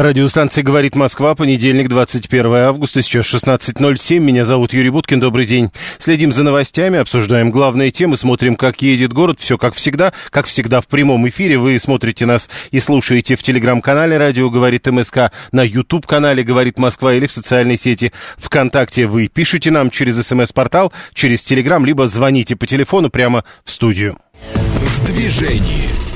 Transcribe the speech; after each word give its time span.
Радиостанция 0.00 0.62
«Говорит 0.62 0.94
Москва», 0.94 1.34
понедельник, 1.34 1.88
21 1.88 2.54
августа, 2.54 3.02
сейчас 3.02 3.26
16.07. 3.34 4.20
Меня 4.20 4.44
зовут 4.44 4.72
Юрий 4.72 4.90
Буткин, 4.90 5.18
добрый 5.18 5.44
день. 5.44 5.72
Следим 5.98 6.30
за 6.30 6.44
новостями, 6.44 7.00
обсуждаем 7.00 7.50
главные 7.50 7.90
темы, 7.90 8.16
смотрим, 8.16 8.54
как 8.54 8.80
едет 8.80 9.12
город. 9.12 9.40
Все 9.40 9.58
как 9.58 9.74
всегда, 9.74 10.12
как 10.30 10.46
всегда 10.46 10.80
в 10.80 10.86
прямом 10.86 11.28
эфире. 11.28 11.58
Вы 11.58 11.76
смотрите 11.80 12.26
нас 12.26 12.48
и 12.70 12.78
слушаете 12.78 13.34
в 13.34 13.42
телеграм-канале 13.42 14.18
«Радио 14.18 14.50
говорит 14.50 14.86
МСК», 14.86 15.32
на 15.50 15.64
YouTube-канале 15.64 16.44
«Говорит 16.44 16.78
Москва» 16.78 17.12
или 17.12 17.26
в 17.26 17.32
социальной 17.32 17.76
сети 17.76 18.12
ВКонтакте. 18.36 19.06
Вы 19.08 19.26
пишите 19.26 19.72
нам 19.72 19.90
через 19.90 20.24
смс-портал, 20.24 20.92
через 21.12 21.42
телеграм, 21.42 21.84
либо 21.84 22.06
звоните 22.06 22.54
по 22.54 22.68
телефону 22.68 23.10
прямо 23.10 23.42
в 23.64 23.72
студию. 23.72 24.16
В 24.44 25.06
движении. 25.06 26.07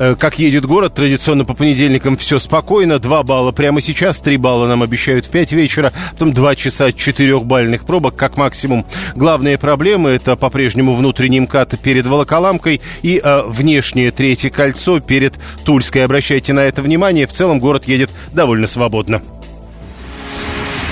Э, 0.00 0.16
как 0.18 0.38
едет 0.38 0.64
город, 0.64 0.94
традиционно 0.94 1.44
по 1.44 1.52
понедельникам 1.52 2.16
все 2.16 2.38
спокойно. 2.38 2.98
2 2.98 3.22
балла 3.22 3.52
прямо 3.52 3.82
сейчас, 3.82 4.18
3 4.20 4.38
балла 4.38 4.66
нам 4.66 4.82
обещают 4.82 5.26
в 5.26 5.30
5 5.30 5.52
вечера, 5.52 5.92
потом 6.12 6.32
2 6.32 6.56
часа 6.56 6.88
4-бальных 6.88 7.84
пробок 7.84 8.16
как 8.16 8.38
максимум. 8.38 8.86
Главные 9.14 9.58
проблемы 9.58 10.10
это 10.10 10.36
по-прежнему 10.36 10.94
внутренний 10.94 11.40
МКАД 11.40 11.78
перед 11.80 12.06
Волоколамкой 12.06 12.80
и 13.02 13.20
э, 13.22 13.42
внешнее 13.46 14.10
третье 14.10 14.48
кольцо 14.48 15.00
перед 15.00 15.34
Тульской. 15.66 16.06
Обращайте 16.06 16.54
на 16.54 16.60
это 16.60 16.80
внимание. 16.80 17.26
В 17.26 17.32
целом 17.32 17.60
город 17.60 17.86
едет 17.86 18.10
довольно 18.32 18.66
свободно. 18.66 19.20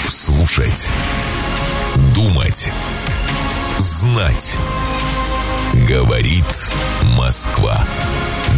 Слушать. 0.06 0.90
Думать. 2.14 2.70
Знать. 3.78 4.58
Говорит 5.88 6.44
Москва. 7.16 7.86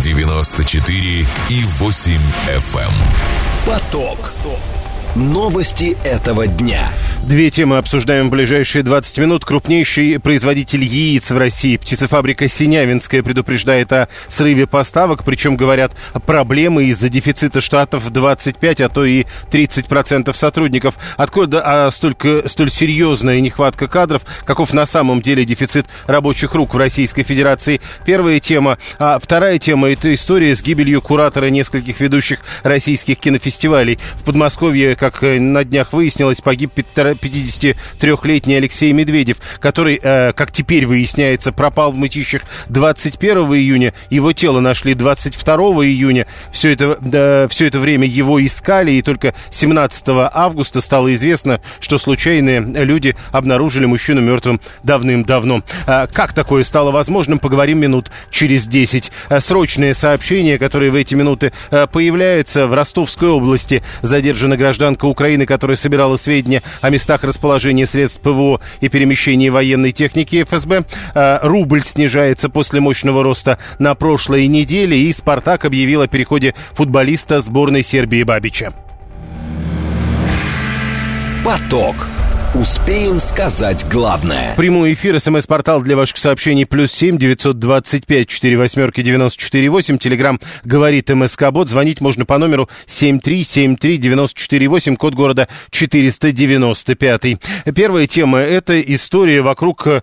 94 0.01 1.27
и 1.51 1.65
8 1.65 2.21
FM. 2.47 2.81
Эм. 2.81 2.93
Поток. 3.67 4.33
Новости 5.17 5.97
этого 6.05 6.47
дня. 6.47 6.93
Две 7.25 7.51
темы 7.51 7.79
обсуждаем 7.79 8.29
в 8.29 8.31
ближайшие 8.31 8.85
20 8.85 9.19
минут. 9.19 9.45
Крупнейший 9.45 10.21
производитель 10.21 10.85
яиц 10.85 11.33
в 11.33 11.37
России, 11.37 11.77
птицефабрика 11.77 12.47
Синявинская, 12.47 13.25
предупреждает 13.25 13.93
о 13.93 14.09
срыве 14.29 14.69
поставок. 14.69 15.25
Причем, 15.25 15.57
говорят, 15.57 15.93
проблемы 16.27 16.85
из-за 16.85 17.09
дефицита 17.09 17.61
штатов 17.61 18.09
25, 18.13 18.81
а 18.83 18.89
то 18.89 19.05
и 19.05 19.25
30% 19.51 20.33
сотрудников. 20.33 20.95
Откуда 21.17 21.63
а, 21.65 21.91
столько, 21.91 22.49
столь 22.49 22.71
серьезная 22.71 23.41
нехватка 23.41 23.89
кадров? 23.89 24.23
Каков 24.45 24.73
на 24.73 24.87
самом 24.87 25.23
деле 25.23 25.45
дефицит 25.45 25.87
рабочих 26.07 26.55
рук 26.55 26.75
в 26.75 26.77
Российской 26.77 27.25
Федерации? 27.25 27.81
Первая 28.07 28.39
тема. 28.39 28.79
А 29.01 29.19
вторая 29.19 29.59
тема– 29.59 29.91
это 29.91 30.15
история 30.15 30.55
с 30.55 30.63
гибелью 30.63 31.03
куратора 31.03 31.47
нескольких 31.47 31.99
ведущих 31.99 32.41
российских 32.63 33.19
кинофестивалей. 33.19 33.99
В 34.15 34.23
Подмосковье 34.23 34.97
как 35.01 35.25
э, 35.25 35.41
на 35.41 35.65
днях 35.65 35.93
выяснилось, 35.93 36.41
погиб 36.41 36.73
53-летний 36.77 38.55
Алексей 38.55 38.93
Медведев, 38.93 39.39
который, 39.59 39.99
э, 40.01 40.33
как 40.35 40.53
теперь 40.53 40.87
выясняется, 40.87 41.51
пропал 41.53 41.93
в 41.93 41.97
мытищах 41.97 42.43
21 42.69 43.39
июня. 43.55 43.95
Его 44.11 44.33
тело 44.33 44.61
нашли 44.61 44.95
22 44.95 45.57
июня. 45.87 46.27
Все 46.53 46.73
это, 46.73 46.99
да, 47.01 47.49
все 47.49 47.67
это 47.67 47.79
время 47.79 48.07
его 48.07 48.45
искали, 48.45 48.93
и 48.93 49.03
только 49.03 49.35
17 49.51 50.05
августа 50.33 50.81
стало 50.83 51.13
известно, 51.15 51.61
что 51.81 51.99
случайные 51.99 52.61
люди 52.61 53.17
обнаружили 53.33 53.87
мужчину 53.87 54.21
мертвым 54.21 54.61
давным-давно. 54.83 55.63
А 55.87 56.07
как 56.07 56.35
такое 56.35 56.63
стало 56.63 56.91
возможным, 56.91 57.39
поговорим 57.39 57.79
минут 57.79 58.11
через 58.31 58.67
10. 58.67 59.11
А 59.31 59.41
срочное 59.41 59.95
сообщение, 59.95 60.59
которое 60.59 60.91
в 60.91 60.95
эти 60.95 61.15
минуты 61.15 61.53
э, 61.71 61.87
появляется 61.91 62.67
в 62.67 62.75
Ростовской 62.75 63.31
области. 63.31 63.83
Задержана 64.03 64.59
гражданка 64.59 64.90
гражданка 64.91 65.05
Украины, 65.07 65.47
которая 65.47 65.77
собирала 65.77 66.17
сведения 66.17 66.63
о 66.81 66.91
местах 66.91 67.23
расположения 67.23 67.87
средств 67.87 68.21
ПВО 68.23 68.61
и 68.81 68.89
перемещения 68.89 69.51
военной 69.51 69.93
техники 69.93 70.43
ФСБ. 70.43 70.85
А, 71.15 71.41
рубль 71.43 71.83
снижается 71.83 72.49
после 72.49 72.81
мощного 72.81 73.23
роста 73.23 73.59
на 73.79 73.95
прошлой 73.95 74.49
неделе, 74.49 74.99
и 74.99 75.13
«Спартак» 75.13 75.65
объявил 75.65 76.03
о 76.03 76.09
переходе 76.09 76.55
футболиста 76.73 77.41
сборной 77.41 77.83
Сербии 77.83 78.25
Бабича. 78.25 78.73
Поток. 81.45 81.95
Успеем 82.53 83.21
сказать 83.21 83.87
главное. 83.89 84.57
Прямой 84.57 84.95
эфир, 84.95 85.21
смс-портал 85.21 85.83
для 85.83 85.97
ваших 85.97 86.19
сообщений, 86.19 86.67
плюс 86.67 86.91
семь 86.91 87.17
девятьсот 87.17 87.61
двадцать 87.61 88.07
пять 88.07 88.29
четыре 88.29 88.59
восьмерки 88.59 89.03
девяносто 89.03 89.41
четыре 89.41 89.69
восемь. 89.69 89.99
Телеграмм 89.99 90.41
говорит 90.65 91.11
МСК 91.11 91.53
Бот. 91.53 91.69
Звонить 91.69 92.01
можно 92.01 92.25
по 92.25 92.39
номеру 92.39 92.69
семь 92.87 93.21
три 93.21 93.45
семь 93.45 93.77
три 93.77 93.99
девяносто 93.99 94.41
четыре 94.41 94.67
восемь, 94.67 94.97
код 94.97 95.15
города 95.15 95.47
четыреста 95.71 96.33
девяносто 96.33 96.97
пятый. 96.97 97.39
Первая 97.73 98.09
тема– 98.09 98.39
это 98.41 98.81
история 98.81 99.43
вокруг 99.43 99.87
э, 99.87 100.01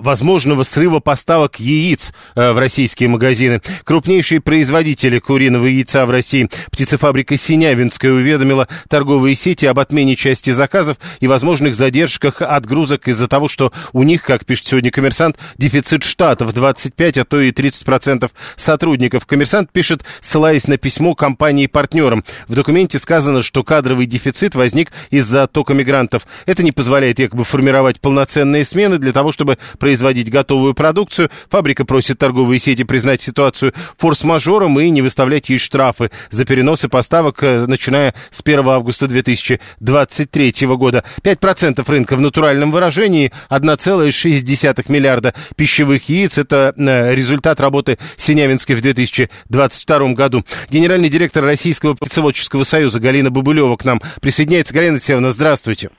возможного 0.00 0.62
срыва 0.62 1.00
поставок 1.00 1.60
яиц 1.60 2.14
э, 2.34 2.52
в 2.52 2.58
российские 2.58 3.10
магазины. 3.10 3.60
Крупнейшие 3.84 4.40
производители 4.40 5.18
куриного 5.18 5.66
яйца 5.66 6.06
в 6.06 6.10
России, 6.10 6.48
птицефабрика 6.70 7.36
Синявинская, 7.36 8.10
уведомила 8.10 8.68
торговые 8.88 9.34
сети 9.34 9.66
об 9.66 9.78
отмене 9.78 10.16
части 10.16 10.48
заказов 10.48 10.96
и 11.20 11.26
возможных 11.26 11.74
задержках 11.74 11.89
задержках 11.90 12.40
отгрузок 12.40 13.08
из-за 13.08 13.26
того, 13.26 13.48
что 13.48 13.72
у 13.92 14.04
них, 14.04 14.22
как 14.22 14.46
пишет 14.46 14.66
сегодня 14.66 14.92
коммерсант, 14.92 15.36
дефицит 15.58 16.04
штатов 16.04 16.54
25, 16.54 17.18
а 17.18 17.24
то 17.24 17.40
и 17.40 17.50
30% 17.50 18.30
сотрудников. 18.54 19.26
Коммерсант 19.26 19.72
пишет, 19.72 20.04
ссылаясь 20.20 20.68
на 20.68 20.78
письмо 20.78 21.16
компании-партнерам. 21.16 22.24
В 22.46 22.54
документе 22.54 23.00
сказано, 23.00 23.42
что 23.42 23.64
кадровый 23.64 24.06
дефицит 24.06 24.54
возник 24.54 24.92
из-за 25.10 25.42
оттока 25.42 25.74
мигрантов. 25.74 26.28
Это 26.46 26.62
не 26.62 26.70
позволяет 26.70 27.18
якобы 27.18 27.42
формировать 27.42 28.00
полноценные 28.00 28.64
смены 28.64 28.98
для 28.98 29.12
того, 29.12 29.32
чтобы 29.32 29.58
производить 29.80 30.30
готовую 30.30 30.74
продукцию. 30.74 31.28
Фабрика 31.50 31.84
просит 31.84 32.18
торговые 32.18 32.60
сети 32.60 32.84
признать 32.84 33.20
ситуацию 33.20 33.74
форс-мажором 33.98 34.78
и 34.78 34.88
не 34.90 35.02
выставлять 35.02 35.48
ей 35.48 35.58
штрафы 35.58 36.12
за 36.30 36.44
переносы 36.44 36.88
поставок, 36.88 37.42
э, 37.42 37.66
начиная 37.66 38.14
с 38.30 38.42
1 38.42 38.68
августа 38.68 39.08
2023 39.08 40.76
года. 40.76 41.02
5% 41.22 41.79
процентов 41.80 41.88
рынка 41.88 42.16
в 42.16 42.20
натуральном 42.20 42.70
выражении, 42.70 43.32
1,6 43.50 44.92
миллиарда 44.92 45.32
пищевых 45.56 46.08
яиц. 46.08 46.38
Это 46.38 46.72
э, 46.76 47.14
результат 47.14 47.60
работы 47.60 47.98
Синявинской 48.16 48.76
в 48.76 48.82
2022 48.82 50.14
году. 50.14 50.42
Генеральный 50.70 51.08
директор 51.08 51.44
Российского 51.44 51.94
птицеводческого 51.94 52.64
союза 52.64 53.00
Галина 53.00 53.30
Бабулева 53.30 53.76
к 53.76 53.84
нам 53.84 54.00
присоединяется. 54.20 54.74
Галина 54.74 54.94
Алексеевна, 54.94 55.30
здравствуйте. 55.30 55.90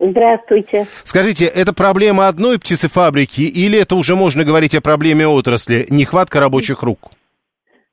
Здравствуйте. 0.00 0.84
Скажите, 1.04 1.46
это 1.46 1.74
проблема 1.74 2.28
одной 2.28 2.58
птицефабрики 2.58 3.40
или 3.40 3.80
это 3.80 3.96
уже 3.96 4.14
можно 4.14 4.44
говорить 4.44 4.76
о 4.76 4.80
проблеме 4.80 5.26
отрасли, 5.26 5.86
нехватка 5.90 6.38
рабочих 6.38 6.82
рук? 6.82 6.98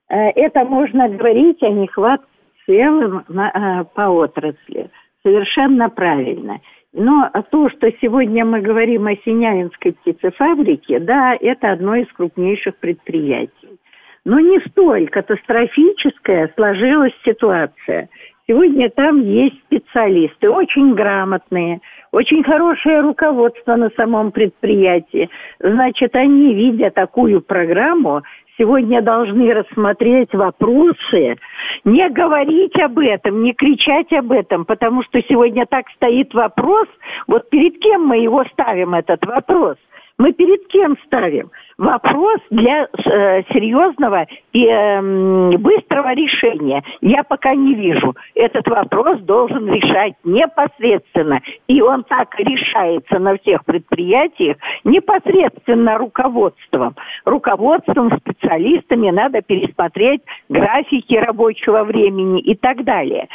Э, 0.09 0.29
это 0.35 0.63
можно 0.65 1.09
говорить 1.09 1.63
о 1.63 1.69
нехватке 1.69 2.27
в 2.61 2.65
целом 2.67 3.25
э, 3.27 3.83
по 3.95 4.01
отрасли. 4.09 4.89
Совершенно 5.23 5.89
правильно. 5.89 6.59
Но 6.97 7.29
то, 7.51 7.69
что 7.71 7.91
сегодня 8.01 8.45
мы 8.45 8.61
говорим 8.61 9.05
о 9.07 9.15
Синявинской 9.17 9.91
птицефабрике, 9.91 10.99
да, 10.99 11.33
это 11.41 11.73
одно 11.73 11.95
из 11.95 12.07
крупнейших 12.13 12.77
предприятий. 12.77 13.77
Но 14.23 14.39
не 14.39 14.59
столь 14.69 15.09
катастрофическая 15.09 16.49
сложилась 16.55 17.13
ситуация. 17.25 18.07
Сегодня 18.47 18.89
там 18.89 19.21
есть 19.21 19.59
специалисты, 19.65 20.49
очень 20.49 20.93
грамотные, 20.93 21.81
очень 22.13 22.43
хорошее 22.43 23.01
руководство 23.01 23.75
на 23.75 23.89
самом 23.97 24.31
предприятии. 24.31 25.29
Значит, 25.59 26.15
они, 26.15 26.53
видя 26.53 26.91
такую 26.91 27.41
программу, 27.41 28.21
сегодня 28.57 29.01
должны 29.01 29.53
рассмотреть 29.53 30.33
вопросы, 30.33 31.37
не 31.83 32.09
говорить 32.09 32.77
об 32.79 32.99
этом, 32.99 33.43
не 33.43 33.53
кричать 33.53 34.11
об 34.13 34.31
этом, 34.31 34.65
потому 34.65 35.03
что 35.03 35.21
сегодня 35.23 35.65
так 35.65 35.85
стоит 35.95 36.33
вопрос, 36.33 36.87
вот 37.27 37.49
перед 37.49 37.79
кем 37.79 38.05
мы 38.05 38.17
его 38.17 38.43
ставим, 38.51 38.93
этот 38.93 39.25
вопрос? 39.25 39.77
Мы 40.17 40.31
перед 40.31 40.65
кем 40.67 40.97
ставим? 41.05 41.51
Вопрос 41.77 42.39
для 42.49 42.83
э, 42.83 43.43
серьезного 43.51 44.25
и 44.53 44.65
э, 44.65 45.57
быстрого 45.57 46.13
решения. 46.13 46.81
Я 47.01 47.23
пока 47.23 47.53
не 47.53 47.73
вижу. 47.73 48.15
Этот 48.33 48.65
вопрос 48.67 49.19
должен 49.21 49.67
решать 49.67 50.13
непосредственно. 50.23 51.41
И 51.67 51.81
он 51.81 52.03
так 52.03 52.33
решается 52.39 53.19
на 53.19 53.37
всех 53.37 53.65
предприятиях 53.65 54.55
непосредственно 54.85 55.97
руководством. 55.97 56.95
Руководством, 57.25 58.17
специалистами 58.17 59.09
надо 59.09 59.41
пересмотреть 59.41 60.21
графики 60.47 61.15
рабочего 61.15 61.83
времени 61.83 62.39
и 62.39 62.55
так 62.55 62.85
далее. 62.85 63.27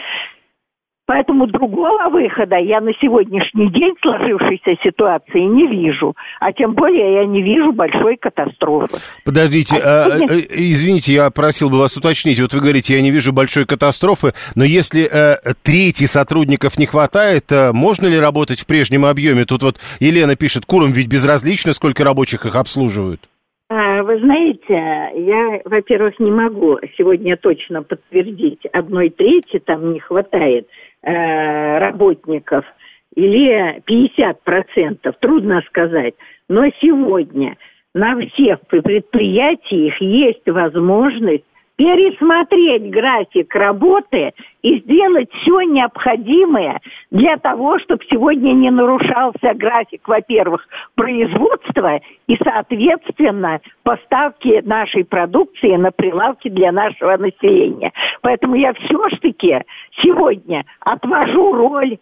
Поэтому 1.10 1.48
другого 1.48 2.08
выхода 2.08 2.54
я 2.54 2.80
на 2.80 2.92
сегодняшний 3.00 3.68
день 3.72 3.94
сложившейся 4.00 4.80
ситуации 4.80 5.40
не 5.40 5.66
вижу. 5.66 6.14
А 6.38 6.52
тем 6.52 6.74
более 6.74 7.14
я 7.14 7.26
не 7.26 7.42
вижу 7.42 7.72
большой 7.72 8.16
катастрофы. 8.16 8.96
Подождите, 9.24 9.74
а, 9.82 10.04
а, 10.04 10.12
а, 10.12 10.36
извините, 10.36 11.12
я 11.14 11.28
просил 11.30 11.68
бы 11.68 11.80
вас 11.80 11.96
уточнить. 11.96 12.38
Вот 12.40 12.54
вы 12.54 12.60
говорите, 12.60 12.94
я 12.94 13.02
не 13.02 13.10
вижу 13.10 13.32
большой 13.32 13.66
катастрофы, 13.66 14.34
но 14.54 14.62
если 14.62 15.02
а, 15.02 15.38
трети 15.64 16.04
сотрудников 16.04 16.78
не 16.78 16.86
хватает, 16.86 17.50
а, 17.50 17.72
можно 17.72 18.06
ли 18.06 18.16
работать 18.16 18.60
в 18.60 18.66
прежнем 18.68 19.04
объеме? 19.04 19.44
Тут 19.46 19.64
вот 19.64 19.80
Елена 19.98 20.36
пишет, 20.36 20.64
курам 20.64 20.92
ведь 20.92 21.08
безразлично, 21.08 21.72
сколько 21.72 22.04
рабочих 22.04 22.46
их 22.46 22.54
обслуживают. 22.54 23.20
Вы 23.68 24.18
знаете, 24.18 25.20
я, 25.26 25.60
во-первых, 25.64 26.18
не 26.18 26.30
могу 26.30 26.78
сегодня 26.98 27.36
точно 27.36 27.82
подтвердить, 27.82 28.60
одной 28.72 29.10
трети 29.10 29.58
там 29.58 29.92
не 29.92 29.98
хватает– 29.98 30.68
Э, 31.02 31.78
работников 31.78 32.66
или 33.14 33.80
50%, 33.86 35.14
трудно 35.18 35.62
сказать. 35.66 36.12
Но 36.50 36.68
сегодня 36.78 37.56
на 37.94 38.20
всех 38.20 38.60
предприятиях 38.66 39.98
есть 40.02 40.46
возможность 40.46 41.44
пересмотреть 41.80 42.90
график 42.90 43.54
работы 43.54 44.34
и 44.60 44.80
сделать 44.80 45.32
все 45.32 45.62
необходимое 45.62 46.78
для 47.10 47.38
того, 47.38 47.78
чтобы 47.78 48.04
сегодня 48.10 48.52
не 48.52 48.70
нарушался 48.70 49.54
график, 49.54 50.06
во-первых, 50.06 50.68
производства 50.94 51.98
и, 52.26 52.36
соответственно, 52.44 53.60
поставки 53.82 54.60
нашей 54.62 55.06
продукции 55.06 55.74
на 55.76 55.90
прилавки 55.90 56.50
для 56.50 56.70
нашего 56.70 57.16
населения. 57.16 57.92
Поэтому 58.20 58.56
я 58.56 58.74
все-таки 58.74 59.62
сегодня 60.02 60.66
отвожу 60.80 61.54
роль 61.54 61.96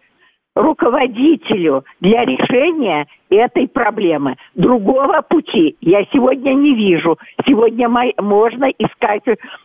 руководителю 0.59 1.85
для 2.01 2.25
решения 2.25 3.07
этой 3.31 3.69
проблемы. 3.69 4.37
Другого 4.57 5.23
пути 5.23 5.77
я 5.81 6.05
сегодня 6.13 6.53
не 6.53 6.75
вижу. 6.75 7.17
Сегодня 7.47 7.89
можно 7.89 8.67
искать 8.79 9.23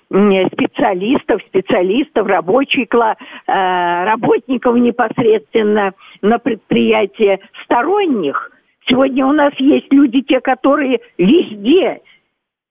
специалистов, 0.08 1.42
специалистов, 1.48 2.28
рабочий 2.28 2.86
класс, 2.86 3.18
э, 3.48 4.04
работников 4.06 4.76
непосредственно 4.76 5.94
на 6.22 6.38
предприятии 6.38 7.40
сторонних. 7.64 8.52
Сегодня 8.88 9.26
у 9.26 9.32
нас 9.32 9.54
есть 9.58 9.92
люди, 9.92 10.22
те, 10.22 10.42
которые 10.42 11.00
везде 11.18 12.02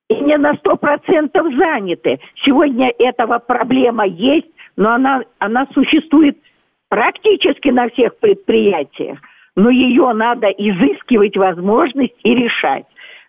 и 0.09 0.15
не 0.15 0.37
на 0.37 0.55
сто 0.55 0.77
процентов 0.77 1.47
заняты. 1.57 2.21
Сегодня 2.45 2.93
этого 2.99 3.39
проблема 3.41 4.07
есть, 4.07 4.47
но 4.77 4.93
она, 4.93 5.23
она 5.39 5.67
существует 5.75 6.37
практически 6.93 7.69
на 7.71 7.89
всех 7.89 8.19
предприятиях, 8.19 9.19
но 9.56 9.71
ее 9.71 10.12
надо 10.12 10.49
изыскивать 10.49 11.39
возможность 11.39 12.12
и 12.23 12.35
решать. 12.35 12.85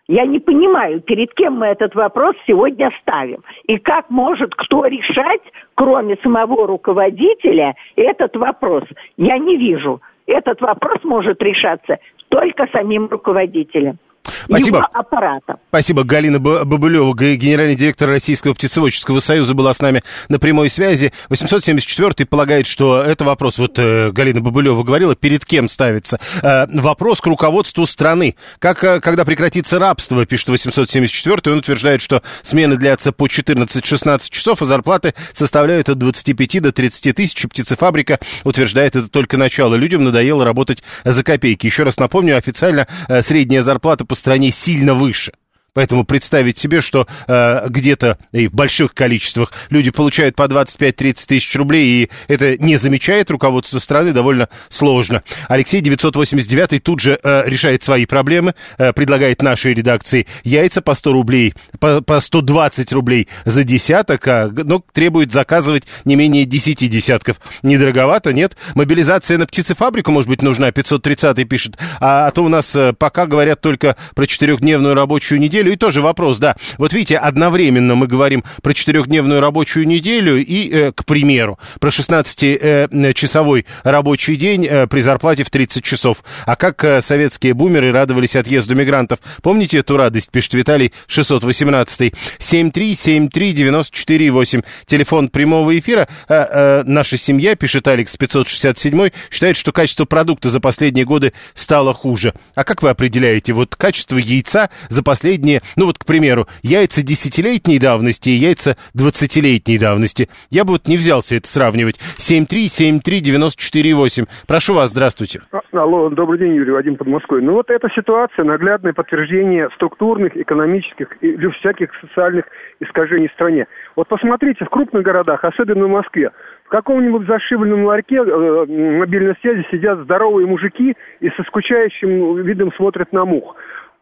Я 0.06 0.26
не 0.26 0.38
понимаю, 0.38 1.00
перед 1.00 1.32
кем 1.32 1.54
мы 1.54 1.68
этот 1.68 1.94
вопрос 1.94 2.36
сегодня 2.46 2.90
ставим. 3.00 3.42
И 3.66 3.78
как 3.78 4.10
может 4.10 4.54
кто 4.54 4.84
решать, 4.84 5.40
кроме 5.76 6.16
самого 6.16 6.66
руководителя, 6.66 7.74
этот 7.96 8.36
вопрос. 8.36 8.84
Я 9.16 9.38
не 9.38 9.56
вижу. 9.56 10.02
Этот 10.26 10.60
вопрос 10.60 11.02
может 11.02 11.40
решаться 11.40 11.96
только 12.28 12.66
самим 12.70 13.06
руководителем. 13.06 13.96
Спасибо. 14.44 14.88
аппарата. 14.92 15.56
Спасибо. 15.68 16.04
Галина 16.04 16.38
Бабулева, 16.38 17.14
генеральный 17.14 17.74
директор 17.74 18.08
Российского 18.08 18.54
птицеводческого 18.54 19.18
союза, 19.18 19.54
была 19.54 19.72
с 19.72 19.80
нами 19.80 20.02
на 20.28 20.38
прямой 20.38 20.70
связи. 20.70 21.12
874 21.30 22.26
полагает, 22.26 22.66
что 22.66 23.02
это 23.02 23.24
вопрос, 23.24 23.58
вот 23.58 23.78
э, 23.78 24.10
Галина 24.12 24.40
Бабулева 24.40 24.82
говорила, 24.82 25.16
перед 25.16 25.44
кем 25.44 25.68
ставится. 25.68 26.20
Э, 26.42 26.66
вопрос 26.68 27.20
к 27.20 27.26
руководству 27.26 27.86
страны. 27.86 28.36
Как, 28.58 28.84
э, 28.84 29.00
когда 29.00 29.24
прекратится 29.24 29.78
рабство, 29.78 30.24
пишет 30.26 30.48
874 30.48 31.52
он 31.52 31.58
утверждает, 31.58 32.00
что 32.00 32.22
смены 32.42 32.76
длятся 32.76 33.12
по 33.12 33.26
14-16 33.26 34.30
часов, 34.30 34.62
а 34.62 34.66
зарплаты 34.66 35.14
составляют 35.32 35.88
от 35.88 35.98
25 35.98 36.60
до 36.60 36.72
30 36.72 37.12
тысяч. 37.12 37.42
Птицефабрика 37.48 38.18
утверждает, 38.44 38.96
это 38.96 39.08
только 39.08 39.36
начало. 39.36 39.74
Людям 39.74 40.04
надоело 40.04 40.44
работать 40.44 40.82
за 41.04 41.22
копейки. 41.22 41.66
Еще 41.66 41.82
раз 41.82 41.98
напомню, 41.98 42.36
официально 42.36 42.86
средняя 43.20 43.62
зарплата 43.62 44.04
по 44.04 44.14
стране 44.14 44.33
сильно 44.50 44.94
выше. 44.94 45.32
Поэтому 45.74 46.04
представить 46.04 46.56
себе, 46.56 46.80
что 46.80 47.06
э, 47.26 47.66
где-то 47.68 48.18
и 48.32 48.48
в 48.48 48.54
больших 48.54 48.94
количествах 48.94 49.52
люди 49.70 49.90
получают 49.90 50.36
по 50.36 50.44
25-30 50.44 51.26
тысяч 51.26 51.54
рублей, 51.56 51.84
и 51.84 52.10
это 52.28 52.56
не 52.58 52.76
замечает 52.76 53.30
руководство 53.30 53.78
страны, 53.78 54.12
довольно 54.12 54.48
сложно. 54.68 55.22
Алексей 55.48 55.80
989 55.80 56.82
тут 56.82 57.00
же 57.00 57.18
э, 57.22 57.42
решает 57.46 57.82
свои 57.82 58.06
проблемы, 58.06 58.54
э, 58.78 58.92
предлагает 58.92 59.42
нашей 59.42 59.74
редакции 59.74 60.26
яйца 60.44 60.80
по 60.80 60.94
100 60.94 61.12
рублей, 61.12 61.54
по, 61.78 62.00
по 62.00 62.20
120 62.20 62.92
рублей 62.92 63.28
за 63.44 63.64
десяток, 63.64 64.26
а, 64.28 64.50
но 64.52 64.82
требует 64.92 65.32
заказывать 65.32 65.84
не 66.04 66.16
менее 66.16 66.44
10 66.44 66.88
десятков. 66.88 67.40
Недороговато, 67.62 68.32
нет? 68.32 68.56
Мобилизация 68.74 69.38
на 69.38 69.46
птицефабрику, 69.46 70.10
может 70.10 70.28
быть, 70.28 70.42
нужна, 70.42 70.70
530 70.70 71.48
пишет, 71.48 71.78
а, 72.00 72.28
а 72.28 72.30
то 72.30 72.44
у 72.44 72.48
нас 72.48 72.74
э, 72.76 72.92
пока 72.92 73.26
говорят 73.26 73.60
только 73.60 73.96
про 74.14 74.26
четырехдневную 74.26 74.94
рабочую 74.94 75.40
неделю, 75.40 75.63
неделю. 75.64 75.72
И 75.72 75.76
тоже 75.76 76.00
вопрос, 76.00 76.38
да. 76.38 76.54
Вот 76.78 76.92
видите, 76.92 77.16
одновременно 77.16 77.96
мы 77.96 78.06
говорим 78.06 78.44
про 78.62 78.74
четырехдневную 78.74 79.40
рабочую 79.40 79.86
неделю 79.86 80.36
и, 80.36 80.68
э, 80.70 80.92
к 80.92 81.04
примеру, 81.04 81.58
про 81.80 81.90
16-часовой 81.90 83.60
э, 83.60 83.64
рабочий 83.90 84.36
день 84.36 84.66
э, 84.66 84.86
при 84.86 85.00
зарплате 85.00 85.44
в 85.44 85.50
30 85.50 85.82
часов. 85.84 86.22
А 86.46 86.56
как 86.56 86.82
э, 86.84 87.00
советские 87.00 87.54
бумеры 87.54 87.92
радовались 87.92 88.36
отъезду 88.36 88.74
мигрантов? 88.74 89.20
Помните 89.42 89.78
эту 89.78 89.96
радость, 89.96 90.30
пишет 90.30 90.52
Виталий 90.54 90.92
618 91.06 92.12
7373948. 92.38 94.64
Телефон 94.86 95.28
прямого 95.28 95.78
эфира. 95.78 96.08
Э, 96.28 96.46
э, 96.50 96.82
наша 96.84 97.16
семья, 97.16 97.54
пишет 97.56 97.88
Алекс 97.88 98.16
567 98.16 99.10
считает, 99.30 99.56
что 99.56 99.72
качество 99.72 100.04
продукта 100.04 100.50
за 100.50 100.60
последние 100.60 101.04
годы 101.04 101.32
стало 101.54 101.94
хуже. 101.94 102.34
А 102.54 102.64
как 102.64 102.82
вы 102.82 102.90
определяете 102.90 103.52
вот 103.52 103.76
качество 103.76 104.18
яйца 104.18 104.68
за 104.88 105.02
последние 105.02 105.53
сравнение, 105.54 105.62
ну 105.76 105.86
вот, 105.86 105.98
к 105.98 106.04
примеру, 106.04 106.46
яйца 106.62 107.02
десятилетней 107.02 107.78
давности 107.78 108.28
и 108.30 108.32
яйца 108.32 108.76
двадцатилетней 108.94 109.78
давности. 109.78 110.28
Я 110.50 110.64
бы 110.64 110.72
вот 110.72 110.88
не 110.88 110.96
взялся 110.96 111.36
это 111.36 111.46
сравнивать. 111.48 112.00
7373948. 112.18 114.26
Прошу 114.46 114.74
вас, 114.74 114.90
здравствуйте. 114.90 115.40
А, 115.52 115.60
алло, 115.72 116.10
добрый 116.10 116.38
день, 116.38 116.54
Юрий, 116.54 116.72
Вадим 116.72 116.96
под 116.96 117.06
Москвой. 117.08 117.40
Ну 117.42 117.52
вот 117.52 117.70
эта 117.70 117.88
ситуация, 117.94 118.44
наглядное 118.44 118.92
подтверждение 118.92 119.70
структурных, 119.74 120.36
экономических 120.36 121.16
и 121.20 121.36
всяких 121.60 121.90
социальных 122.00 122.44
искажений 122.80 123.28
в 123.28 123.32
стране. 123.32 123.66
Вот 123.96 124.08
посмотрите, 124.08 124.64
в 124.64 124.68
крупных 124.68 125.02
городах, 125.02 125.44
особенно 125.44 125.86
в 125.86 125.90
Москве, 125.90 126.30
в 126.64 126.70
каком-нибудь 126.70 127.26
зашибленном 127.26 127.84
ларьке 127.84 128.16
э, 128.16 128.66
мобильной 128.98 129.36
связи 129.40 129.64
сидят 129.70 130.00
здоровые 130.00 130.46
мужики 130.46 130.96
и 131.20 131.30
со 131.30 131.42
скучающим 131.44 132.42
видом 132.42 132.72
смотрят 132.72 133.12
на 133.12 133.24
мух. 133.24 133.54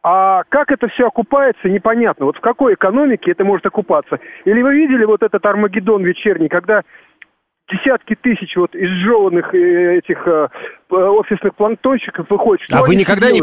А 0.04 0.42
как 0.48 0.72
это 0.72 0.88
все 0.88 1.06
окупается, 1.06 1.68
непонятно. 1.68 2.26
Вот 2.26 2.36
в 2.36 2.40
какой 2.40 2.74
экономике 2.74 3.30
это 3.30 3.44
может 3.44 3.64
окупаться? 3.66 4.18
Или 4.44 4.60
вы 4.60 4.74
видели 4.74 5.04
вот 5.04 5.22
этот 5.22 5.44
Армагеддон 5.46 6.02
вечерний, 6.04 6.48
когда 6.48 6.82
десятки 7.70 8.16
тысяч 8.16 8.56
вот 8.56 8.74
изжеванных 8.74 9.54
э, 9.54 9.98
этих 9.98 10.26
э, 10.26 10.48
офисных 10.90 11.54
плантонщиков 11.54 12.28
выходит. 12.28 12.64
Что 12.64 12.78
а 12.78 12.84
вы 12.84 12.96
никогда 12.96 13.30
не, 13.30 13.40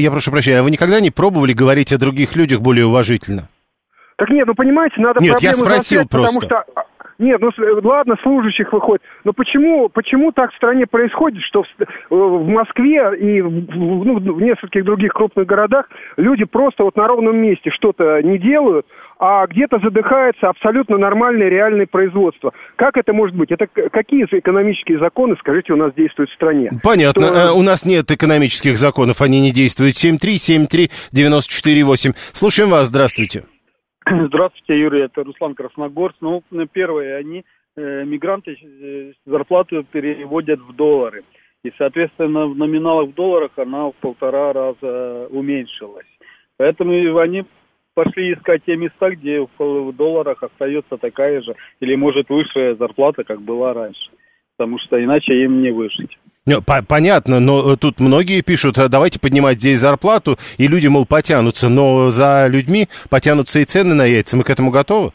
я 0.00 0.10
прошу 0.10 0.30
прощения, 0.30 0.60
а 0.60 0.62
вы 0.62 0.70
никогда 0.70 1.00
не 1.00 1.10
пробовали 1.10 1.52
говорить 1.52 1.92
о 1.92 1.98
других 1.98 2.36
людях 2.36 2.60
более 2.60 2.86
уважительно? 2.86 3.48
Так 4.16 4.30
нет, 4.30 4.46
ну 4.46 4.54
понимаете, 4.54 4.94
надо 4.98 5.20
Нет, 5.20 5.40
я 5.40 5.52
спросил 5.52 6.06
просто. 6.08 6.40
Потому 6.40 6.64
что 6.64 6.85
Нет, 7.18 7.40
ну 7.40 7.50
ладно, 7.82 8.16
служащих 8.22 8.72
выходит. 8.72 9.02
Но 9.24 9.32
почему, 9.32 9.88
почему 9.88 10.30
так 10.32 10.52
в 10.52 10.56
стране 10.56 10.86
происходит, 10.86 11.42
что 11.44 11.62
в, 11.62 11.66
э, 11.80 11.86
в 12.10 12.46
Москве 12.46 13.16
и 13.18 13.40
в, 13.40 13.50
ну, 13.50 14.18
в 14.18 14.42
нескольких 14.42 14.84
других 14.84 15.12
крупных 15.12 15.46
городах 15.46 15.88
люди 16.16 16.44
просто 16.44 16.84
вот 16.84 16.94
на 16.96 17.08
ровном 17.08 17.38
месте 17.38 17.70
что-то 17.70 18.22
не 18.22 18.38
делают, 18.38 18.86
а 19.18 19.46
где-то 19.46 19.78
задыхается 19.78 20.50
абсолютно 20.50 20.98
нормальное 20.98 21.48
реальное 21.48 21.86
производство. 21.86 22.52
Как 22.76 22.98
это 22.98 23.14
может 23.14 23.34
быть? 23.34 23.50
Это 23.50 23.66
какие 23.66 24.24
экономические 24.24 24.98
законы, 24.98 25.36
скажите, 25.38 25.72
у 25.72 25.76
нас 25.76 25.94
действуют 25.94 26.28
в 26.30 26.34
стране? 26.34 26.70
Понятно. 26.82 27.26
Что... 27.26 27.34
Э, 27.34 27.50
у 27.52 27.62
нас 27.62 27.86
нет 27.86 28.10
экономических 28.10 28.76
законов, 28.76 29.22
они 29.22 29.40
не 29.40 29.52
действуют. 29.52 29.94
7373948. 29.94 32.14
Слушаем 32.34 32.68
вас, 32.70 32.88
здравствуйте. 32.88 33.44
Здравствуйте, 34.08 34.78
Юрий, 34.78 35.02
это 35.02 35.24
Руслан 35.24 35.56
Красногорск. 35.56 36.18
Ну, 36.20 36.42
первое, 36.72 37.16
они, 37.16 37.44
э, 37.76 38.04
мигранты, 38.04 38.56
э, 38.62 39.12
зарплату 39.24 39.84
переводят 39.90 40.60
в 40.60 40.76
доллары. 40.76 41.24
И, 41.64 41.72
соответственно, 41.76 42.46
в 42.46 42.56
номиналах 42.56 43.08
в 43.08 43.14
долларах 43.14 43.50
она 43.56 43.88
в 43.88 43.94
полтора 43.94 44.52
раза 44.52 45.26
уменьшилась. 45.30 46.06
Поэтому 46.56 47.18
они 47.18 47.44
пошли 47.94 48.34
искать 48.34 48.62
те 48.64 48.76
места, 48.76 49.10
где 49.10 49.40
в 49.40 49.92
долларах 49.92 50.40
остается 50.40 50.98
такая 50.98 51.42
же 51.42 51.56
или, 51.80 51.96
может, 51.96 52.28
высшая 52.28 52.76
зарплата, 52.76 53.24
как 53.24 53.42
была 53.42 53.74
раньше. 53.74 54.10
Потому 54.56 54.78
что 54.78 55.02
иначе 55.02 55.34
им 55.42 55.62
не 55.62 55.72
выжить. 55.72 56.16
Понятно, 56.88 57.40
но 57.40 57.72
э, 57.72 57.76
тут 57.76 57.98
многие 57.98 58.40
пишут, 58.40 58.78
«А 58.78 58.88
давайте 58.88 59.18
поднимать 59.18 59.58
здесь 59.58 59.80
зарплату, 59.80 60.38
и 60.58 60.68
люди, 60.68 60.86
мол, 60.86 61.04
потянутся, 61.04 61.68
но 61.68 62.10
за 62.10 62.46
людьми 62.46 62.88
потянутся 63.10 63.58
и 63.58 63.64
цены 63.64 63.94
на 63.94 64.04
яйца. 64.04 64.36
Мы 64.36 64.44
к 64.44 64.50
этому 64.50 64.70
готовы? 64.70 65.12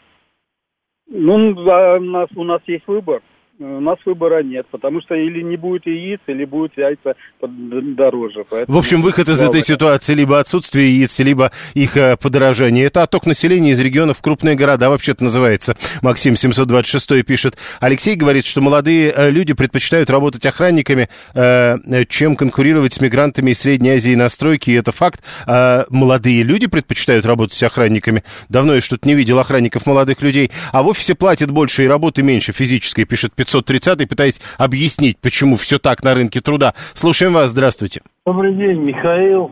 Ну, 1.08 1.36
у 1.36 2.00
нас, 2.02 2.28
у 2.36 2.44
нас 2.44 2.62
есть 2.68 2.86
выбор 2.88 3.22
у 3.62 3.80
нас 3.80 4.00
выбора 4.06 4.42
нет, 4.42 4.66
потому 4.72 5.02
что 5.02 5.14
или 5.14 5.42
не 5.42 5.56
будет 5.56 5.86
яиц, 5.86 6.20
или 6.26 6.46
будет 6.46 6.76
яйца 6.78 7.14
дороже. 7.42 8.44
Поэтому... 8.50 8.76
В 8.76 8.80
общем, 8.80 9.02
выход 9.02 9.30
из 9.30 9.42
этой 9.42 9.62
ситуации 9.62 10.16
либо 10.16 10.40
отсутствие 10.40 10.98
яиц, 10.98 11.20
либо 11.20 11.52
их 11.76 11.96
э, 11.96 12.18
подорожание. 12.18 12.86
Это 12.86 13.04
отток 13.04 13.28
населения 13.28 13.72
из 13.72 13.80
регионов 13.80 14.18
в 14.18 14.22
крупные 14.22 14.56
города, 14.56 14.90
вообще-то 14.90 15.24
называется. 15.24 15.78
Максим 16.02 16.36
726 16.36 17.24
пишет. 17.24 17.58
Алексей 17.80 18.16
говорит, 18.16 18.46
что 18.46 18.62
молодые 18.62 19.14
э, 19.16 19.30
люди 19.30 19.54
предпочитают 19.54 20.10
работать 20.10 20.46
охранниками, 20.46 21.10
э, 21.36 21.78
чем 22.10 22.36
конкурировать 22.36 22.94
с 22.94 23.02
мигрантами 23.02 23.52
из 23.52 23.60
Средней 23.60 23.92
Азии 23.92 24.16
на 24.16 24.30
стройке, 24.30 24.72
и 24.72 24.76
это 24.76 24.92
факт. 24.92 25.24
А 25.46 25.86
молодые 25.90 26.42
люди 26.44 26.66
предпочитают 26.66 27.26
работать 27.26 27.56
с 27.56 27.64
охранниками. 27.64 28.24
Давно 28.50 28.74
я 28.74 28.82
что-то 28.82 29.08
не 29.08 29.14
видел 29.14 29.38
охранников 29.38 29.86
молодых 29.86 30.22
людей. 30.24 30.50
А 30.72 30.82
в 30.82 30.88
офисе 30.88 31.14
платят 31.14 31.52
больше 31.52 31.84
и 31.84 31.88
работы 31.88 32.24
меньше 32.24 32.54
физической, 32.54 33.06
пишет 33.06 33.34
500 33.36 33.51
530 33.52 34.08
пытаясь 34.08 34.42
объяснить, 34.58 35.18
почему 35.20 35.58
все 35.58 35.78
так 35.78 36.04
на 36.04 36.14
рынке 36.14 36.42
труда. 36.42 36.74
Слушаем 36.94 37.34
вас, 37.34 37.52
здравствуйте. 37.52 38.02
Добрый 38.26 38.56
день, 38.56 38.82
Михаил. 38.82 39.52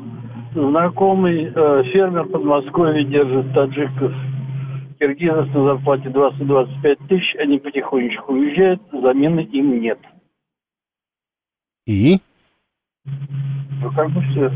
Знакомый 0.53 1.51
э, 1.53 1.83
фермер 1.91 2.25
Подмосковье 2.25 3.03
держит 3.05 3.53
таджиков 3.53 4.11
киргизов 4.99 5.47
на 5.53 5.63
зарплате 5.63 6.09
20-25 6.09 7.07
тысяч, 7.07 7.35
они 7.39 7.59
потихонечку 7.59 8.33
уезжают, 8.33 8.81
замены 8.91 9.41
им 9.41 9.79
нет. 9.79 9.99
И? 11.85 12.17
Ну, 13.05 13.91
как 13.95 14.09
бы 14.11 14.21
все. 14.31 14.51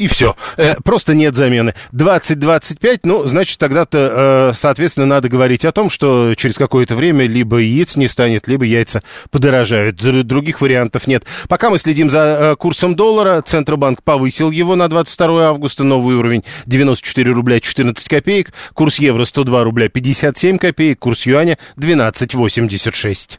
И 0.00 0.06
все. 0.06 0.34
Э, 0.56 0.76
просто 0.82 1.12
нет 1.12 1.34
замены. 1.34 1.74
20-25, 1.92 3.00
ну, 3.02 3.26
значит, 3.26 3.58
тогда-то, 3.58 4.50
э, 4.50 4.52
соответственно, 4.54 5.04
надо 5.04 5.28
говорить 5.28 5.66
о 5.66 5.72
том, 5.72 5.90
что 5.90 6.34
через 6.36 6.56
какое-то 6.56 6.96
время 6.96 7.26
либо 7.26 7.58
яиц 7.58 7.96
не 7.96 8.08
станет, 8.08 8.48
либо 8.48 8.64
яйца 8.64 9.02
подорожают. 9.30 9.96
Других 9.96 10.62
вариантов 10.62 11.06
нет. 11.06 11.24
Пока 11.50 11.68
мы 11.68 11.76
следим 11.76 12.08
за 12.08 12.18
э, 12.18 12.56
курсом 12.56 12.96
доллара, 12.96 13.42
Центробанк 13.42 14.02
повысил 14.02 14.50
его 14.50 14.74
на 14.74 14.88
22 14.88 15.48
августа, 15.48 15.84
новый 15.84 16.16
уровень 16.16 16.44
94 16.64 17.30
рубля 17.32 17.60
14 17.60 18.08
копеек, 18.08 18.54
курс 18.72 19.00
евро 19.00 19.26
102 19.26 19.64
рубля 19.64 19.90
57 19.90 20.56
копеек, 20.56 20.98
курс 20.98 21.26
юаня 21.26 21.58
12,86. 21.76 23.38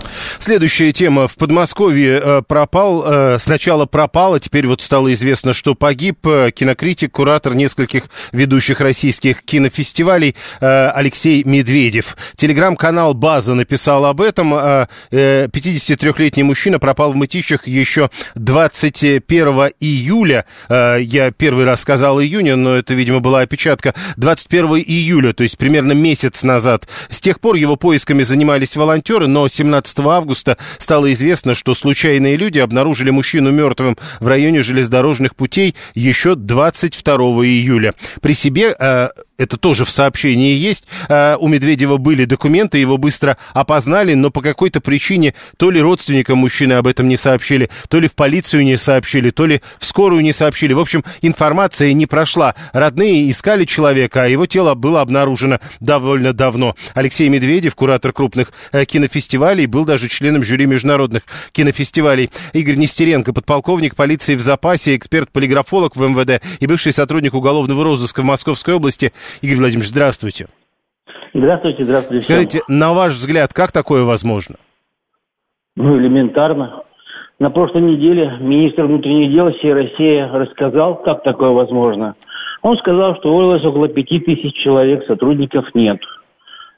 Следующая 0.39 0.91
тема. 0.93 1.27
В 1.27 1.35
Подмосковье 1.35 2.21
э, 2.23 2.41
пропал, 2.47 3.03
э, 3.05 3.37
сначала 3.39 3.85
пропал, 3.85 4.35
а 4.35 4.39
теперь 4.39 4.67
вот 4.67 4.81
стало 4.81 5.11
известно, 5.13 5.53
что 5.53 5.75
погиб 5.75 6.25
э, 6.25 6.51
кинокритик, 6.51 7.11
куратор 7.11 7.53
нескольких 7.53 8.03
ведущих 8.31 8.81
российских 8.81 9.43
кинофестивалей 9.43 10.35
Алексей 10.59 11.43
Медведев. 11.43 12.17
Телеграм-канал 12.35 13.13
«База» 13.13 13.53
написал 13.53 14.05
об 14.05 14.21
этом. 14.21 14.53
53-летний 15.11 16.43
мужчина 16.43 16.79
пропал 16.79 17.13
в 17.13 17.15
Мытищах 17.15 17.67
еще 17.67 18.09
21 18.35 19.71
июля. 19.79 20.45
Я 20.69 21.31
первый 21.31 21.65
раз 21.65 21.81
сказал 21.81 22.21
июня, 22.21 22.55
но 22.55 22.75
это, 22.75 22.93
видимо, 22.93 23.19
была 23.19 23.41
опечатка. 23.41 23.93
21 24.17 24.83
июля, 24.85 25.33
то 25.33 25.43
есть 25.43 25.57
примерно 25.57 25.93
месяц 25.93 26.43
назад. 26.43 26.87
С 27.09 27.21
тех 27.21 27.39
пор 27.39 27.55
его 27.55 27.75
поисками 27.75 28.23
занимались 28.23 28.75
волонтеры, 28.75 29.27
но 29.27 29.47
17 29.47 29.99
августа 29.99 30.20
стало 30.77 31.11
известно, 31.13 31.55
что 31.55 31.73
случайные 31.73 32.35
люди 32.35 32.59
обнаружили 32.59 33.09
мужчину 33.09 33.51
мертвым 33.51 33.97
в 34.19 34.27
районе 34.27 34.63
железнодорожных 34.63 35.35
путей 35.35 35.75
еще 35.95 36.35
22 36.35 37.15
июля. 37.45 37.93
При 38.21 38.33
себе 38.33 38.75
э, 38.77 39.09
это 39.41 39.57
тоже 39.57 39.85
в 39.85 39.89
сообщении 39.89 40.53
есть. 40.53 40.85
А, 41.09 41.35
у 41.37 41.47
Медведева 41.47 41.97
были 41.97 42.25
документы, 42.25 42.77
его 42.77 42.97
быстро 42.97 43.37
опознали, 43.53 44.13
но 44.13 44.29
по 44.29 44.41
какой-то 44.41 44.81
причине 44.81 45.33
то 45.57 45.71
ли 45.71 45.81
родственникам 45.81 46.37
мужчины 46.37 46.73
об 46.73 46.85
этом 46.85 47.07
не 47.07 47.17
сообщили, 47.17 47.69
то 47.89 47.99
ли 47.99 48.07
в 48.07 48.13
полицию 48.13 48.63
не 48.63 48.77
сообщили, 48.77 49.31
то 49.31 49.47
ли 49.47 49.61
в 49.79 49.85
скорую 49.85 50.21
не 50.21 50.31
сообщили. 50.31 50.73
В 50.73 50.79
общем, 50.79 51.03
информация 51.21 51.93
не 51.93 52.05
прошла. 52.05 52.53
Родные 52.71 53.29
искали 53.31 53.65
человека, 53.65 54.23
а 54.23 54.27
его 54.27 54.45
тело 54.45 54.75
было 54.75 55.01
обнаружено 55.01 55.59
довольно 55.79 56.33
давно. 56.33 56.75
Алексей 56.93 57.27
Медведев, 57.27 57.73
куратор 57.73 58.13
крупных 58.13 58.53
э, 58.71 58.85
кинофестивалей, 58.85 59.65
был 59.65 59.85
даже 59.85 60.07
членом 60.07 60.43
жюри 60.43 60.67
международных 60.67 61.23
кинофестивалей. 61.51 62.29
Игорь 62.53 62.75
Нестеренко, 62.75 63.33
подполковник 63.33 63.95
полиции 63.95 64.35
в 64.35 64.41
запасе, 64.41 64.95
эксперт-полиграфолог 64.95 65.95
в 65.95 66.07
МВД 66.07 66.43
и 66.59 66.67
бывший 66.67 66.93
сотрудник 66.93 67.33
уголовного 67.33 67.83
розыска 67.83 68.21
в 68.21 68.25
Московской 68.25 68.75
области, 68.75 69.11
Игорь 69.41 69.57
Владимирович, 69.57 69.89
здравствуйте. 69.89 70.47
Здравствуйте, 71.33 71.83
здравствуйте. 71.83 72.23
Скажите, 72.23 72.59
всем. 72.61 72.79
на 72.79 72.93
ваш 72.93 73.13
взгляд, 73.13 73.53
как 73.53 73.71
такое 73.71 74.03
возможно? 74.03 74.55
Ну, 75.75 75.97
элементарно. 75.97 76.83
На 77.39 77.49
прошлой 77.49 77.81
неделе 77.81 78.37
министр 78.39 78.85
внутренних 78.85 79.31
дел 79.31 79.51
всей 79.53 79.73
России 79.73 80.19
рассказал, 80.19 81.01
как 81.01 81.23
такое 81.23 81.49
возможно. 81.49 82.15
Он 82.61 82.77
сказал, 82.77 83.15
что 83.15 83.31
уволилось 83.31 83.65
около 83.65 83.87
пяти 83.87 84.19
тысяч 84.19 84.53
человек, 84.63 85.05
сотрудников 85.07 85.65
нет. 85.73 85.99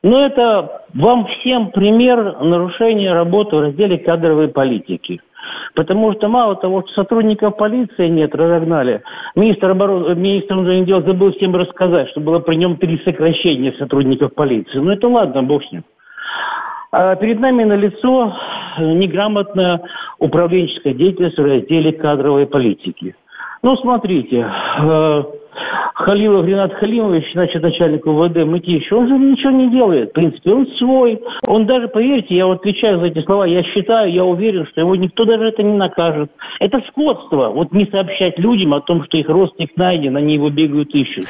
Но 0.04 0.26
это 0.26 0.84
вам 0.94 1.26
всем 1.28 1.72
пример 1.72 2.40
нарушения 2.42 3.12
работы 3.14 3.56
в 3.56 3.60
разделе 3.62 3.98
кадровой 3.98 4.50
политики– 4.50 5.20
Потому 5.76 6.14
что 6.14 6.28
мало 6.28 6.56
того, 6.56 6.82
что 6.82 7.02
сотрудников 7.02 7.58
полиции 7.58 8.08
нет, 8.08 8.34
разогнали. 8.36 9.02
Министр, 9.36 9.72
обороны, 9.72 10.16
министр 10.16 10.56
внутренних 10.56 10.86
дел 10.86 11.02
забыл 11.04 11.32
всем 11.34 11.56
рассказать, 11.56 12.10
что 12.10 12.22
было 12.22 12.40
при 12.40 12.56
нем 12.56 12.78
три 12.78 13.02
сокращения 13.04 13.74
сотрудников 13.80 14.34
полиции. 14.36 14.78
Ну 14.78 14.92
это 14.92 15.08
ладно, 15.08 15.42
бог 15.42 15.64
с 15.64 15.72
ним. 15.72 15.84
А 16.92 17.16
перед 17.16 17.40
нами 17.40 17.64
налицо 17.64 18.36
неграмотная 18.78 19.82
управленческая 20.20 20.94
деятельность 20.94 21.38
в 21.38 21.44
разделе 21.44 21.94
кадровой 21.94 22.46
политики. 22.46 23.16
Ну, 23.64 23.76
смотрите, 23.78 24.46
э, 24.80 25.24
Халилов 25.96 26.46
Ренат 26.46 26.74
Халимович, 26.74 27.26
значит, 27.34 27.62
начальник 27.62 28.06
УВД 28.06 28.46
Мытищ, 28.46 28.92
он 28.92 29.08
же 29.08 29.14
ничего 29.14 29.52
не 29.52 29.70
делает. 29.72 30.10
В 30.10 30.14
принципе, 30.14 30.52
он 30.52 30.68
свой. 30.78 31.20
Он 31.48 31.66
даже, 31.66 31.88
поверьте, 31.88 32.36
я 32.36 32.52
отвечаю 32.52 33.00
за 33.00 33.08
эти 33.08 33.24
слова, 33.24 33.46
я 33.46 33.64
считаю, 33.64 34.12
я 34.12 34.24
уверен, 34.24 34.66
что 34.72 34.82
его 34.82 34.96
никто 34.96 35.26
даже 35.26 35.46
это 35.46 35.64
не 35.64 35.78
накажет. 35.78 36.32
Это 36.60 36.82
скотство, 36.90 37.50
вот 37.50 37.72
не 37.72 37.86
сообщать 37.88 38.38
людям 38.40 38.74
о 38.74 38.82
том, 38.82 39.04
что 39.06 39.18
их 39.18 39.30
родственник 39.30 39.76
найден, 39.78 40.16
они 40.18 40.36
его 40.36 40.50
бегают 40.50 40.94
ищут. 40.94 41.26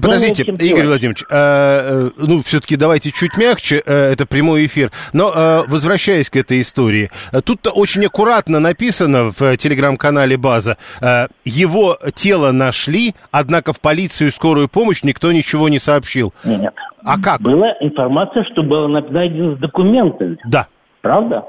Подождите, 0.00 0.44
ну, 0.46 0.52
общем, 0.54 0.66
Игорь 0.66 0.86
Владимирович, 0.86 1.22
э, 1.22 1.26
э, 1.30 2.08
ну, 2.18 2.40
все-таки 2.42 2.76
давайте 2.76 3.10
чуть 3.10 3.36
мягче, 3.36 3.82
э, 3.84 4.12
это 4.12 4.26
прямой 4.26 4.66
эфир. 4.66 4.90
Но, 5.12 5.30
э, 5.34 5.62
возвращаясь 5.68 6.30
к 6.30 6.36
этой 6.36 6.60
истории, 6.60 7.10
э, 7.32 7.40
тут 7.42 7.60
очень 7.72 8.04
аккуратно 8.06 8.60
написано 8.60 9.32
в 9.38 9.56
телеграм-канале 9.56 10.36
«База», 10.36 10.76
э, 11.00 11.26
его 11.44 11.96
тело 12.14 12.52
нашли, 12.52 13.14
однако 13.30 13.65
в 13.72 13.80
полиции 13.80 14.06
полицию 14.06 14.28
и 14.28 14.30
скорую 14.30 14.68
помощь 14.68 15.02
никто 15.02 15.32
ничего 15.32 15.68
не 15.68 15.78
сообщил. 15.78 16.32
Нет. 16.44 16.74
А 17.04 17.20
как? 17.20 17.40
Была 17.40 17.74
информация, 17.80 18.44
что 18.44 18.62
было 18.62 18.88
найдено 18.88 19.56
с 19.56 19.58
документами. 19.58 20.38
Да. 20.44 20.66
Правда? 21.02 21.44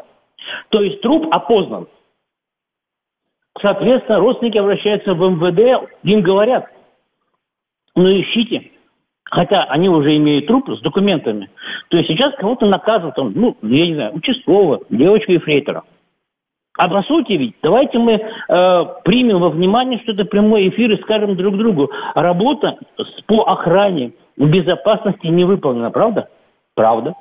То 0.69 0.81
есть 0.81 1.01
труп 1.01 1.27
опознан. 1.31 1.88
Соответственно, 3.62 4.19
родственники 4.19 4.57
обращаются 4.57 5.13
в 5.13 5.19
МВД, 5.19 5.89
им 6.03 6.21
говорят, 6.21 6.67
ну 7.95 8.07
ищите. 8.07 8.71
Хотя 9.24 9.63
они 9.63 9.89
уже 9.89 10.15
имеют 10.15 10.47
труп 10.47 10.69
с 10.69 10.81
документами. 10.81 11.50
То 11.89 11.97
есть 11.97 12.09
сейчас 12.09 12.33
кого-то 12.36 12.65
наказывают, 12.65 13.15
там, 13.15 13.33
ну, 13.36 13.57
я 13.62 13.88
не 13.88 13.95
знаю, 13.95 14.15
участкового, 14.15 14.81
девочку 14.89 15.33
ефрейтора. 15.33 15.83
А 16.77 16.88
по 16.88 17.01
сути 17.03 17.34
ведь, 17.34 17.55
давайте 17.63 17.98
мы 17.98 18.13
э, 18.13 18.86
примем 19.03 19.39
во 19.39 19.50
внимание, 19.50 20.00
что 20.03 20.12
это 20.13 20.25
прямой 20.25 20.69
эфир 20.69 20.91
и 20.91 21.01
скажем 21.01 21.36
друг 21.36 21.57
другу, 21.57 21.91
работа 22.13 22.77
по 23.25 23.43
охране 23.43 24.13
безопасности 24.38 25.27
не 25.27 25.43
выполнена, 25.43 25.89
правда? 25.89 26.29
Правда. 26.75 27.15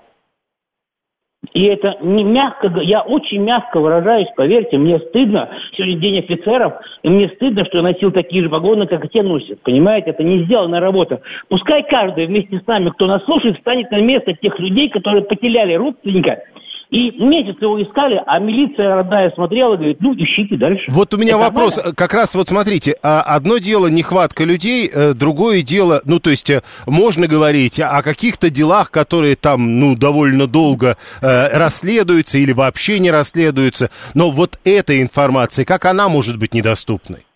И 1.52 1.64
это 1.64 1.96
не 2.02 2.24
мягко, 2.24 2.68
я 2.82 3.00
очень 3.00 3.40
мягко 3.40 3.80
выражаюсь, 3.80 4.28
поверьте, 4.36 4.76
мне 4.76 4.98
стыдно, 4.98 5.48
сегодня 5.72 5.96
день 5.96 6.18
офицеров, 6.18 6.74
и 7.02 7.08
мне 7.08 7.28
стыдно, 7.30 7.64
что 7.64 7.78
я 7.78 7.82
носил 7.82 8.10
такие 8.10 8.42
же 8.42 8.50
погоны, 8.50 8.86
как 8.86 9.04
и 9.04 9.08
те 9.08 9.22
носят, 9.22 9.62
понимаете, 9.62 10.10
это 10.10 10.22
не 10.22 10.44
сделанная 10.44 10.80
работа. 10.80 11.22
Пускай 11.48 11.82
каждый 11.84 12.26
вместе 12.26 12.58
с 12.58 12.66
нами, 12.66 12.90
кто 12.90 13.06
нас 13.06 13.24
слушает, 13.24 13.56
встанет 13.56 13.90
на 13.90 14.00
место 14.00 14.34
тех 14.34 14.58
людей, 14.58 14.90
которые 14.90 15.24
потеряли 15.24 15.74
родственника, 15.74 16.42
и 16.90 17.10
месяц 17.18 17.56
его 17.60 17.82
искали, 17.82 18.22
а 18.26 18.38
милиция 18.38 18.94
родная 18.94 19.30
смотрела 19.32 19.74
и 19.74 19.76
говорит, 19.76 20.00
ну, 20.00 20.14
ищите 20.14 20.56
дальше. 20.56 20.84
Вот 20.88 21.12
у 21.14 21.16
меня 21.16 21.30
Это 21.30 21.38
вопрос, 21.38 21.76
нормально? 21.76 21.96
как 21.96 22.14
раз 22.14 22.34
вот 22.34 22.48
смотрите, 22.48 22.94
а 23.02 23.22
одно 23.22 23.58
дело 23.58 23.88
нехватка 23.88 24.44
людей, 24.44 24.88
э, 24.92 25.12
другое 25.14 25.62
дело, 25.62 26.00
ну, 26.04 26.20
то 26.20 26.30
есть 26.30 26.48
э, 26.50 26.62
можно 26.86 27.26
говорить 27.26 27.80
о 27.80 28.02
каких-то 28.02 28.50
делах, 28.50 28.90
которые 28.90 29.36
там, 29.36 29.80
ну, 29.80 29.96
довольно 29.96 30.46
долго 30.46 30.96
э, 31.22 31.58
расследуются 31.58 32.38
или 32.38 32.52
вообще 32.52 33.00
не 33.00 33.10
расследуются, 33.10 33.90
но 34.14 34.30
вот 34.30 34.58
эта 34.64 35.02
информация, 35.02 35.64
как 35.64 35.84
она 35.86 36.08
может 36.08 36.38
быть 36.38 36.54
недоступной? 36.54 37.26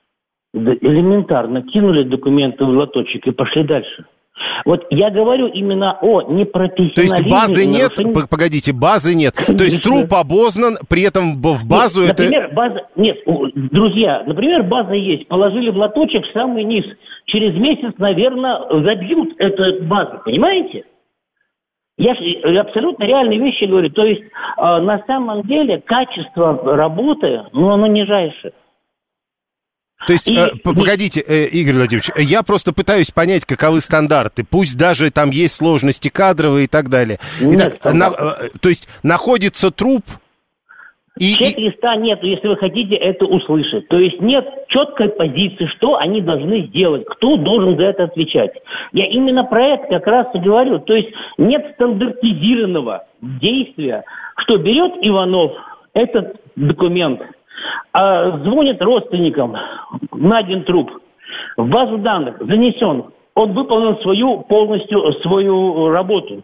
Да 0.52 0.72
элементарно. 0.72 1.62
Кинули 1.62 2.08
документы 2.08 2.64
в 2.64 2.68
лоточек 2.68 3.26
и 3.26 3.30
пошли 3.30 3.64
дальше. 3.64 4.04
Вот 4.64 4.86
я 4.90 5.10
говорю 5.10 5.46
именно 5.46 5.98
о 6.00 6.22
непрофессионализме. 6.22 6.94
То 6.94 7.02
есть 7.02 7.30
базы 7.30 7.66
нет, 7.66 7.90
нарушении- 7.96 8.26
погодите, 8.28 8.72
базы 8.72 9.14
нет. 9.14 9.34
То 9.34 9.64
есть 9.64 9.82
Конечно. 9.82 10.08
труп 10.08 10.14
обознан, 10.14 10.78
при 10.88 11.02
этом 11.02 11.40
в 11.40 11.68
базу 11.68 12.02
Нет, 12.02 12.12
это... 12.12 12.22
Например, 12.24 12.50
база... 12.52 12.80
Нет, 12.96 13.18
друзья, 13.70 14.22
например, 14.26 14.62
база 14.64 14.94
есть. 14.94 15.28
Положили 15.28 15.70
в 15.70 15.76
лоточек 15.76 16.24
в 16.26 16.32
самый 16.32 16.64
низ. 16.64 16.84
Через 17.26 17.54
месяц, 17.56 17.94
наверное, 17.98 18.60
забьют 18.82 19.34
эту 19.38 19.84
базу. 19.84 20.20
Понимаете? 20.24 20.84
Я 22.00 22.14
э, 22.14 22.56
абсолютно 22.58 23.04
реальные 23.04 23.38
вещи 23.38 23.64
говорю. 23.64 23.90
То 23.90 24.04
есть, 24.04 24.22
э, 24.22 24.62
на 24.62 25.02
самом 25.06 25.42
деле, 25.42 25.82
качество 25.84 26.76
работы, 26.76 27.42
ну, 27.52 27.68
оно 27.70 27.86
нижайшее. 27.86 28.52
То 30.06 30.12
есть, 30.14 30.28
И- 30.28 30.34
э, 30.34 30.48
погодите, 30.64 31.20
э, 31.20 31.46
Игорь 31.46 31.74
Владимирович, 31.74 32.10
я 32.16 32.42
просто 32.42 32.72
пытаюсь 32.72 33.10
понять, 33.10 33.44
каковы 33.44 33.80
стандарты. 33.80 34.44
Пусть 34.48 34.78
даже 34.78 35.10
там 35.10 35.30
есть 35.30 35.56
сложности 35.56 36.08
кадровые 36.08 36.64
и 36.64 36.68
так 36.68 36.88
далее. 36.88 37.18
Нет 37.40 37.78
Итак, 37.80 37.94
на- 37.94 38.06
э, 38.06 38.48
то 38.60 38.68
есть 38.68 38.88
находится 39.02 39.70
труп 39.70 40.04
и, 41.18 41.32
и- 41.32 41.36
Чек-листа 41.36 41.96
нету, 41.96 42.26
если 42.26 42.48
вы 42.48 42.56
хотите 42.56 42.94
это 42.94 43.26
услышать. 43.26 43.88
То 43.88 43.98
есть 43.98 44.20
нет 44.20 44.46
четкой 44.68 45.10
позиции, 45.10 45.66
что 45.76 45.96
они 45.96 46.22
должны 46.22 46.66
сделать, 46.68 47.04
кто 47.06 47.36
должен 47.36 47.76
за 47.76 47.82
это 47.84 48.04
отвечать. 48.04 48.52
Я 48.92 49.06
именно 49.06 49.44
про 49.44 49.74
это 49.74 49.86
как 49.88 50.06
раз 50.06 50.28
и 50.34 50.38
говорю. 50.38 50.78
То 50.78 50.94
есть 50.94 51.10
нет 51.36 51.72
стандартизированного 51.74 53.04
действия, 53.20 54.04
что 54.38 54.56
берет 54.56 54.92
Иванов 55.02 55.52
этот 55.92 56.36
документ, 56.56 57.20
а 57.92 58.38
звонит 58.38 58.80
родственникам, 58.82 59.56
найден 60.12 60.64
труп, 60.64 60.90
в 61.56 61.68
базу 61.68 61.98
данных 61.98 62.36
занесен, 62.40 63.04
он 63.34 63.52
выполнил 63.52 63.98
свою 64.02 64.40
полностью 64.42 65.12
свою 65.22 65.90
работу. 65.90 66.42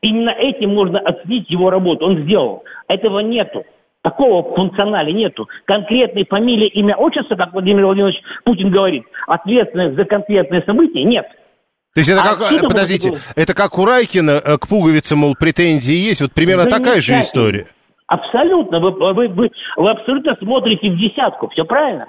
Именно 0.00 0.30
этим 0.30 0.74
можно 0.74 0.98
оценить 1.00 1.50
его 1.50 1.70
работу. 1.70 2.06
Он 2.06 2.22
сделал. 2.22 2.64
Этого 2.86 3.20
нету. 3.20 3.64
Такого 4.02 4.54
функционала 4.54 5.08
нету. 5.08 5.48
Конкретной 5.64 6.24
фамилии, 6.24 6.68
имя, 6.68 6.94
отчество, 6.96 7.34
как 7.34 7.52
Владимир 7.52 7.84
Владимирович 7.84 8.16
Путин 8.44 8.70
говорит, 8.70 9.02
ответственность 9.26 9.96
за 9.96 10.04
конкретное 10.04 10.62
событие 10.62 11.04
нет. 11.04 11.26
То 11.94 12.00
есть 12.00 12.10
это 12.10 12.20
А 12.20 12.36
как, 12.36 12.60
подождите, 12.68 13.14
это 13.34 13.54
как 13.54 13.76
у 13.76 13.84
Райкина 13.84 14.40
э, 14.44 14.58
к 14.58 14.68
пуговицам, 14.68 15.18
мол, 15.18 15.34
претензии 15.38 15.96
есть, 15.96 16.20
вот 16.20 16.32
примерно 16.32 16.66
такая 16.66 17.00
же 17.00 17.18
история. 17.18 17.66
Абсолютно. 18.08 18.80
Вы, 18.80 18.90
вы, 18.90 19.28
вы, 19.28 19.50
вы 19.76 19.90
абсолютно 19.90 20.34
смотрите 20.40 20.90
в 20.90 20.96
десятку. 20.98 21.48
Все 21.50 21.64
правильно. 21.64 22.08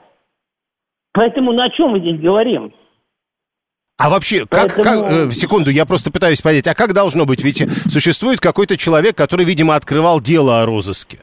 Поэтому 1.14 1.52
на 1.52 1.70
чем 1.70 1.90
мы 1.90 2.00
здесь 2.00 2.20
говорим? 2.20 2.74
А 3.98 4.10
вообще, 4.10 4.46
как, 4.50 4.74
Поэтому- 4.76 4.84
как- 5.04 5.12
э, 5.12 5.32
секунду, 5.32 5.70
я 5.70 5.86
просто 5.86 6.10
пытаюсь 6.10 6.42
понять, 6.42 6.68
а 6.68 6.74
как 6.74 6.94
должно 6.94 7.26
быть? 7.26 7.44
Ведь 7.44 7.70
существует 7.92 8.40
какой-то 8.40 8.78
человек, 8.78 9.18
который, 9.18 9.46
видимо, 9.46 9.76
открывал 9.76 10.22
дело 10.22 10.62
о 10.62 10.66
розыске. 10.66 11.20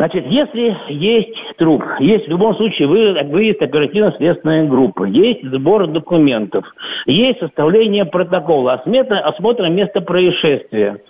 Значит, 0.00 0.24
если 0.28 0.74
есть 0.88 1.36
труп, 1.58 1.84
есть 1.98 2.24
в 2.24 2.30
любом 2.30 2.56
случае 2.56 2.88
вы- 2.88 3.22
выезд 3.24 3.60
оперативно-следственной 3.60 4.66
группы, 4.66 5.06
есть 5.10 5.44
сбор 5.44 5.88
документов, 5.88 6.64
есть 7.04 7.38
составление 7.38 8.06
протокола, 8.06 8.72
осмотр, 8.72 9.16
осмотр 9.22 9.68
места 9.68 10.00
происшествия. 10.00 11.02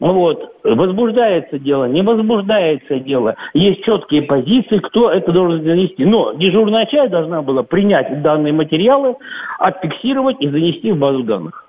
Вот. 0.00 0.50
Возбуждается 0.64 1.58
дело, 1.58 1.84
не 1.88 2.00
возбуждается 2.00 3.00
дело. 3.00 3.36
Есть 3.52 3.84
четкие 3.84 4.22
позиции, 4.22 4.78
кто 4.78 5.10
это 5.10 5.30
должен 5.30 5.62
занести. 5.62 6.06
Но 6.06 6.32
дежурная 6.32 6.86
часть 6.86 7.10
должна 7.10 7.42
была 7.42 7.62
принять 7.62 8.22
данные 8.22 8.54
материалы, 8.54 9.16
отфиксировать 9.58 10.40
и 10.40 10.48
занести 10.48 10.90
в 10.92 10.98
базу 10.98 11.22
данных. 11.22 11.66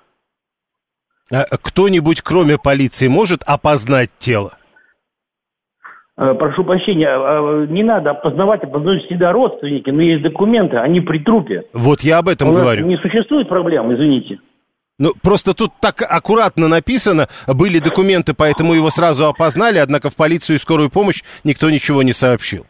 А 1.30 1.44
Кто-нибудь, 1.62 2.22
кроме 2.22 2.56
полиции, 2.56 3.06
может 3.06 3.42
опознать 3.46 4.08
тело? 4.18 4.52
Э, 6.20 6.34
Прошу 6.34 6.64
прощения, 6.64 7.08
э, 7.08 7.66
не 7.70 7.82
надо 7.82 8.10
опознавать, 8.10 8.62
опознают 8.62 9.04
всегда 9.04 9.32
родственники, 9.32 9.88
но 9.88 10.02
есть 10.02 10.22
документы, 10.22 10.76
они 10.76 11.00
при 11.00 11.18
трупе. 11.18 11.64
Вот 11.72 12.02
я 12.02 12.18
об 12.18 12.28
этом 12.28 12.50
У 12.50 12.52
говорю. 12.52 12.84
не 12.86 12.98
существует 12.98 13.48
проблем, 13.48 13.94
извините. 13.94 14.38
Ну, 14.98 15.12
просто 15.22 15.54
тут 15.54 15.70
так 15.80 16.02
аккуратно 16.06 16.68
написано, 16.68 17.28
были 17.48 17.78
документы, 17.78 18.34
поэтому 18.36 18.74
его 18.74 18.90
сразу 18.90 19.28
опознали, 19.28 19.78
однако 19.78 20.10
в 20.10 20.16
полицию 20.16 20.56
и 20.56 20.58
скорую 20.58 20.90
помощь 20.90 21.22
никто 21.42 21.70
ничего 21.70 22.02
не 22.02 22.12
сообщил. 22.12 22.66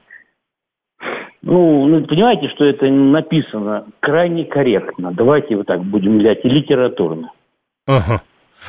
Ну, 1.43 1.87
ну, 1.87 2.07
понимаете, 2.07 2.49
что 2.55 2.65
это 2.65 2.87
написано 2.87 3.87
крайне 3.99 4.45
корректно. 4.45 5.11
Давайте 5.13 5.57
вот 5.57 5.67
так 5.67 5.83
будем 5.83 6.21
взять 6.21 6.45
и 6.45 6.49
литературно. 6.49 7.33
Ага. 7.89 8.23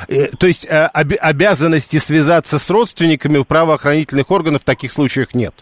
Э, 0.08 0.28
То 0.38 0.46
есть 0.46 0.64
э, 0.70 0.86
обязанности 0.86 1.98
связаться 1.98 2.58
с 2.58 2.70
родственниками 2.70 3.38
у 3.38 3.44
правоохранительных 3.44 4.30
органов 4.30 4.62
в 4.62 4.64
таких 4.64 4.92
случаях 4.92 5.34
нет? 5.34 5.54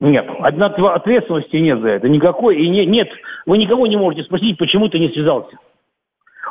Нет, 0.00 0.26
одна 0.40 0.66
ответственности 0.66 1.56
нет 1.56 1.80
за 1.80 1.88
это 1.88 2.08
никакой. 2.08 2.56
И 2.58 2.68
не- 2.68 2.86
нет, 2.86 3.08
вы 3.46 3.58
никого 3.58 3.86
не 3.86 3.96
можете 3.96 4.24
спросить, 4.24 4.58
почему 4.58 4.88
ты 4.88 4.98
не 4.98 5.08
связался. 5.08 5.56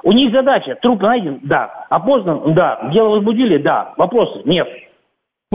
У 0.03 0.11
них 0.11 0.31
задача, 0.31 0.75
труп 0.81 1.01
найден, 1.01 1.39
да. 1.43 1.85
Опознан, 1.89 2.53
да. 2.53 2.89
Дело 2.93 3.09
возбудили, 3.09 3.57
да. 3.57 3.93
Вопросы, 3.97 4.41
нет. 4.45 4.67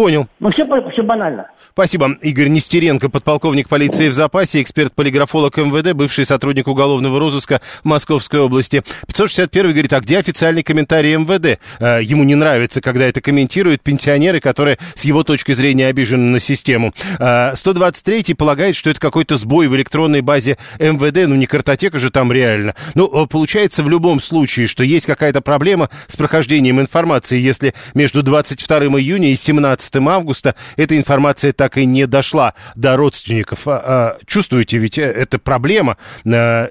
Понял. 0.00 0.28
Ну, 0.38 0.48
все, 0.48 0.66
все 0.92 1.02
банально. 1.02 1.50
Спасибо. 1.74 2.16
Игорь 2.22 2.48
Нестеренко, 2.48 3.10
подполковник 3.10 3.68
полиции 3.68 4.08
в 4.08 4.14
запасе, 4.14 4.62
эксперт-полиграфолог 4.62 5.58
МВД, 5.58 5.92
бывший 5.92 6.24
сотрудник 6.24 6.68
уголовного 6.68 7.20
розыска 7.20 7.60
Московской 7.84 8.40
области. 8.40 8.82
561 9.08 9.72
говорит, 9.72 9.92
а 9.92 10.00
где 10.00 10.16
официальный 10.16 10.62
комментарий 10.62 11.16
МВД? 11.16 11.60
Э, 11.80 12.00
ему 12.02 12.24
не 12.24 12.34
нравится, 12.34 12.80
когда 12.80 13.04
это 13.04 13.20
комментируют 13.20 13.82
пенсионеры, 13.82 14.40
которые 14.40 14.78
с 14.94 15.04
его 15.04 15.22
точки 15.22 15.52
зрения 15.52 15.88
обижены 15.88 16.30
на 16.30 16.40
систему. 16.40 16.94
Э, 17.18 17.52
123 17.54 18.32
полагает, 18.32 18.76
что 18.76 18.88
это 18.88 19.00
какой-то 19.00 19.36
сбой 19.36 19.68
в 19.68 19.76
электронной 19.76 20.22
базе 20.22 20.56
МВД, 20.78 21.28
ну 21.28 21.34
не 21.34 21.44
картотека 21.44 21.98
же 21.98 22.10
там 22.10 22.32
реально. 22.32 22.74
Ну, 22.94 23.06
э, 23.06 23.26
получается 23.26 23.82
в 23.82 23.90
любом 23.90 24.18
случае, 24.20 24.66
что 24.66 24.82
есть 24.82 25.04
какая-то 25.04 25.42
проблема 25.42 25.90
с 26.06 26.16
прохождением 26.16 26.80
информации, 26.80 27.38
если 27.38 27.74
между 27.92 28.22
22 28.22 28.98
июня 28.98 29.30
и 29.30 29.36
17 29.36 29.89
11 29.90 30.08
августа 30.08 30.54
эта 30.76 30.96
информация 30.96 31.52
так 31.52 31.76
и 31.76 31.84
не 31.84 32.06
дошла 32.06 32.54
до 32.74 32.96
родственников. 32.96 33.66
А, 33.66 33.82
а, 33.84 34.18
чувствуете, 34.26 34.78
ведь 34.78 34.98
э, 34.98 35.02
это 35.02 35.38
проблема. 35.38 35.96
А, 36.26 36.68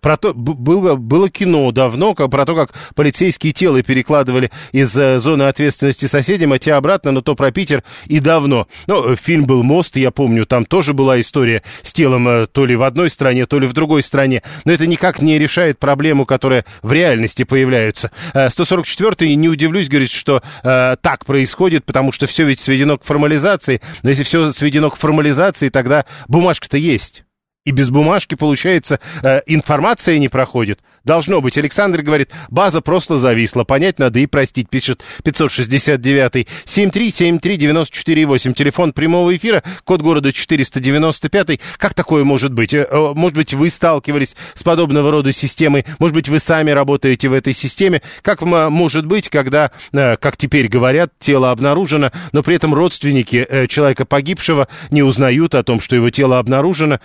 про 0.00 0.16
то, 0.16 0.32
было, 0.34 0.94
было 0.94 1.28
кино 1.30 1.70
давно 1.72 2.14
про 2.14 2.44
то, 2.44 2.54
как 2.54 2.72
полицейские 2.94 3.52
тело 3.52 3.82
перекладывали 3.82 4.50
из 4.72 4.90
зоны 4.90 5.44
ответственности 5.44 6.06
соседям, 6.06 6.52
а 6.52 6.58
те 6.58 6.74
обратно, 6.74 7.12
но 7.12 7.20
то 7.20 7.34
про 7.34 7.50
Питер 7.50 7.82
и 8.06 8.20
давно. 8.20 8.68
Ну, 8.86 9.16
фильм 9.16 9.46
был 9.46 9.62
«Мост», 9.62 9.96
я 9.96 10.10
помню, 10.10 10.46
там 10.46 10.64
тоже 10.64 10.92
была 10.92 11.20
история 11.20 11.62
с 11.82 11.92
телом 11.92 12.46
то 12.52 12.66
ли 12.66 12.76
в 12.76 12.82
одной 12.82 13.10
стране, 13.10 13.46
то 13.46 13.58
ли 13.58 13.66
в 13.66 13.72
другой 13.72 14.02
стране. 14.02 14.42
Но 14.64 14.72
это 14.72 14.86
никак 14.86 15.22
не 15.22 15.38
решает 15.38 15.78
проблему, 15.78 16.26
которая 16.26 16.64
в 16.82 16.92
реальности 16.92 17.44
появляется. 17.44 18.10
144-й, 18.34 19.34
не 19.34 19.48
удивлюсь, 19.48 19.88
говорит, 19.88 20.10
что 20.10 20.42
э, 20.62 20.96
так 21.00 21.24
происходит, 21.24 21.84
потому 21.84 22.12
что 22.12 22.26
все 22.26 22.44
ведь 22.44 22.59
сведено 22.60 22.98
к 22.98 23.04
формализации. 23.04 23.80
Но 24.02 24.10
если 24.10 24.24
все 24.24 24.52
сведено 24.52 24.90
к 24.90 24.96
формализации, 24.96 25.68
тогда 25.68 26.04
бумажка-то 26.28 26.76
есть. 26.76 27.24
И 27.66 27.72
без 27.72 27.90
бумажки, 27.90 28.36
получается, 28.36 29.00
э, 29.22 29.42
информация 29.44 30.16
не 30.16 30.30
проходит. 30.30 30.80
Должно 31.04 31.42
быть. 31.42 31.58
Александр 31.58 32.00
говорит, 32.00 32.30
база 32.48 32.80
просто 32.80 33.18
зависла. 33.18 33.64
Понять 33.64 33.98
надо 33.98 34.18
и 34.18 34.24
простить, 34.24 34.70
пишет 34.70 35.02
569-й. 35.24 36.48
7373948. 36.64 38.54
Телефон 38.54 38.94
прямого 38.94 39.36
эфира, 39.36 39.62
код 39.84 40.00
города 40.00 40.32
495. 40.32 41.60
Как 41.76 41.92
такое 41.92 42.24
может 42.24 42.54
быть? 42.54 42.72
Э, 42.72 42.86
э, 42.90 43.12
может 43.14 43.36
быть, 43.36 43.52
вы 43.52 43.68
сталкивались 43.68 44.36
с 44.54 44.62
подобного 44.62 45.10
рода 45.10 45.30
системой? 45.30 45.84
Может 45.98 46.14
быть, 46.14 46.30
вы 46.30 46.38
сами 46.38 46.70
работаете 46.70 47.28
в 47.28 47.34
этой 47.34 47.52
системе? 47.52 48.00
Как 48.22 48.40
может 48.40 49.04
быть, 49.04 49.28
когда, 49.28 49.70
э, 49.92 50.16
как 50.16 50.38
теперь 50.38 50.68
говорят, 50.68 51.12
тело 51.18 51.50
обнаружено, 51.50 52.10
но 52.32 52.42
при 52.42 52.56
этом 52.56 52.72
родственники 52.72 53.66
человека 53.68 54.06
погибшего 54.06 54.66
не 54.90 55.02
узнают 55.02 55.54
о 55.54 55.62
том, 55.62 55.82
что 55.82 55.94
его 55.94 56.08
тело 56.08 56.38
обнаружено, 56.38 57.00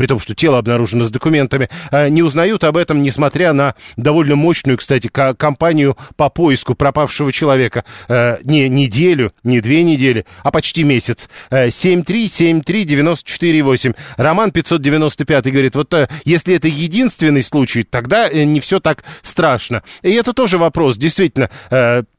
при 0.00 0.06
том, 0.06 0.18
что 0.18 0.34
тело 0.34 0.56
обнаружено 0.56 1.04
с 1.04 1.10
документами, 1.10 1.68
э, 1.90 2.08
не 2.08 2.22
узнают 2.22 2.64
об 2.64 2.78
этом, 2.78 3.02
несмотря 3.02 3.52
на 3.52 3.74
довольно 3.98 4.34
мощную, 4.34 4.78
кстати, 4.78 5.08
кампанию 5.08 5.94
по 6.16 6.30
поиску 6.30 6.74
пропавшего 6.74 7.32
человека. 7.32 7.84
Э, 8.08 8.38
не 8.42 8.70
неделю, 8.70 9.34
не 9.44 9.60
две 9.60 9.82
недели, 9.82 10.24
а 10.42 10.50
почти 10.50 10.84
месяц. 10.84 11.28
7373948. 11.50 13.90
Э, 13.90 13.94
Роман 14.16 14.52
595 14.52 15.52
говорит, 15.52 15.76
вот 15.76 15.94
если 16.24 16.54
это 16.54 16.68
единственный 16.68 17.42
случай, 17.42 17.82
тогда 17.82 18.30
не 18.30 18.60
все 18.60 18.80
так 18.80 19.04
страшно. 19.20 19.82
И 20.00 20.12
это 20.12 20.32
тоже 20.32 20.56
вопрос, 20.56 20.96
действительно. 20.96 21.50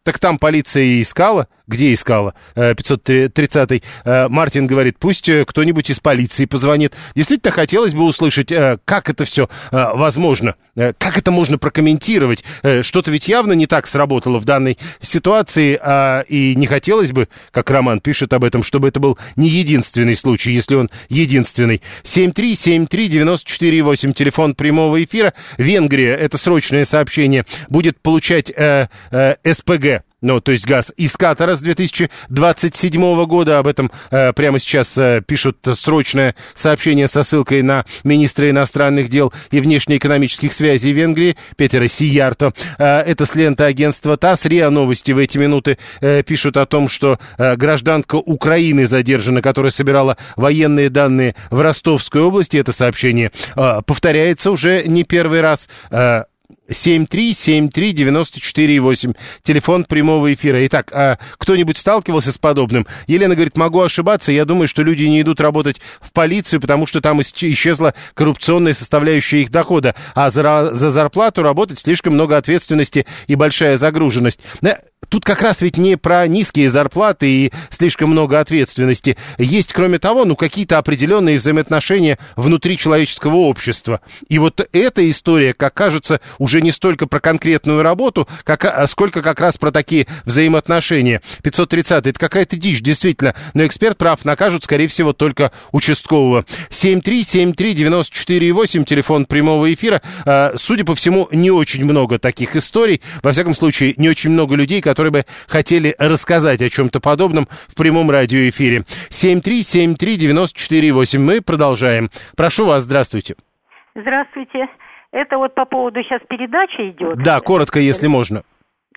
Так 0.03 0.17
там 0.17 0.39
полиция 0.39 0.83
и 0.83 1.03
искала. 1.03 1.47
Где 1.67 1.93
искала? 1.93 2.33
530-й. 2.55 3.83
Мартин 4.29 4.65
говорит, 4.65 4.97
пусть 4.99 5.29
кто-нибудь 5.45 5.91
из 5.91 5.99
полиции 5.99 6.45
позвонит. 6.45 6.95
Действительно, 7.15 7.51
хотелось 7.51 7.93
бы 7.93 8.03
услышать, 8.03 8.51
э, 8.51 8.79
как 8.83 9.09
это 9.09 9.25
все 9.25 9.47
э, 9.71 9.85
возможно, 9.93 10.55
э, 10.75 10.93
как 10.97 11.17
это 11.17 11.29
можно 11.29 11.59
прокомментировать. 11.59 12.43
Что-то 12.81 13.11
ведь 13.11 13.27
явно 13.27 13.53
не 13.53 13.67
так 13.67 13.85
сработало 13.85 14.39
в 14.39 14.45
данной 14.45 14.79
ситуации, 15.01 15.77
а 15.81 16.21
и 16.27 16.55
не 16.55 16.65
хотелось 16.65 17.11
бы, 17.11 17.27
как 17.51 17.69
Роман 17.69 18.01
пишет 18.01 18.33
об 18.33 18.43
этом, 18.43 18.63
чтобы 18.63 18.87
это 18.87 18.99
был 18.99 19.19
не 19.35 19.49
единственный 19.49 20.15
случай, 20.15 20.51
если 20.51 20.73
он 20.75 20.89
единственный. 21.09 21.83
7373948, 22.03 24.13
телефон 24.13 24.55
прямого 24.55 25.03
эфира. 25.03 25.33
Венгрия, 25.57 26.15
это 26.15 26.37
срочное 26.37 26.85
сообщение, 26.85 27.45
будет 27.69 27.99
получать 28.01 28.49
э, 28.49 28.87
э, 29.11 29.35
СПГ 29.45 29.90
ну, 30.21 30.39
то 30.39 30.51
есть 30.51 30.65
газ 30.65 30.93
из 30.97 31.17
Катара 31.17 31.55
с 31.55 31.61
2027 31.61 33.25
года. 33.25 33.59
Об 33.59 33.67
этом 33.67 33.91
э, 34.11 34.33
прямо 34.33 34.59
сейчас 34.59 34.97
э, 34.97 35.21
пишут 35.25 35.57
срочное 35.73 36.35
сообщение 36.53 37.07
со 37.07 37.23
ссылкой 37.23 37.63
на 37.63 37.85
министра 38.03 38.49
иностранных 38.49 39.09
дел 39.09 39.33
и 39.49 39.59
внешнеэкономических 39.59 40.53
связей 40.53 40.91
Венгрии 40.91 41.37
Петера 41.57 41.87
Сиярто. 41.87 42.53
Э, 42.77 42.99
это 42.99 43.25
с 43.25 43.35
ленты 43.35 43.63
агентства 43.63 44.15
ТАСС. 44.15 44.45
РИА 44.45 44.69
Новости 44.69 45.11
в 45.11 45.17
эти 45.17 45.37
минуты 45.37 45.77
э, 46.01 46.23
пишут 46.23 46.57
о 46.57 46.65
том, 46.67 46.87
что 46.87 47.17
э, 47.37 47.55
гражданка 47.55 48.15
Украины 48.15 48.85
задержана, 48.85 49.41
которая 49.41 49.71
собирала 49.71 50.17
военные 50.35 50.89
данные 50.89 51.35
в 51.49 51.61
Ростовской 51.61 52.21
области. 52.21 52.57
Это 52.57 52.73
сообщение 52.73 53.31
э, 53.55 53.81
повторяется 53.85 54.51
уже 54.51 54.83
не 54.83 55.03
первый 55.03 55.41
раз. 55.41 55.67
Э, 55.89 56.25
7373948, 56.71 59.15
телефон 59.43 59.85
прямого 59.85 60.33
эфира. 60.33 60.65
Итак, 60.67 60.91
а 60.91 61.17
кто-нибудь 61.37 61.77
сталкивался 61.77 62.31
с 62.31 62.37
подобным? 62.37 62.87
Елена 63.07 63.35
говорит, 63.35 63.57
могу 63.57 63.81
ошибаться, 63.81 64.31
я 64.31 64.45
думаю, 64.45 64.67
что 64.67 64.83
люди 64.83 65.03
не 65.03 65.21
идут 65.21 65.41
работать 65.41 65.81
в 65.99 66.11
полицию, 66.11 66.61
потому 66.61 66.85
что 66.85 67.01
там 67.01 67.21
исчезла 67.21 67.95
коррупционная 68.13 68.73
составляющая 68.73 69.41
их 69.41 69.51
дохода, 69.51 69.95
а 70.15 70.29
за, 70.29 70.69
за 70.73 70.89
зарплату 70.89 71.43
работать 71.43 71.79
слишком 71.79 72.13
много 72.13 72.37
ответственности 72.37 73.05
и 73.27 73.35
большая 73.35 73.77
загруженность. 73.77 74.39
Тут 75.09 75.25
как 75.25 75.41
раз 75.41 75.61
ведь 75.61 75.77
не 75.77 75.97
про 75.97 76.27
низкие 76.27 76.69
зарплаты 76.69 77.27
и 77.27 77.51
слишком 77.69 78.11
много 78.11 78.39
ответственности. 78.39 79.17
Есть, 79.37 79.73
кроме 79.73 79.99
того, 79.99 80.23
ну, 80.23 80.37
какие-то 80.37 80.77
определенные 80.77 81.37
взаимоотношения 81.37 82.17
внутри 82.37 82.77
человеческого 82.77 83.35
общества. 83.35 83.99
И 84.29 84.39
вот 84.39 84.65
эта 84.71 85.09
история, 85.09 85.53
как 85.53 85.73
кажется, 85.73 86.21
уже 86.37 86.61
не 86.61 86.71
столько 86.71 87.07
про 87.07 87.19
конкретную 87.19 87.83
работу, 87.83 88.29
как, 88.43 88.63
а 88.63 88.87
сколько 88.87 89.21
как 89.21 89.41
раз 89.41 89.57
про 89.57 89.71
такие 89.71 90.07
взаимоотношения. 90.23 91.21
530 91.43 92.05
это 92.05 92.19
какая-то 92.19 92.55
дичь, 92.55 92.81
действительно. 92.81 93.35
Но 93.53 93.65
эксперт 93.65 93.97
прав, 93.97 94.23
накажут, 94.23 94.63
скорее 94.63 94.87
всего, 94.87 95.11
только 95.13 95.51
участкового. 95.73 96.45
7373948, 96.69 98.85
телефон 98.85 99.25
прямого 99.25 99.73
эфира. 99.73 100.01
А, 100.25 100.53
судя 100.55 100.85
по 100.85 100.95
всему, 100.95 101.27
не 101.31 101.51
очень 101.51 101.83
много 101.83 102.17
таких 102.17 102.55
историй. 102.55 103.01
Во 103.23 103.33
всяком 103.33 103.53
случае, 103.55 103.93
не 103.97 104.07
очень 104.07 104.29
много 104.29 104.55
людей, 104.55 104.79
которые 104.79 104.90
которые 104.91 105.11
бы 105.11 105.23
хотели 105.47 105.95
рассказать 105.97 106.61
о 106.61 106.69
чем-то 106.69 106.99
подобном 106.99 107.47
в 107.67 107.75
прямом 107.75 108.11
радиоэфире. 108.11 108.83
7373948. 109.09 111.19
Мы 111.19 111.41
продолжаем. 111.41 112.09
Прошу 112.35 112.65
вас, 112.65 112.83
здравствуйте. 112.83 113.35
Здравствуйте. 113.95 114.67
Это 115.13 115.37
вот 115.37 115.55
по 115.55 115.63
поводу 115.65 116.03
сейчас 116.03 116.19
передачи 116.29 116.91
идет. 116.91 117.23
Да, 117.23 117.39
коротко, 117.39 117.79
если 117.79 118.07
можно. 118.07 118.43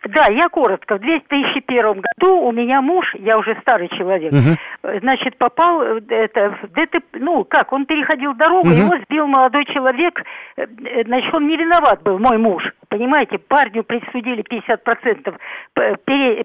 Да, 0.08 0.26
я 0.30 0.48
коротко. 0.48 0.96
В 0.96 1.00
2001 1.00 2.02
году 2.02 2.40
у 2.40 2.52
меня 2.52 2.82
муж, 2.82 3.06
я 3.14 3.38
уже 3.38 3.56
старый 3.62 3.88
человек, 3.88 4.32
угу. 4.32 4.98
значит, 5.00 5.38
попал 5.38 5.82
э, 5.82 6.00
это, 6.08 6.56
в 6.62 6.68
ДТП, 6.72 7.04
ну, 7.14 7.44
как, 7.44 7.72
он 7.72 7.86
переходил 7.86 8.34
дорогу, 8.34 8.68
угу. 8.68 8.76
его 8.76 8.94
сбил 9.04 9.26
молодой 9.26 9.64
человек, 9.66 10.22
э, 10.56 10.66
значит, 11.06 11.32
он 11.34 11.48
не 11.48 11.56
виноват 11.56 12.02
был, 12.02 12.18
мой 12.18 12.36
муж, 12.36 12.64
понимаете, 12.88 13.38
парню 13.38 13.82
присудили 13.82 14.42
50% 14.42 15.36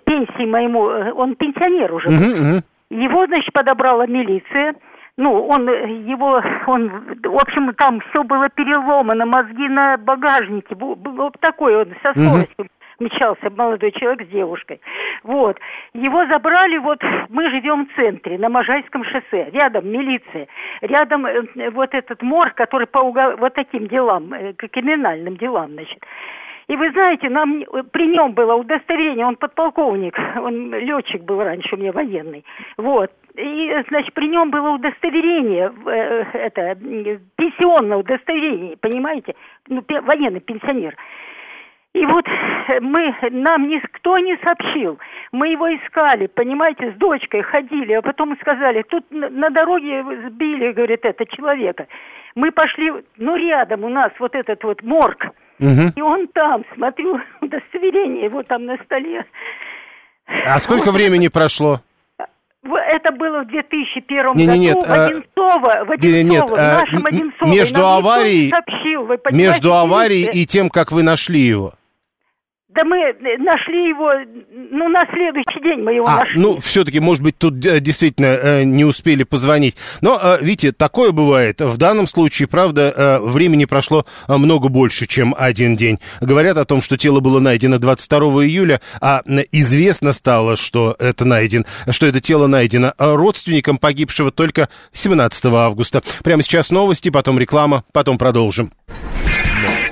пенсии 0.06 0.46
моему, 0.46 0.82
он 1.16 1.36
пенсионер 1.36 1.94
уже. 1.94 2.08
Угу, 2.08 2.16
угу. 2.16 2.64
Его, 2.92 3.26
значит, 3.26 3.52
подобрала 3.52 4.08
милиция, 4.08 4.74
ну, 5.18 5.48
он 5.48 5.68
его, 5.68 6.42
он, 6.66 6.90
в 7.24 7.36
общем, 7.36 7.74
там 7.74 8.00
все 8.10 8.24
было 8.24 8.48
переломано, 8.48 9.26
мозги 9.26 9.68
на 9.68 9.98
багажнике, 9.98 10.76
вот 10.76 11.36
такой 11.42 11.76
он 11.76 11.88
со 12.02 12.12
скоростью. 12.12 12.56
Угу 12.58 12.70
мчался 13.00 13.50
молодой 13.50 13.92
человек 13.92 14.28
с 14.28 14.32
девушкой. 14.32 14.82
Вот. 15.24 15.58
Его 15.94 16.26
забрали, 16.28 16.78
вот 16.78 17.02
мы 17.30 17.50
живем 17.50 17.88
в 17.88 17.96
центре, 17.96 18.38
на 18.38 18.50
Можайском 18.50 19.04
шоссе. 19.04 19.50
Рядом 19.52 19.90
милиция. 19.90 20.48
Рядом 20.82 21.26
э, 21.26 21.70
вот 21.72 21.94
этот 21.94 22.22
мор, 22.22 22.52
который 22.52 22.88
по 22.88 23.00
угол... 23.00 23.38
вот 23.38 23.54
таким 23.54 23.88
делам, 23.88 24.34
э, 24.34 24.54
криминальным 24.54 25.38
делам, 25.38 25.72
значит. 25.72 26.00
И 26.70 26.76
вы 26.76 26.92
знаете, 26.92 27.30
нам 27.30 27.64
при 27.92 28.08
нем 28.08 28.34
было 28.34 28.54
удостоверение, 28.54 29.26
он 29.26 29.38
подполковник, 29.38 30.16
он 30.36 30.72
летчик 30.76 31.24
был 31.24 31.44
раньше 31.44 31.76
у 31.76 31.80
меня 31.80 31.92
военный. 31.92 32.46
Вот. 32.78 33.12
И, 33.36 33.84
значит, 33.90 34.14
при 34.14 34.28
нем 34.28 34.52
было 34.52 34.72
удостоверение, 34.76 35.74
э, 35.86 36.26
это, 36.34 36.76
пенсионное 37.38 37.98
удостоверение, 37.98 38.78
понимаете? 38.78 39.34
Ну, 39.68 39.84
военный 39.88 40.42
пенсионер. 40.42 40.96
И 41.96 42.06
вот 42.06 42.26
мы, 42.82 43.16
нам 43.32 43.68
никто 43.68 44.20
не 44.20 44.38
сообщил. 44.44 45.00
Мы 45.32 45.50
его 45.50 45.68
искали, 45.76 46.28
понимаете, 46.28 46.92
с 46.92 46.96
дочкой 46.98 47.42
ходили, 47.42 47.94
а 47.94 48.02
потом 48.02 48.38
сказали, 48.42 48.84
тут 48.84 49.06
на 49.10 49.50
дороге 49.50 50.04
сбили, 50.28 50.72
говорит, 50.72 51.00
это 51.04 51.26
человека. 51.26 51.88
Мы 52.36 52.52
пошли, 52.52 52.92
ну, 53.18 53.36
рядом 53.36 53.84
у 53.86 53.90
нас 53.90 54.12
вот 54.20 54.36
этот 54.36 54.64
вот 54.64 54.84
морг. 54.84 55.26
Угу. 55.60 55.94
И 55.96 56.02
он 56.02 56.28
там, 56.28 56.64
смотрю, 56.76 57.20
удостоверение 57.42 58.26
его 58.26 58.44
там 58.44 58.66
на 58.66 58.78
столе. 58.84 59.26
А 60.46 60.60
сколько 60.60 60.92
времени 60.92 61.28
прошло? 61.28 61.80
Это 62.64 63.12
было 63.12 63.44
в 63.44 63.48
2001 63.48 64.36
не, 64.36 64.46
году. 64.46 64.58
Не, 64.58 64.60
нет, 64.60 64.78
в 64.78 64.92
Одинцово, 64.92 65.86
в 65.86 65.92
Одинцово, 65.92 66.30
нет, 66.30 66.50
в 66.50 66.56
нашем 66.56 67.06
Одинцово. 67.06 67.50
Между 67.50 67.88
аварией, 67.88 68.50
сообщил, 68.50 69.06
вы 69.06 69.18
между 69.32 69.74
аварией 69.74 70.30
и 70.32 70.46
тем, 70.46 70.70
как 70.70 70.92
вы 70.92 71.04
нашли 71.04 71.40
его. 71.40 71.74
Да 72.70 72.84
мы 72.84 72.98
э, 72.98 73.38
нашли 73.40 73.90
его, 73.90 74.12
ну, 74.70 74.90
на 74.90 75.04
следующий 75.12 75.60
день 75.64 75.84
мы 75.84 75.94
его 75.94 76.08
а, 76.08 76.18
нашли. 76.18 76.40
Ну, 76.40 76.60
все-таки, 76.60 77.00
может 77.00 77.24
быть, 77.24 77.36
тут 77.36 77.66
э, 77.66 77.80
действительно 77.80 78.28
э, 78.28 78.64
не 78.64 78.86
успели 78.86 79.24
позвонить. 79.24 79.76
Но, 80.02 80.38
видите, 80.40 80.72
такое 80.72 81.12
бывает. 81.12 81.62
В 81.62 81.78
данном 81.78 82.06
случае, 82.06 82.48
правда, 82.48 83.20
времени 83.24 83.66
прошло 83.66 84.06
много 84.28 84.70
больше, 84.70 85.08
чем 85.08 85.36
один 85.38 85.76
день. 85.76 86.00
Говорят 86.22 86.58
о 86.60 86.66
том, 86.66 86.82
что 86.84 86.96
тело 86.96 87.22
было 87.22 87.40
найдено 87.40 87.80
22 87.80 88.46
июля, 88.46 88.82
а 89.02 89.24
известно 89.52 90.14
стало, 90.14 90.56
что 90.56 90.96
это 91.00 91.26
найден, 91.26 91.66
что 91.90 92.06
это 92.06 92.22
тело 92.22 92.46
найдено 92.46 92.94
родственникам 93.00 93.78
погибшего 93.78 94.32
только 94.32 94.70
17 94.94 95.46
августа. 95.46 96.04
Прямо 96.24 96.44
сейчас 96.44 96.70
новости, 96.70 97.10
потом 97.10 97.40
реклама, 97.40 97.84
потом 97.94 98.20
продолжим. 98.20 98.72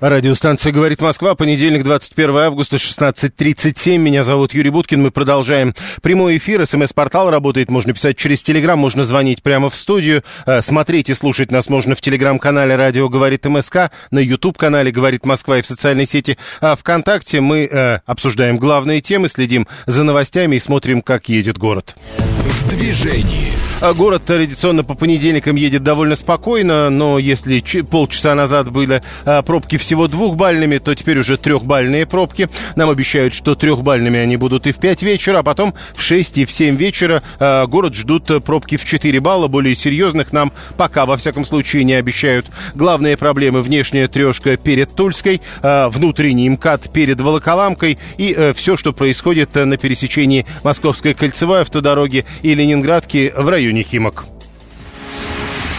Радиостанция 0.00 0.72
«Говорит 0.72 1.02
Москва», 1.02 1.34
понедельник, 1.34 1.82
21 1.84 2.36
августа, 2.38 2.76
16.37. 2.76 3.98
Меня 3.98 4.24
зовут 4.24 4.54
Юрий 4.54 4.70
Буткин. 4.70 5.02
Мы 5.02 5.10
продолжаем 5.10 5.74
прямой 6.00 6.38
эфир. 6.38 6.64
СМС-портал 6.64 7.30
работает. 7.30 7.70
Можно 7.70 7.92
писать 7.92 8.16
через 8.16 8.42
Телеграм, 8.42 8.78
можно 8.78 9.04
звонить 9.04 9.42
прямо 9.42 9.68
в 9.68 9.76
студию. 9.76 10.24
Э, 10.46 10.62
смотреть 10.62 11.10
и 11.10 11.14
слушать 11.14 11.50
нас 11.50 11.68
можно 11.68 11.94
в 11.94 12.00
Телеграм-канале 12.00 12.76
«Радио 12.76 13.10
говорит 13.10 13.44
МСК», 13.44 13.90
на 14.10 14.20
YouTube-канале 14.20 14.90
«Говорит 14.90 15.26
Москва» 15.26 15.58
и 15.58 15.62
в 15.62 15.66
социальной 15.66 16.06
сети 16.06 16.38
а 16.62 16.76
ВКонтакте. 16.76 17.42
Мы 17.42 17.68
э, 17.70 17.98
обсуждаем 18.06 18.56
главные 18.56 19.02
темы, 19.02 19.28
следим 19.28 19.68
за 19.84 20.02
новостями 20.04 20.56
и 20.56 20.60
смотрим, 20.60 21.02
как 21.02 21.28
едет 21.28 21.58
город. 21.58 21.94
В 22.38 22.70
движении. 22.70 23.50
А 23.80 23.94
город 23.94 24.24
традиционно 24.26 24.84
по 24.84 24.94
понедельникам 24.94 25.56
едет 25.56 25.82
довольно 25.82 26.14
спокойно, 26.14 26.90
но 26.90 27.18
если 27.18 27.60
полчаса 27.80 28.34
назад 28.34 28.70
были 28.70 29.02
а, 29.24 29.40
пробки 29.40 29.78
всего 29.90 30.06
двухбальными, 30.06 30.78
то 30.78 30.94
теперь 30.94 31.18
уже 31.18 31.36
трехбальные 31.36 32.06
пробки. 32.06 32.48
Нам 32.76 32.90
обещают, 32.90 33.34
что 33.34 33.56
трехбальными 33.56 34.20
они 34.20 34.36
будут 34.36 34.68
и 34.68 34.72
в 34.72 34.78
5 34.78 35.02
вечера, 35.02 35.40
а 35.40 35.42
потом 35.42 35.74
в 35.96 36.00
6 36.00 36.38
и 36.38 36.44
в 36.44 36.52
7 36.52 36.76
вечера 36.76 37.24
а, 37.40 37.66
город 37.66 37.96
ждут 37.96 38.44
пробки 38.44 38.76
в 38.76 38.84
4 38.84 39.18
балла. 39.18 39.48
Более 39.48 39.74
серьезных 39.74 40.32
нам 40.32 40.52
пока, 40.76 41.06
во 41.06 41.16
всяком 41.16 41.44
случае, 41.44 41.82
не 41.82 41.94
обещают. 41.94 42.46
Главные 42.76 43.16
проблемы 43.16 43.62
внешняя 43.62 44.06
трешка 44.06 44.56
перед 44.56 44.94
Тульской, 44.94 45.40
внутренний 45.60 46.48
МКАД 46.50 46.92
перед 46.92 47.20
Волоколамкой 47.20 47.98
и 48.16 48.32
э, 48.32 48.52
все, 48.54 48.76
что 48.76 48.92
происходит 48.92 49.56
э, 49.56 49.64
на 49.64 49.76
пересечении 49.76 50.46
Московской 50.62 51.14
кольцевой 51.14 51.62
автодороги 51.62 52.26
и 52.42 52.54
Ленинградки 52.54 53.32
в 53.36 53.48
районе 53.48 53.82
Химок. 53.82 54.24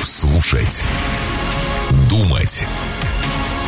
Слушать. 0.04 0.86
Думать. 2.10 2.68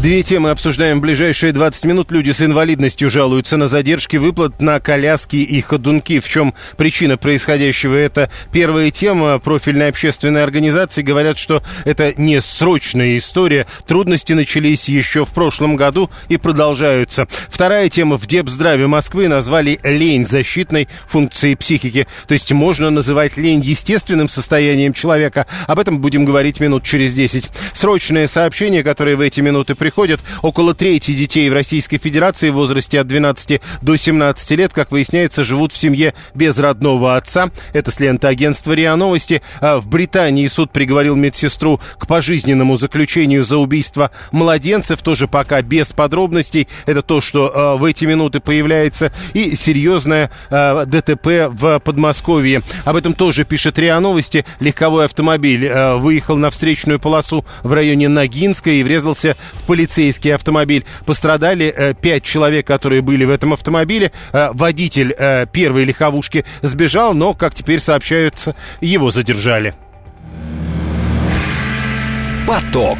Две 0.00 0.22
темы 0.22 0.50
обсуждаем 0.50 0.98
в 0.98 1.00
ближайшие 1.00 1.54
20 1.54 1.84
минут. 1.86 2.12
Люди 2.12 2.30
с 2.30 2.42
инвалидностью 2.42 3.08
жалуются 3.08 3.56
на 3.56 3.68
задержки 3.68 4.18
выплат 4.18 4.60
на 4.60 4.78
коляски 4.78 5.36
и 5.36 5.62
ходунки. 5.62 6.20
В 6.20 6.28
чем 6.28 6.52
причина 6.76 7.16
происходящего? 7.16 7.94
Это 7.94 8.28
первая 8.52 8.90
тема. 8.90 9.38
Профильной 9.38 9.88
общественной 9.88 10.42
организации 10.42 11.00
говорят, 11.00 11.38
что 11.38 11.62
это 11.86 12.12
не 12.18 12.42
срочная 12.42 13.16
история. 13.16 13.66
Трудности 13.86 14.34
начались 14.34 14.90
еще 14.90 15.24
в 15.24 15.30
прошлом 15.30 15.76
году 15.76 16.10
и 16.28 16.36
продолжаются. 16.36 17.26
Вторая 17.48 17.88
тема. 17.88 18.18
В 18.18 18.26
Депздраве 18.26 18.86
Москвы 18.86 19.28
назвали 19.28 19.80
лень 19.82 20.26
защитной 20.26 20.86
функцией 21.06 21.56
психики. 21.56 22.06
То 22.28 22.34
есть 22.34 22.52
можно 22.52 22.90
называть 22.90 23.38
лень 23.38 23.60
естественным 23.60 24.28
состоянием 24.28 24.92
человека. 24.92 25.46
Об 25.66 25.78
этом 25.78 26.00
будем 26.00 26.26
говорить 26.26 26.60
минут 26.60 26.84
через 26.84 27.14
10. 27.14 27.50
Срочное 27.72 28.26
сообщение, 28.26 28.82
которое 28.82 29.16
в 29.16 29.20
эти 29.20 29.40
минуты 29.40 29.74
приходят 29.84 30.22
около 30.40 30.72
трети 30.72 31.12
детей 31.12 31.50
в 31.50 31.52
Российской 31.52 31.98
Федерации 31.98 32.48
в 32.48 32.54
возрасте 32.54 33.00
от 33.00 33.06
12 33.06 33.60
до 33.82 33.96
17 33.96 34.50
лет, 34.52 34.72
как 34.72 34.92
выясняется, 34.92 35.44
живут 35.44 35.74
в 35.74 35.76
семье 35.76 36.14
без 36.34 36.58
родного 36.58 37.16
отца. 37.16 37.50
Это 37.74 37.90
с 37.90 38.00
ленты 38.00 38.26
агентства 38.26 38.72
РИА 38.72 38.96
Новости. 38.96 39.42
А 39.60 39.80
в 39.80 39.86
Британии 39.86 40.46
суд 40.46 40.72
приговорил 40.72 41.16
медсестру 41.16 41.82
к 41.98 42.06
пожизненному 42.06 42.76
заключению 42.76 43.44
за 43.44 43.58
убийство 43.58 44.10
младенцев, 44.32 45.02
тоже 45.02 45.28
пока 45.28 45.60
без 45.60 45.92
подробностей. 45.92 46.66
Это 46.86 47.02
то, 47.02 47.20
что 47.20 47.52
э, 47.54 47.78
в 47.78 47.84
эти 47.84 48.06
минуты 48.06 48.40
появляется. 48.40 49.12
И 49.34 49.54
серьезное 49.54 50.30
э, 50.48 50.86
ДТП 50.86 51.50
в 51.50 51.78
Подмосковье. 51.80 52.62
Об 52.86 52.96
этом 52.96 53.12
тоже 53.12 53.44
пишет 53.44 53.78
РИА 53.78 54.00
Новости. 54.00 54.46
Легковой 54.60 55.04
автомобиль 55.04 55.70
выехал 55.98 56.38
на 56.38 56.48
встречную 56.48 56.98
полосу 56.98 57.44
в 57.62 57.70
районе 57.74 58.08
Ногинска 58.08 58.70
и 58.70 58.82
врезался 58.82 59.36
в 59.52 59.64
полицейский 59.74 60.32
автомобиль. 60.32 60.84
Пострадали 61.04 61.66
э, 61.66 61.94
пять 61.94 62.22
человек, 62.22 62.64
которые 62.64 63.02
были 63.02 63.24
в 63.24 63.30
этом 63.30 63.52
автомобиле. 63.52 64.12
Э, 64.32 64.50
водитель 64.52 65.12
э, 65.18 65.46
первой 65.52 65.82
легковушки 65.82 66.44
сбежал, 66.62 67.12
но, 67.12 67.34
как 67.34 67.56
теперь 67.56 67.80
сообщаются, 67.80 68.54
его 68.80 69.10
задержали. 69.10 69.74
Поток. 72.46 72.98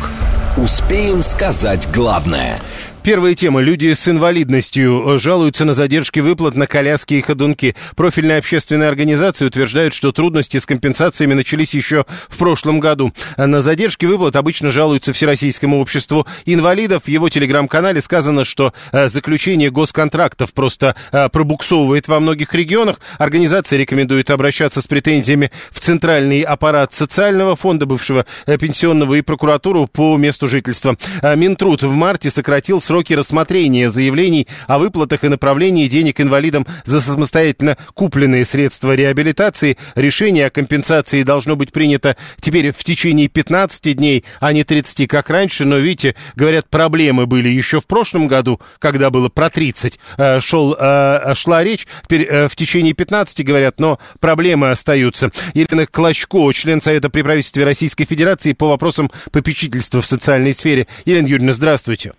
Успеем 0.56 1.22
сказать 1.22 1.86
главное. 1.94 2.58
Первая 3.04 3.34
тема. 3.34 3.60
Люди 3.60 3.92
с 3.92 4.08
инвалидностью 4.08 5.04
э, 5.06 5.18
жалуются 5.18 5.66
на 5.66 5.74
задержки 5.74 6.20
выплат 6.20 6.54
на 6.54 6.66
коляски 6.66 7.12
и 7.12 7.20
ходунки. 7.20 7.76
Профильные 7.96 8.38
общественные 8.38 8.88
организации 8.88 9.44
утверждают, 9.44 9.92
что 9.92 10.10
трудности 10.10 10.56
с 10.56 10.64
компенсациями 10.64 11.34
начались 11.34 11.74
еще 11.74 12.06
в 12.30 12.38
прошлом 12.38 12.80
году. 12.80 13.12
На 13.36 13.60
задержки 13.60 14.06
выплат 14.06 14.36
обычно 14.36 14.70
жалуются 14.70 15.12
Всероссийскому 15.12 15.80
обществу 15.80 16.26
инвалидов. 16.46 17.02
В 17.04 17.08
его 17.08 17.28
телеграм-канале 17.28 18.00
сказано, 18.00 18.42
что 18.42 18.72
э, 18.90 19.10
заключение 19.10 19.70
госконтрактов 19.70 20.54
просто 20.54 20.96
э, 21.12 21.28
пробуксовывает 21.28 22.08
во 22.08 22.20
многих 22.20 22.54
регионах. 22.54 23.00
Организация 23.18 23.78
рекомендует 23.78 24.30
обращаться 24.30 24.80
с 24.80 24.86
претензиями 24.86 25.50
в 25.72 25.80
Центральный 25.80 26.40
аппарат 26.40 26.94
социального 26.94 27.54
фонда 27.54 27.84
бывшего 27.84 28.24
пенсионного 28.46 29.12
и 29.16 29.20
прокуратуру 29.20 29.88
по 29.88 30.16
месту 30.16 30.48
жительства. 30.48 30.96
Минтруд 31.22 31.82
в 31.82 31.90
марте 31.90 32.30
сократил 32.30 32.80
срок 32.80 32.93
сроки 32.94 33.12
рассмотрения 33.12 33.90
заявлений 33.90 34.46
о 34.68 34.78
выплатах 34.78 35.24
и 35.24 35.28
направлении 35.28 35.88
денег 35.88 36.20
инвалидам 36.20 36.64
за 36.84 37.00
самостоятельно 37.00 37.76
купленные 37.94 38.44
средства 38.44 38.94
реабилитации. 38.94 39.76
Решение 39.96 40.46
о 40.46 40.50
компенсации 40.50 41.24
должно 41.24 41.56
быть 41.56 41.72
принято 41.72 42.16
теперь 42.40 42.70
в 42.70 42.84
течение 42.84 43.26
15 43.26 43.96
дней, 43.96 44.24
а 44.38 44.52
не 44.52 44.62
30, 44.62 45.08
как 45.08 45.28
раньше. 45.28 45.64
Но, 45.64 45.78
видите, 45.78 46.14
говорят, 46.36 46.70
проблемы 46.70 47.26
были 47.26 47.48
еще 47.48 47.80
в 47.80 47.88
прошлом 47.88 48.28
году, 48.28 48.60
когда 48.78 49.10
было 49.10 49.28
про 49.28 49.50
30 49.50 49.98
э, 50.16 50.40
шел, 50.40 50.76
э, 50.78 51.34
шла 51.34 51.64
речь. 51.64 51.88
Теперь 52.04 52.28
э, 52.30 52.48
в 52.48 52.54
течение 52.54 52.92
15, 52.92 53.44
говорят, 53.44 53.80
но 53.80 53.98
проблемы 54.20 54.70
остаются. 54.70 55.32
Елена 55.52 55.88
Клочко, 55.88 56.52
член 56.52 56.80
Совета 56.80 57.10
при 57.10 57.22
правительстве 57.22 57.64
Российской 57.64 58.04
Федерации 58.04 58.52
по 58.52 58.68
вопросам 58.68 59.10
попечительства 59.32 60.00
в 60.00 60.06
социальной 60.06 60.54
сфере. 60.54 60.86
Елена 61.04 61.26
Юрьевна, 61.26 61.54
здравствуйте. 61.54 62.12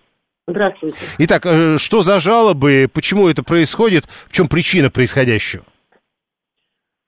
Здравствуйте. 0.48 0.96
Итак, 1.18 1.44
э, 1.44 1.76
что 1.78 2.02
за 2.02 2.20
жалобы, 2.20 2.86
почему 2.92 3.28
это 3.28 3.42
происходит, 3.42 4.04
в 4.04 4.32
чем 4.32 4.46
причина 4.48 4.90
происходящего? 4.90 5.64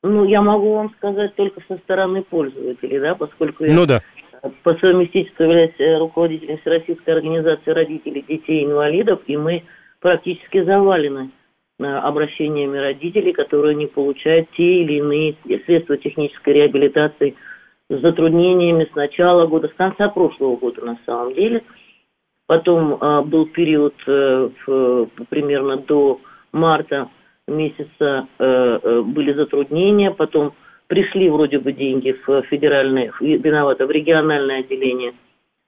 Ну, 0.03 0.25
я 0.25 0.43
могу 0.43 0.75
вам 0.75 0.93
сказать 0.97 1.37
только 1.37 1.61
со 1.69 1.77
стороны 1.79 2.23
пользователей, 2.23 2.99
да, 2.99 3.15
поскольку 3.15 3.65
я 3.65 3.75
ну, 3.75 3.87
да. 3.87 4.03
по 4.63 4.75
совместительству 4.75 5.45
являюсь 5.45 5.75
э, 5.79 5.99
руководителем 5.99 6.59
Всероссийской 6.59 7.15
организации 7.15 7.71
родителей 7.71 8.25
детей-инвалидов, 8.27 9.21
и 9.27 9.37
мы 9.37 9.63
практически 10.01 10.65
завалены 10.65 11.31
э, 11.79 11.85
обращениями 11.85 12.77
родителей, 12.77 13.33
которые 13.33 13.77
не 13.77 13.87
получают 13.87 14.51
те 14.57 14.83
или 14.83 14.95
иные 14.95 15.37
средства 15.65 15.97
технической 15.97 16.55
реабилитации 16.55 17.37
с 17.89 18.01
затруднениями 18.01 18.89
с 18.91 18.95
начала 18.97 19.47
года, 19.47 19.69
с 19.69 19.75
конца 19.75 20.09
прошлого 20.09 20.57
года 20.57 20.85
на 20.85 20.99
самом 21.07 21.35
деле– 21.35 21.63
Потом 22.49 22.97
а, 22.99 23.21
был 23.21 23.45
период 23.45 23.95
а, 24.07 24.51
в, 24.67 25.09
примерно 25.29 25.77
до 25.77 26.19
марта 26.51 27.11
месяца 27.47 27.91
а, 28.01 28.27
а, 28.39 29.03
были 29.03 29.35
затруднения, 29.35 30.11
потом 30.11 30.55
пришли 30.87 31.29
вроде 31.29 31.59
бы 31.59 31.75
деньги 31.75 32.17
в 32.27 32.43
федеральное, 32.45 33.13
виновато, 33.21 33.87
в 33.87 33.91
региональное 33.91 34.61
отделение 34.61 35.13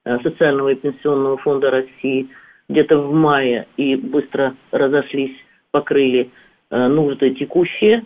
а, 0.03 0.17
социального 0.21 0.69
и 0.69 0.75
пенсионного 0.75 1.37
фонда 1.37 1.69
России 1.69 2.29
где-то 2.67 2.97
в 2.97 3.13
мае 3.13 3.67
и 3.77 3.95
быстро 3.95 4.55
разошлись, 4.71 5.35
покрыли 5.69 6.31
нужды 6.71 7.31
текущие. 7.35 8.05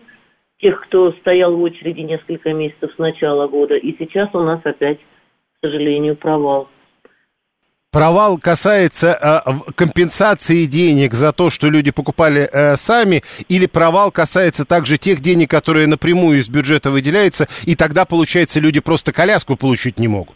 тех, 0.58 0.82
кто 0.82 1.14
стоял 1.14 1.56
в 1.56 1.62
очереди 1.62 2.02
несколько 2.02 2.52
месяцев 2.52 2.92
с 2.94 2.98
начала 2.98 3.48
года. 3.48 3.76
И 3.76 3.96
сейчас 3.98 4.30
у 4.34 4.40
нас 4.40 4.60
опять, 4.66 4.98
к 4.98 5.66
сожалению, 5.66 6.18
провал. 6.18 6.68
Провал 7.96 8.38
касается 8.38 9.08
э, 9.16 9.72
компенсации 9.74 10.66
денег 10.66 11.14
за 11.14 11.32
то, 11.32 11.50
что 11.50 11.70
люди 11.70 11.92
покупали 11.94 12.42
э, 12.42 12.76
сами, 12.76 13.22
или 13.48 13.68
провал 13.68 14.12
касается 14.12 14.66
также 14.68 14.98
тех 14.98 15.22
денег, 15.22 15.50
которые 15.50 15.88
напрямую 15.88 16.40
из 16.40 16.50
бюджета 16.50 16.92
выделяются, 16.92 17.46
и 17.66 17.74
тогда, 17.74 18.04
получается, 18.04 18.60
люди 18.60 18.82
просто 18.82 19.14
коляску 19.14 19.56
получить 19.56 19.98
не 19.98 20.10
могут? 20.10 20.36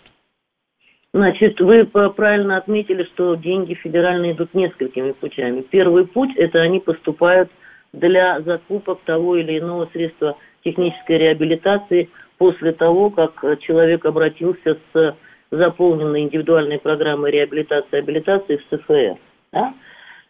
Значит, 1.13 1.59
вы 1.59 1.83
правильно 1.83 2.55
отметили, 2.55 3.03
что 3.13 3.35
деньги 3.35 3.73
федеральные 3.73 4.31
идут 4.31 4.53
несколькими 4.53 5.11
путями. 5.11 5.59
Первый 5.59 6.07
путь– 6.07 6.31
это 6.37 6.61
они 6.61 6.79
поступают 6.79 7.51
для 7.91 8.39
закупок 8.39 9.01
того 9.03 9.35
или 9.35 9.59
иного 9.59 9.89
средства 9.91 10.37
технической 10.63 11.17
реабилитации 11.17 12.09
после 12.37 12.71
того, 12.71 13.09
как 13.09 13.43
человек 13.59 14.05
обратился 14.05 14.77
с 14.93 15.15
заполненной 15.51 16.21
индивидуальной 16.21 16.79
программой 16.79 17.31
реабилитации 17.31 17.97
и 17.97 17.99
абилитации 17.99 18.57
в 18.57 18.75
СФР. 18.75 19.17
Да? 19.51 19.73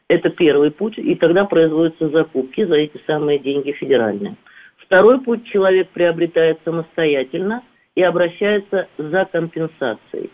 Это 0.08 0.30
первый 0.30 0.72
путь, 0.72 0.98
и 0.98 1.16
тогда 1.16 1.46
производятся 1.46 2.10
закупки 2.10 2.66
за 2.66 2.76
эти 2.76 3.00
самые 3.06 3.40
деньги 3.40 3.72
федеральные. 3.74 4.36
Второй 4.78 5.22
путь 5.22 5.46
человек 5.46 5.90
приобретает 5.90 6.60
самостоятельно 6.66 7.64
и 7.96 8.02
обращается 8.02 8.88
за 8.98 9.26
компенсацией. 9.26 10.32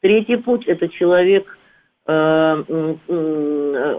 Третий 0.00 0.36
путь– 0.36 0.64
это 0.66 0.88
человек 0.88 1.58
э, 2.06 2.64
э, 3.08 3.96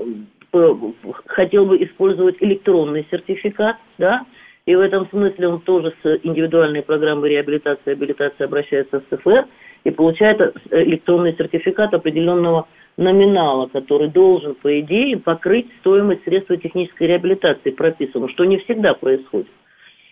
хотел 1.27 1.65
бы 1.65 1.83
использовать 1.83 2.37
электронный 2.39 3.05
сертификат, 3.11 3.77
да, 3.97 4.25
и 4.69 4.75
в 4.75 4.81
этом 4.81 5.09
смысле 5.09 5.47
он 5.47 5.61
тоже 5.61 5.95
с 6.03 6.19
индивидуальной 6.21 6.83
программой 6.83 7.31
реабилитации 7.31 7.89
и 7.89 7.93
абилитации 7.93 8.43
обращается 8.43 8.99
в 8.99 9.15
СФР 9.15 9.47
и 9.83 9.89
получает 9.89 10.39
э, 10.39 10.83
электронный 10.83 11.35
сертификат 11.35 11.95
определенного 11.95 12.67
номинала, 12.95 13.65
который 13.65 14.09
должен, 14.09 14.53
по 14.53 14.79
идее, 14.79 15.17
покрыть 15.17 15.65
стоимость 15.79 16.23
средства 16.23 16.55
технической 16.55 17.07
реабилитации 17.07 17.71
прописанного, 17.71 18.29
что 18.29 18.45
не 18.45 18.59
всегда 18.59 18.93
происходит. 18.93 19.47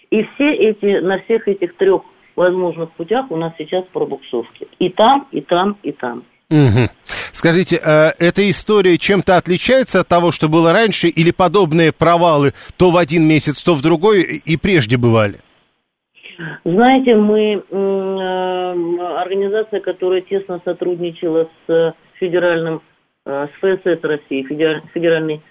И 0.09 0.23
все 0.23 0.51
эти, 0.55 1.01
на 1.01 1.19
всех 1.19 1.47
этих 1.47 1.75
трех 1.75 2.01
возможных 2.35 2.89
путях 2.93 3.29
у 3.29 3.35
нас 3.35 3.53
сейчас 3.59 3.85
пробуксовки. 3.93 4.67
И 4.79 4.89
там, 4.89 5.27
и 5.31 5.41
там, 5.41 5.77
и 5.83 5.91
там. 5.91 6.23
Угу. 6.49 6.89
Скажите, 7.37 7.75
э, 7.75 8.13
эта 8.17 8.49
история 8.49 8.97
чем-то 8.97 9.37
отличается 9.37 9.99
от 9.99 10.07
того, 10.07 10.31
что 10.31 10.49
было 10.49 10.73
раньше, 10.73 11.07
или 11.07 11.29
подобные 11.29 11.91
провалы 11.93 12.53
то 12.79 12.89
в 12.89 12.97
один 12.97 13.27
месяц, 13.27 13.61
то 13.63 13.75
в 13.75 13.83
другой 13.83 14.41
и 14.43 14.57
прежде 14.57 14.97
бывали? 14.97 15.35
Знаете, 16.65 17.15
мы 17.15 17.61
э, 17.61 19.21
организация, 19.21 19.81
которая 19.81 20.21
тесно 20.21 20.59
сотрудничала 20.65 21.47
с 21.67 21.93
федеральным, 22.19 22.81
э, 23.27 23.47
с 23.53 23.59
ФСС 23.59 24.03
России, 24.03 24.41
федеральный 24.91 25.43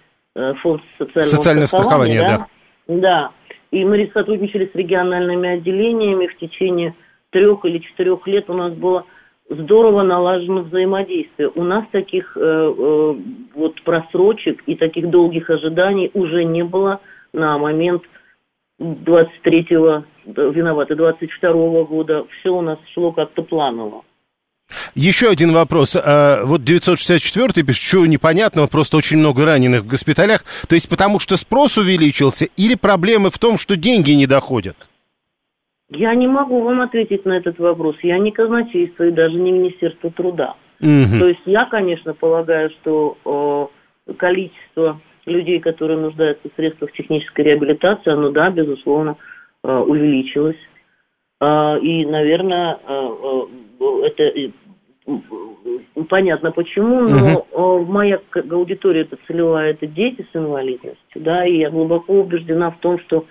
фонд 0.62 0.82
социального, 0.98 1.36
социального 1.36 1.66
страхования, 1.66 2.14
страхования 2.16 2.48
да? 2.88 2.94
да. 2.96 3.00
Да. 3.00 3.30
И 3.70 3.84
мы 3.84 4.10
сотрудничали 4.12 4.68
с 4.72 4.74
региональными 4.74 5.50
отделениями 5.50 6.26
в 6.26 6.36
течение 6.38 6.96
трех 7.30 7.64
или 7.64 7.78
четырех 7.78 8.26
лет 8.26 8.50
у 8.50 8.54
нас 8.54 8.72
было 8.72 9.04
здорово 9.48 10.02
налажено 10.02 10.62
взаимодействие. 10.62 11.50
У 11.54 11.62
нас 11.62 11.84
таких 11.92 12.36
э, 12.36 12.40
э, 12.40 13.14
вот 13.54 13.82
просрочек 13.82 14.62
и 14.66 14.74
таких 14.74 15.10
долгих 15.10 15.50
ожиданий 15.50 16.10
уже 16.14 16.44
не 16.44 16.64
было 16.64 17.00
на 17.32 17.58
момент 17.58 18.02
23-го, 18.80 20.04
виноваты, 20.26 20.94
22-го 20.94 21.84
года. 21.86 22.26
Все 22.38 22.50
у 22.50 22.60
нас 22.60 22.78
шло 22.92 23.12
как-то 23.12 23.42
планово. 23.42 24.02
Еще 24.94 25.28
один 25.28 25.52
вопрос. 25.52 25.96
А, 25.96 26.44
вот 26.44 26.64
964 26.64 27.64
пишет, 27.64 27.82
что 27.82 28.06
непонятного, 28.06 28.66
просто 28.66 28.96
очень 28.96 29.18
много 29.18 29.44
раненых 29.44 29.82
в 29.82 29.86
госпиталях. 29.86 30.44
То 30.68 30.74
есть 30.74 30.88
потому 30.88 31.20
что 31.20 31.36
спрос 31.36 31.78
увеличился 31.78 32.46
или 32.56 32.74
проблемы 32.74 33.30
в 33.30 33.38
том, 33.38 33.58
что 33.58 33.76
деньги 33.76 34.10
не 34.10 34.26
доходят? 34.26 34.76
Я 35.90 36.14
не 36.14 36.26
могу 36.26 36.62
вам 36.62 36.80
ответить 36.80 37.24
на 37.24 37.36
этот 37.36 37.58
вопрос. 37.58 37.96
Я 38.02 38.18
не 38.18 38.32
казначейство 38.32 39.04
и 39.04 39.12
даже 39.12 39.36
не 39.36 39.52
Министерство 39.52 40.10
труда. 40.10 40.56
Угу. 40.80 41.18
То 41.18 41.28
есть 41.28 41.42
я, 41.46 41.64
конечно, 41.66 42.12
полагаю, 42.12 42.70
что 42.70 43.70
э, 44.08 44.12
количество 44.14 45.00
людей, 45.24 45.60
которые 45.60 45.98
нуждаются 45.98 46.48
в 46.48 46.56
средствах 46.56 46.92
технической 46.92 47.44
реабилитации, 47.44 48.10
оно, 48.10 48.30
да, 48.30 48.50
безусловно, 48.50 49.16
э, 49.62 49.76
увеличилось. 49.78 50.58
Э, 51.40 51.78
и, 51.80 52.04
наверное, 52.04 52.78
э, 52.86 53.08
э 53.22 54.06
это 54.06 54.22
э, 54.22 54.50
понятно 56.08 56.50
почему, 56.50 57.08
но 57.08 57.46
угу. 57.52 57.92
моя 57.92 58.20
аудитория 58.50 59.02
это 59.02 59.16
целевая, 59.26 59.70
это 59.70 59.86
дети 59.86 60.26
с 60.32 60.36
инвалидностью, 60.36 61.22
да, 61.22 61.46
и 61.46 61.58
я 61.58 61.70
глубоко 61.70 62.14
убеждена 62.14 62.70
в 62.70 62.78
том, 62.78 62.98
что 63.00 63.24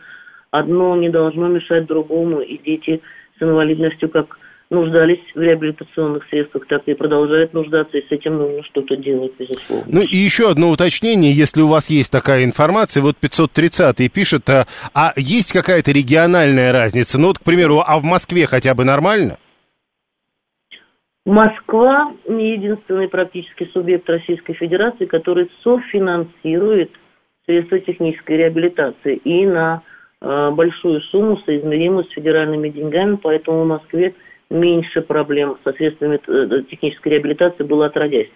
одно 0.59 0.95
не 0.95 1.09
должно 1.09 1.47
мешать 1.47 1.85
другому, 1.85 2.41
и 2.41 2.57
дети 2.57 3.01
с 3.37 3.41
инвалидностью 3.41 4.09
как 4.09 4.37
нуждались 4.69 5.19
в 5.35 5.39
реабилитационных 5.39 6.23
средствах, 6.29 6.65
так 6.67 6.83
и 6.87 6.93
продолжают 6.93 7.53
нуждаться, 7.53 7.97
и 7.97 8.07
с 8.07 8.11
этим 8.11 8.37
нужно 8.37 8.63
что-то 8.63 8.95
делать, 8.95 9.33
безусловно. 9.37 9.85
Ну 9.87 10.01
и 10.01 10.15
еще 10.17 10.49
одно 10.49 10.69
уточнение, 10.69 11.31
если 11.31 11.61
у 11.61 11.67
вас 11.67 11.89
есть 11.89 12.11
такая 12.11 12.43
информация, 12.43 13.03
вот 13.03 13.15
530 13.17 14.11
пишет, 14.11 14.49
а, 14.49 14.65
а 14.93 15.13
есть 15.15 15.53
какая-то 15.53 15.91
региональная 15.91 16.71
разница? 16.71 17.19
Ну 17.19 17.27
вот, 17.27 17.39
к 17.39 17.43
примеру, 17.43 17.83
а 17.85 17.99
в 17.99 18.03
Москве 18.03 18.47
хотя 18.47 18.73
бы 18.73 18.85
нормально? 18.85 19.37
Москва 21.25 22.13
не 22.27 22.53
единственный 22.53 23.07
практически 23.07 23.67
субъект 23.73 24.07
Российской 24.09 24.53
Федерации, 24.53 25.05
который 25.05 25.49
софинансирует 25.63 26.91
средства 27.45 27.79
технической 27.79 28.37
реабилитации 28.37 29.15
и 29.17 29.45
на 29.45 29.81
большую 30.51 31.01
сумму, 31.01 31.37
соизмеримую 31.45 32.05
с 32.05 32.09
федеральными 32.09 32.69
деньгами, 32.69 33.17
поэтому 33.21 33.63
в 33.63 33.67
Москве 33.67 34.15
меньше 34.49 35.01
проблем 35.01 35.57
со 35.63 35.73
средствами 35.73 36.19
э, 36.27 36.63
технической 36.69 37.13
реабилитации 37.13 37.63
было 37.63 37.87
отродясь. 37.87 38.29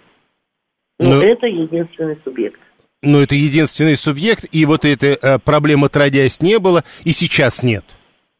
Но, 0.99 1.15
Но 1.15 1.23
это 1.23 1.47
единственный 1.47 2.17
субъект. 2.23 2.59
Но 3.01 3.21
это 3.21 3.35
единственный 3.35 3.95
субъект, 3.95 4.45
и 4.51 4.65
вот 4.65 4.83
этой 4.83 5.17
э, 5.21 5.39
проблемы 5.39 5.87
отродясь 5.87 6.41
не 6.41 6.59
было, 6.59 6.83
и 7.05 7.11
сейчас 7.11 7.63
нет. 7.63 7.85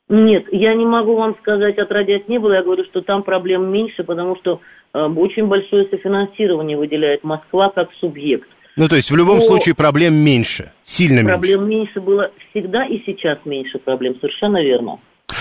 Нет, 0.09 0.45
я 0.51 0.73
не 0.73 0.85
могу 0.85 1.15
вам 1.15 1.35
сказать, 1.39 1.77
отродясь 1.77 2.27
не 2.27 2.39
было, 2.39 2.53
я 2.53 2.63
говорю, 2.63 2.83
что 2.85 3.01
там 3.01 3.23
проблем 3.23 3.71
меньше, 3.71 4.03
потому 4.03 4.35
что 4.37 4.59
э, 4.93 4.99
очень 4.99 5.45
большое 5.45 5.87
софинансирование 5.89 6.77
выделяет 6.77 7.23
Москва 7.23 7.69
как 7.69 7.89
субъект. 7.99 8.49
Ну, 8.79 8.87
то 8.87 8.95
есть 8.95 9.11
в 9.11 9.15
любом 9.15 9.35
Но 9.35 9.41
случае 9.41 9.75
проблем 9.75 10.15
меньше, 10.15 10.71
сильно 10.83 11.21
проблем 11.21 11.41
меньше. 11.41 11.57
Проблем 11.57 11.69
меньше 11.69 11.99
было 12.01 12.31
всегда 12.49 12.85
и 12.85 13.03
сейчас 13.05 13.37
меньше 13.43 13.77
проблем, 13.77 14.15
совершенно 14.21 14.63
верно. 14.63 14.99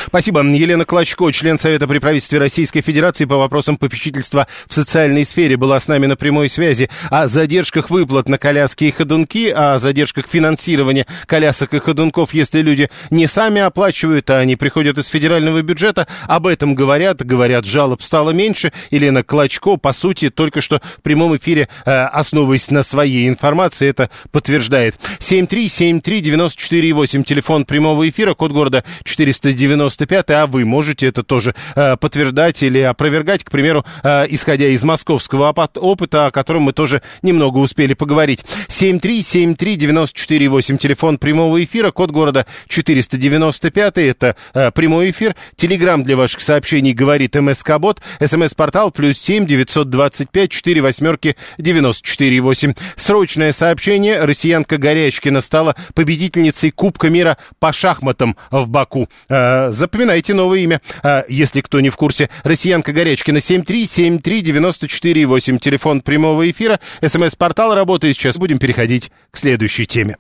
Спасибо. 0.09 0.43
Елена 0.43 0.85
Клочко, 0.87 1.31
член 1.33 1.59
Совета 1.59 1.87
при 1.87 1.99
правительстве 1.99 2.39
Российской 2.39 2.81
Федерации 2.81 3.27
по 3.27 3.37
вопросам 3.37 3.77
попечительства 3.77 4.47
в 4.67 4.73
социальной 4.73 5.27
сфере, 5.27 5.59
была 5.59 5.79
с 5.79 5.87
нами 5.87 6.07
на 6.07 6.17
прямой 6.17 6.49
связи 6.49 6.89
о 7.11 7.29
задержках 7.29 7.91
выплат 7.91 8.27
на 8.27 8.39
коляски 8.39 8.85
и 8.85 8.91
ходунки, 8.91 9.53
о 9.55 9.79
задержках 9.79 10.27
финансирования 10.27 11.05
колясок 11.27 11.75
и 11.75 11.79
ходунков, 11.79 12.33
если 12.33 12.63
люди 12.63 12.89
не 13.11 13.27
сами 13.27 13.61
оплачивают, 13.61 14.31
а 14.31 14.39
они 14.39 14.57
приходят 14.57 14.97
из 14.97 15.09
федерального 15.09 15.61
бюджета. 15.61 16.09
Об 16.27 16.47
этом 16.47 16.75
говорят, 16.75 17.23
говорят, 17.23 17.67
жалоб 17.67 18.01
стало 18.01 18.31
меньше. 18.31 18.73
Елена 18.91 19.23
Клочко, 19.23 19.77
по 19.77 19.93
сути, 19.93 20.31
только 20.31 20.63
что 20.63 20.81
в 20.97 21.03
прямом 21.03 21.37
эфире, 21.37 21.69
э, 21.85 21.93
основываясь 21.93 22.71
на 22.71 22.83
своей 22.83 23.29
информации, 23.29 23.91
это 23.91 24.09
подтверждает. 24.33 24.99
7373948, 25.19 27.25
телефон 27.25 27.67
прямого 27.67 28.09
эфира, 28.09 28.33
код 28.33 28.53
города 28.53 28.85
490 29.05 29.98
95 29.99 30.31
а 30.31 30.47
вы 30.47 30.65
можете 30.65 31.09
это 31.09 31.25
тоже 31.25 31.55
э, 31.75 31.97
подтверждать 31.97 32.63
или 32.63 32.81
опровергать, 32.81 33.45
к 33.45 33.51
примеру, 33.51 33.85
э, 34.03 34.25
исходя 34.29 34.69
из 34.69 34.85
московского 34.85 35.51
опыта, 35.51 36.27
о 36.27 36.31
котором 36.31 36.63
мы 36.63 36.73
тоже 36.73 37.03
немного 37.23 37.59
успели 37.59 37.93
поговорить. 37.95 38.45
7373948, 38.69 40.79
телефон 40.79 41.19
прямого 41.19 41.63
эфира, 41.63 41.91
код 41.91 42.11
города 42.11 42.47
495, 42.69 43.99
это 43.99 44.37
э, 44.55 44.71
прямой 44.71 45.11
эфир. 45.11 45.37
Телеграмм 45.57 46.05
для 46.05 46.17
ваших 46.17 46.41
сообщений 46.41 46.93
говорит 46.93 47.35
МСК-бот, 47.35 48.01
смс-портал 48.25 48.91
плюс 48.91 49.19
7 49.19 49.47
925 49.47 50.51
4 50.51 50.81
восьмерки 50.81 51.37
94 51.59 52.41
8. 52.41 52.75
Срочное 52.97 53.53
сообщение. 53.53 54.25
Россиянка 54.25 54.79
Горячкина 54.79 55.41
стала 55.41 55.75
победительницей 55.95 56.71
Кубка 56.71 57.11
мира 57.11 57.37
по 57.59 57.73
шахматам 57.73 58.37
в 58.51 58.69
Баку. 58.69 59.09
Э, 59.29 59.73
Запоминайте 59.79 60.35
новое 60.35 60.59
имя, 60.59 60.83
а, 61.03 61.25
если 61.29 61.61
кто 61.61 61.81
не 61.81 61.91
в 61.91 61.97
курсе. 61.97 62.29
Россиянка 62.43 62.93
Горячкина 62.93 63.39
7373948. 63.39 65.59
Телефон 65.59 66.01
прямого 66.01 66.51
эфира. 66.51 66.81
СМС-портал 67.01 67.75
работает 67.75 68.17
сейчас. 68.17 68.39
Будем 68.39 68.59
переходить 68.59 69.13
к 69.31 69.39
следующей 69.39 69.87
теме. 69.87 70.17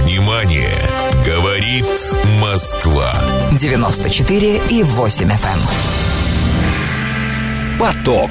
Внимание! 0.00 0.78
Говорит 1.26 1.86
Москва. 2.40 3.14
94 3.58 4.60
и 4.70 4.82
8 4.82 5.28
FM. 5.28 5.58
Поток. 7.80 8.30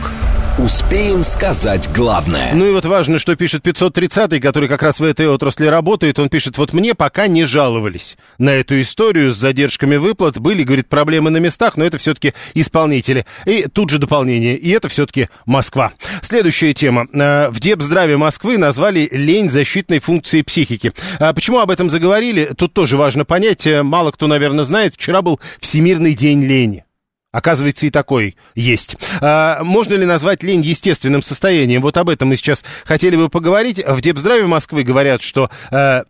Успеем 0.59 1.23
сказать 1.23 1.89
главное. 1.95 2.53
Ну 2.53 2.67
и 2.67 2.71
вот 2.71 2.85
важно, 2.85 3.17
что 3.17 3.35
пишет 3.35 3.65
530-й, 3.65 4.39
который 4.39 4.69
как 4.69 4.83
раз 4.83 4.99
в 4.99 5.03
этой 5.03 5.27
отрасли 5.27 5.65
работает. 5.65 6.19
Он 6.19 6.29
пишет, 6.29 6.59
вот 6.59 6.73
мне 6.73 6.93
пока 6.93 7.25
не 7.25 7.45
жаловались 7.45 8.17
на 8.37 8.51
эту 8.51 8.79
историю 8.79 9.33
с 9.33 9.37
задержками 9.37 9.95
выплат. 9.95 10.37
Были, 10.37 10.61
говорит, 10.61 10.87
проблемы 10.89 11.31
на 11.31 11.37
местах, 11.37 11.75
но 11.75 11.83
это 11.83 11.97
все-таки 11.97 12.33
исполнители. 12.53 13.25
И 13.47 13.63
тут 13.63 13.89
же 13.89 13.97
дополнение. 13.97 14.55
И 14.55 14.69
это 14.69 14.89
все-таки 14.89 15.27
Москва. 15.47 15.93
Следующая 16.21 16.75
тема. 16.75 17.07
Э, 17.11 17.49
в 17.49 17.59
Депздраве 17.59 18.17
Москвы 18.17 18.59
назвали 18.59 19.09
лень 19.11 19.49
защитной 19.49 19.97
функцией 19.97 20.43
психики. 20.43 20.93
А 21.17 21.33
почему 21.33 21.61
об 21.61 21.71
этом 21.71 21.89
заговорили? 21.89 22.51
Тут 22.55 22.75
тоже 22.75 22.95
важно 22.95 23.25
понять. 23.25 23.65
Э, 23.65 23.81
мало 23.81 24.11
кто, 24.11 24.27
наверное, 24.27 24.65
знает. 24.65 24.93
Вчера 24.93 25.23
был 25.23 25.39
Всемирный 25.59 26.13
день 26.13 26.43
лени. 26.43 26.85
Оказывается, 27.33 27.87
и 27.87 27.89
такой 27.89 28.37
есть. 28.53 28.95
А, 29.19 29.63
можно 29.63 29.95
ли 29.95 30.05
назвать 30.05 30.43
лень 30.43 30.61
естественным 30.61 31.23
состоянием? 31.23 31.81
Вот 31.81 31.97
об 31.97 32.09
этом 32.09 32.29
мы 32.29 32.35
сейчас 32.35 32.63
хотели 32.85 33.15
бы 33.15 33.27
поговорить. 33.27 33.83
В 33.85 33.99
Депздраве 34.01 34.45
Москвы 34.45 34.83
говорят, 34.83 35.23
что 35.23 35.49
а, 35.71 36.03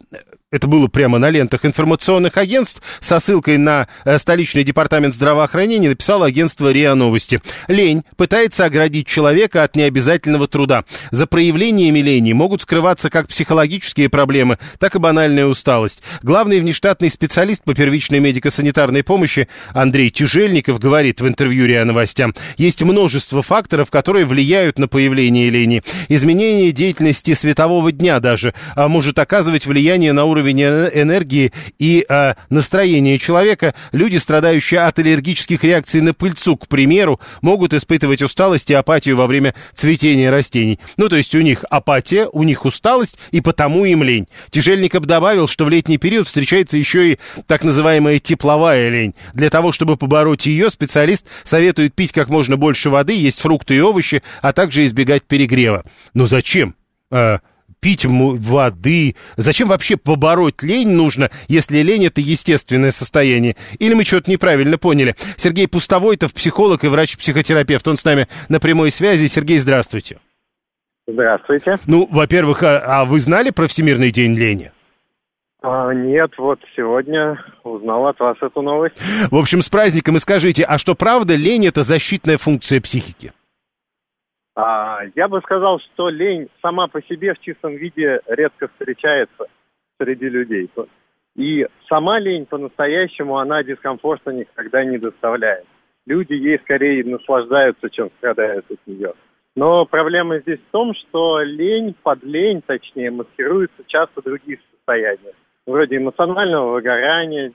это 0.54 0.68
было 0.68 0.88
прямо 0.88 1.18
на 1.18 1.32
лентах 1.32 1.66
информационных 1.66 2.38
агентств, 2.38 2.84
со 2.99 3.20
ссылкой 3.20 3.58
на 3.58 3.88
э, 4.06 4.20
столичный 4.20 4.64
департамент 4.64 5.16
здравоохранения 5.16 5.89
написало 5.89 6.28
агентство 6.28 6.72
РИА 6.72 6.93
Новости. 6.93 7.41
Лень 7.68 8.04
пытается 8.18 8.66
оградить 8.66 9.08
человека 9.08 9.64
от 9.64 9.76
необязательного 9.76 10.47
труда. 10.47 10.86
За 11.10 11.26
проявлениями 11.26 11.99
лени 11.99 12.34
могут 12.34 12.62
скрываться 12.62 13.10
как 13.10 13.30
психологические 13.30 14.10
проблемы, 14.10 14.60
так 14.78 14.93
и 14.93 14.99
банальная 14.99 15.47
усталость. 15.47 16.04
Главный 16.22 16.60
внештатный 16.60 17.10
специалист 17.10 17.64
по 17.64 17.74
первичной 17.74 18.20
медико-санитарной 18.20 19.04
помощи 19.04 19.47
Андрей 19.74 20.12
Тяжельников 20.12 20.78
говорит 20.78 21.20
в 21.20 21.28
интервью 21.28 21.66
РИА 21.66 21.84
Новостям, 21.84 22.36
есть 22.58 22.84
множество 22.84 23.41
факторов, 23.41 23.89
которые 23.89 24.26
влияют 24.26 24.78
на 24.78 24.88
появление 24.88 25.49
лени. 25.49 25.82
Изменение 26.10 26.72
деятельности 26.72 27.34
светового 27.34 27.91
дня 27.91 28.20
даже 28.20 28.54
а 28.76 28.88
может 28.88 29.18
оказывать 29.18 29.66
влияние 29.66 30.14
на 30.14 30.26
уровень 30.26 30.43
уровень 30.44 30.62
энергии 30.62 31.52
и 31.80 32.06
э, 32.08 32.34
настроения 32.50 33.18
человека, 33.18 33.74
люди, 33.91 34.18
страдающие 34.18 34.82
от 34.82 35.00
аллергических 35.00 35.64
реакций 35.64 36.02
на 36.02 36.14
пыльцу, 36.14 36.58
к 36.58 36.68
примеру, 36.68 37.20
могут 37.41 37.74
испытывать 37.74 38.22
усталость 38.22 38.70
и 38.70 38.74
апатию 38.74 39.16
во 39.16 39.28
время 39.28 39.56
цветения 39.74 40.30
растений. 40.30 40.80
Ну, 40.98 41.08
то 41.10 41.16
есть 41.16 41.34
у 41.36 41.41
них 41.41 41.64
апатия, 41.70 42.28
у 42.32 42.44
них 42.44 42.66
усталость, 42.66 43.18
и 43.32 43.41
потому 43.41 43.86
им 43.86 44.04
лень. 44.04 44.28
Тяжельников 44.52 45.06
добавил, 45.06 45.48
что 45.48 45.66
в 45.66 45.70
летний 45.70 45.98
период 45.98 46.28
встречается 46.28 46.78
еще 46.78 47.14
и 47.14 47.20
так 47.48 47.64
называемая 47.64 48.20
тепловая 48.20 48.89
лень. 48.89 49.16
Для 49.34 49.50
того, 49.50 49.72
чтобы 49.72 49.96
побороть 49.98 50.46
ее, 50.46 50.70
специалист 50.70 51.26
советует 51.44 51.94
пить 51.94 52.12
как 52.12 52.30
можно 52.30 52.58
больше 52.58 52.89
воды, 52.89 53.14
есть 53.14 53.39
фрукты 53.39 53.76
и 53.76 53.82
овощи, 53.82 54.22
а 54.41 54.52
также 54.52 54.86
избегать 54.86 55.24
перегрева. 55.24 55.86
Но 56.14 56.26
зачем? 56.26 56.76
А, 57.10 57.39
пить 57.84 58.06
воды. 58.06 59.16
Зачем 59.36 59.68
вообще 59.68 59.98
побороть 59.98 60.64
лень 60.64 60.92
нужно, 60.92 61.30
если 61.50 61.80
лень 61.80 62.06
это 62.06 62.22
естественное 62.22 62.92
состояние? 62.92 63.58
Или 63.78 63.94
мы 63.94 64.06
что-то 64.06 64.32
неправильно 64.32 64.78
поняли? 64.78 65.16
Сергей 65.36 65.68
Пустовойтов, 65.68 66.34
психолог 66.34 66.86
и 66.86 66.88
врач-психотерапевт. 66.88 67.86
Он 67.88 67.98
с 67.98 68.06
нами 68.06 68.30
на 68.48 68.62
прямой 68.62 68.90
связи. 68.90 69.28
Сергей, 69.28 69.58
здравствуйте. 69.58 70.20
Здравствуйте. 71.06 71.78
Ну, 71.86 72.08
во-первых, 72.10 72.64
а, 72.64 73.02
а 73.02 73.06
вы 73.06 73.20
знали 73.20 73.50
про 73.50 73.68
Всемирный 73.68 74.12
день 74.12 74.36
лени? 74.36 74.72
А, 75.62 75.94
нет, 75.94 76.32
вот 76.38 76.60
сегодня 76.78 77.38
узнал 77.66 78.08
от 78.08 78.18
вас 78.20 78.38
эту 78.42 78.62
новость. 78.62 78.96
В 79.30 79.36
общем, 79.36 79.62
с 79.62 79.68
праздником 79.68 80.16
и 80.16 80.20
скажите, 80.20 80.64
а 80.64 80.78
что 80.78 80.96
правда, 80.96 81.36
лень 81.36 81.68
это 81.68 81.84
защитная 81.84 82.38
функция 82.38 82.80
психики? 82.80 83.34
А, 84.56 84.99
я 85.16 85.28
бы 85.28 85.41
сказал, 85.41 85.80
что 85.80 86.10
лень 86.10 86.47
сама 86.62 86.88
по 86.88 87.01
себе 87.01 87.34
в 87.34 87.39
чистом 87.39 87.76
виде 87.76 88.22
редко 88.28 88.68
встречается 88.68 89.45
среди 89.99 90.30
людей. 90.30 90.70
И 91.36 91.68
сама 91.89 92.20
лень 92.20 92.45
по-настоящему, 92.45 93.38
она 93.38 93.64
дискомфорта 93.64 94.32
никогда 94.32 94.84
не 94.84 94.99
доставляет. 94.99 95.66
Люди 96.06 96.34
ей 96.34 96.60
скорее 96.60 97.04
наслаждаются, 97.04 97.89
чем 97.89 98.12
страдают 98.18 98.66
от 98.70 98.80
нее. 98.86 99.14
Но 99.56 99.86
проблема 99.86 100.39
здесь 100.39 100.60
в 100.60 100.72
том, 100.72 100.93
что 100.93 101.41
лень, 101.41 101.95
под 102.04 102.24
лень, 102.24 102.62
точнее, 102.66 103.12
маскируются 103.12 103.84
часто 103.88 104.22
другие 104.22 104.60
состояния. 104.72 105.34
Вроде 105.66 105.97
эмоционального 105.97 106.74
выгорания, 106.74 107.54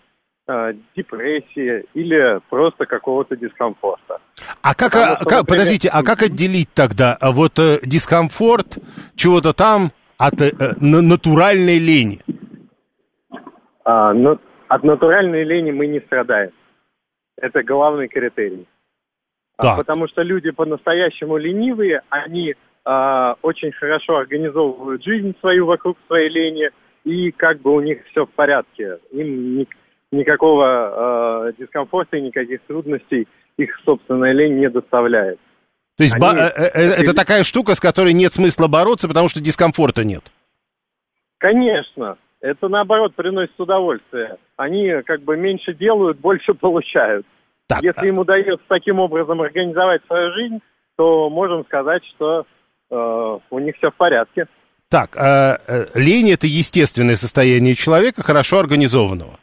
депрессии 0.96 1.84
или 1.94 2.40
просто 2.48 2.86
какого-то 2.86 3.36
дискомфорта. 3.36 4.18
А 4.62 4.74
как, 4.74 4.92
Потому, 4.92 5.12
а, 5.12 5.16
как 5.16 5.24
например... 5.24 5.44
подождите, 5.46 5.90
а 5.92 6.02
как 6.02 6.22
отделить 6.22 6.68
тогда 6.74 7.16
а 7.20 7.32
вот 7.32 7.58
э, 7.58 7.78
дискомфорт 7.82 8.78
чего-то 9.14 9.52
там 9.52 9.90
от 10.16 10.40
э, 10.40 10.52
натуральной 10.80 11.78
лени? 11.78 12.20
А, 13.84 14.12
но, 14.14 14.38
от 14.68 14.84
натуральной 14.84 15.44
лени 15.44 15.70
мы 15.70 15.86
не 15.86 16.00
страдаем. 16.00 16.52
Это 17.36 17.62
главный 17.62 18.08
критерий. 18.08 18.66
А, 19.58 19.76
потому 19.76 20.08
что 20.08 20.22
люди 20.22 20.50
по-настоящему 20.50 21.36
ленивые, 21.36 22.02
они 22.10 22.54
а, 22.84 23.34
очень 23.42 23.72
хорошо 23.72 24.16
организовывают 24.16 25.02
жизнь 25.02 25.34
свою 25.40 25.66
вокруг 25.66 25.98
своей 26.06 26.28
лени, 26.30 26.70
и 27.04 27.32
как 27.32 27.60
бы 27.60 27.72
у 27.72 27.80
них 27.80 28.04
все 28.10 28.24
в 28.24 28.30
порядке. 28.30 28.98
Им 29.12 29.66
никакого 30.12 31.48
э, 31.48 31.52
дискомфорта 31.58 32.16
и 32.16 32.22
никаких 32.22 32.60
трудностей 32.62 33.28
их 33.56 33.70
собственная 33.84 34.32
лень 34.32 34.58
не 34.58 34.70
доставляет. 34.70 35.38
То 35.96 36.04
есть 36.04 36.14
Они... 36.14 36.38
э, 36.38 36.50
э, 36.56 36.70
э 36.74 37.02
это 37.02 37.14
такая 37.14 37.42
штука, 37.42 37.74
с 37.74 37.80
которой 37.80 38.12
нет 38.12 38.32
смысла 38.32 38.68
бороться, 38.68 39.08
потому 39.08 39.28
что 39.28 39.40
дискомфорта 39.40 40.04
нет? 40.04 40.22
Конечно. 41.38 42.16
Это 42.40 42.68
наоборот 42.68 43.14
приносит 43.16 43.58
удовольствие. 43.58 44.36
Они 44.56 45.02
как 45.04 45.22
бы 45.22 45.36
меньше 45.36 45.74
делают, 45.74 46.18
больше 46.18 46.54
получают. 46.54 47.26
Так, 47.66 47.82
Если 47.82 48.00
а... 48.00 48.06
им 48.06 48.18
удается 48.18 48.64
таким 48.68 49.00
образом 49.00 49.40
организовать 49.40 50.02
свою 50.06 50.32
жизнь, 50.32 50.58
то 50.96 51.28
можем 51.30 51.64
сказать, 51.64 52.02
что 52.14 52.46
э, 52.90 53.38
у 53.50 53.58
них 53.58 53.76
все 53.76 53.90
в 53.90 53.94
порядке. 53.94 54.46
Так, 54.88 55.16
э, 55.16 55.58
лень 55.94 56.30
это 56.30 56.46
естественное 56.46 57.16
состояние 57.16 57.74
человека, 57.74 58.22
хорошо 58.22 58.60
организованного. 58.60 59.38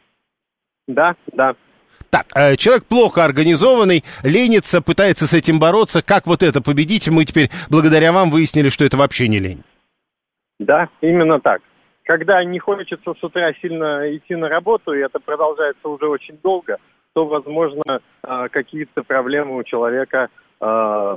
Да, 0.86 1.14
да. 1.32 1.54
Так, 2.10 2.26
э, 2.36 2.56
человек 2.56 2.84
плохо 2.84 3.24
организованный, 3.24 4.04
ленится, 4.22 4.80
пытается 4.80 5.26
с 5.26 5.34
этим 5.34 5.58
бороться. 5.58 6.02
Как 6.02 6.26
вот 6.26 6.42
это 6.42 6.62
победить? 6.62 7.08
Мы 7.08 7.24
теперь, 7.24 7.50
благодаря 7.68 8.12
вам, 8.12 8.30
выяснили, 8.30 8.68
что 8.68 8.84
это 8.84 8.96
вообще 8.96 9.28
не 9.28 9.38
лень. 9.38 9.62
Да, 10.58 10.88
именно 11.00 11.40
так. 11.40 11.62
Когда 12.04 12.42
не 12.44 12.58
хочется 12.60 13.14
с 13.14 13.24
утра 13.24 13.52
сильно 13.60 14.16
идти 14.16 14.36
на 14.36 14.48
работу, 14.48 14.92
и 14.92 15.00
это 15.00 15.18
продолжается 15.18 15.88
уже 15.88 16.06
очень 16.06 16.38
долго, 16.42 16.76
то, 17.14 17.26
возможно, 17.26 18.00
э, 18.22 18.48
какие-то 18.50 19.02
проблемы 19.02 19.56
у 19.56 19.64
человека 19.64 20.28
э, 20.60 21.16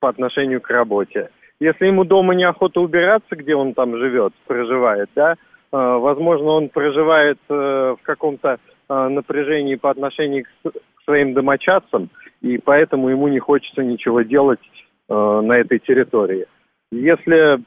по 0.00 0.08
отношению 0.08 0.60
к 0.60 0.70
работе. 0.70 1.30
Если 1.58 1.86
ему 1.86 2.04
дома 2.04 2.34
неохота 2.34 2.80
убираться, 2.80 3.34
где 3.34 3.56
он 3.56 3.74
там 3.74 3.96
живет, 3.98 4.32
проживает, 4.46 5.10
да, 5.16 5.34
возможно, 5.72 6.50
он 6.50 6.68
проживает 6.68 7.38
в 7.48 7.98
каком-то 8.04 8.58
напряжении 8.88 9.76
по 9.76 9.90
отношению 9.90 10.44
к 10.64 10.72
своим 11.04 11.34
домочадцам, 11.34 12.10
и 12.40 12.58
поэтому 12.58 13.08
ему 13.08 13.28
не 13.28 13.38
хочется 13.38 13.82
ничего 13.82 14.22
делать 14.22 14.60
э, 15.08 15.14
на 15.14 15.52
этой 15.58 15.78
территории. 15.78 16.46
Если 16.90 17.62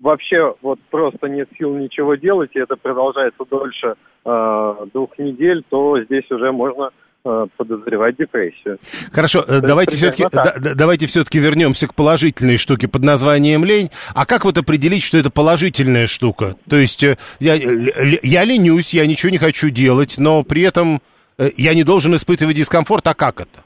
вообще 0.00 0.54
вот 0.62 0.78
просто 0.90 1.28
нет 1.28 1.48
сил 1.58 1.76
ничего 1.76 2.16
делать, 2.16 2.50
и 2.54 2.60
это 2.60 2.76
продолжается 2.76 3.44
дольше 3.48 3.94
э, 4.24 4.86
двух 4.92 5.18
недель, 5.18 5.62
то 5.68 6.02
здесь 6.02 6.30
уже 6.30 6.52
можно 6.52 6.90
Э, 6.90 7.11
подозревать 7.22 8.16
депрессию. 8.16 8.78
Хорошо, 9.12 9.42
То 9.42 9.60
давайте 9.60 9.96
все-таки 9.96 10.24
да, 10.32 10.54
давайте 10.74 11.06
все-таки 11.06 11.38
вернемся 11.38 11.86
к 11.86 11.94
положительной 11.94 12.56
штуке 12.56 12.88
под 12.88 13.02
названием 13.02 13.64
лень. 13.64 13.90
А 14.14 14.26
как 14.26 14.44
вот 14.44 14.58
определить, 14.58 15.02
что 15.02 15.18
это 15.18 15.30
положительная 15.30 16.06
штука? 16.06 16.56
То 16.68 16.76
есть 16.76 17.02
э, 17.04 17.16
я, 17.38 17.54
я 17.54 18.44
ленюсь, 18.44 18.94
я 18.94 19.06
ничего 19.06 19.30
не 19.30 19.38
хочу 19.38 19.70
делать, 19.70 20.16
но 20.18 20.42
при 20.42 20.62
этом 20.62 21.00
э, 21.38 21.50
я 21.56 21.74
не 21.74 21.84
должен 21.84 22.14
испытывать 22.16 22.56
дискомфорт, 22.56 23.06
а 23.06 23.14
как 23.14 23.40
это? 23.40 23.62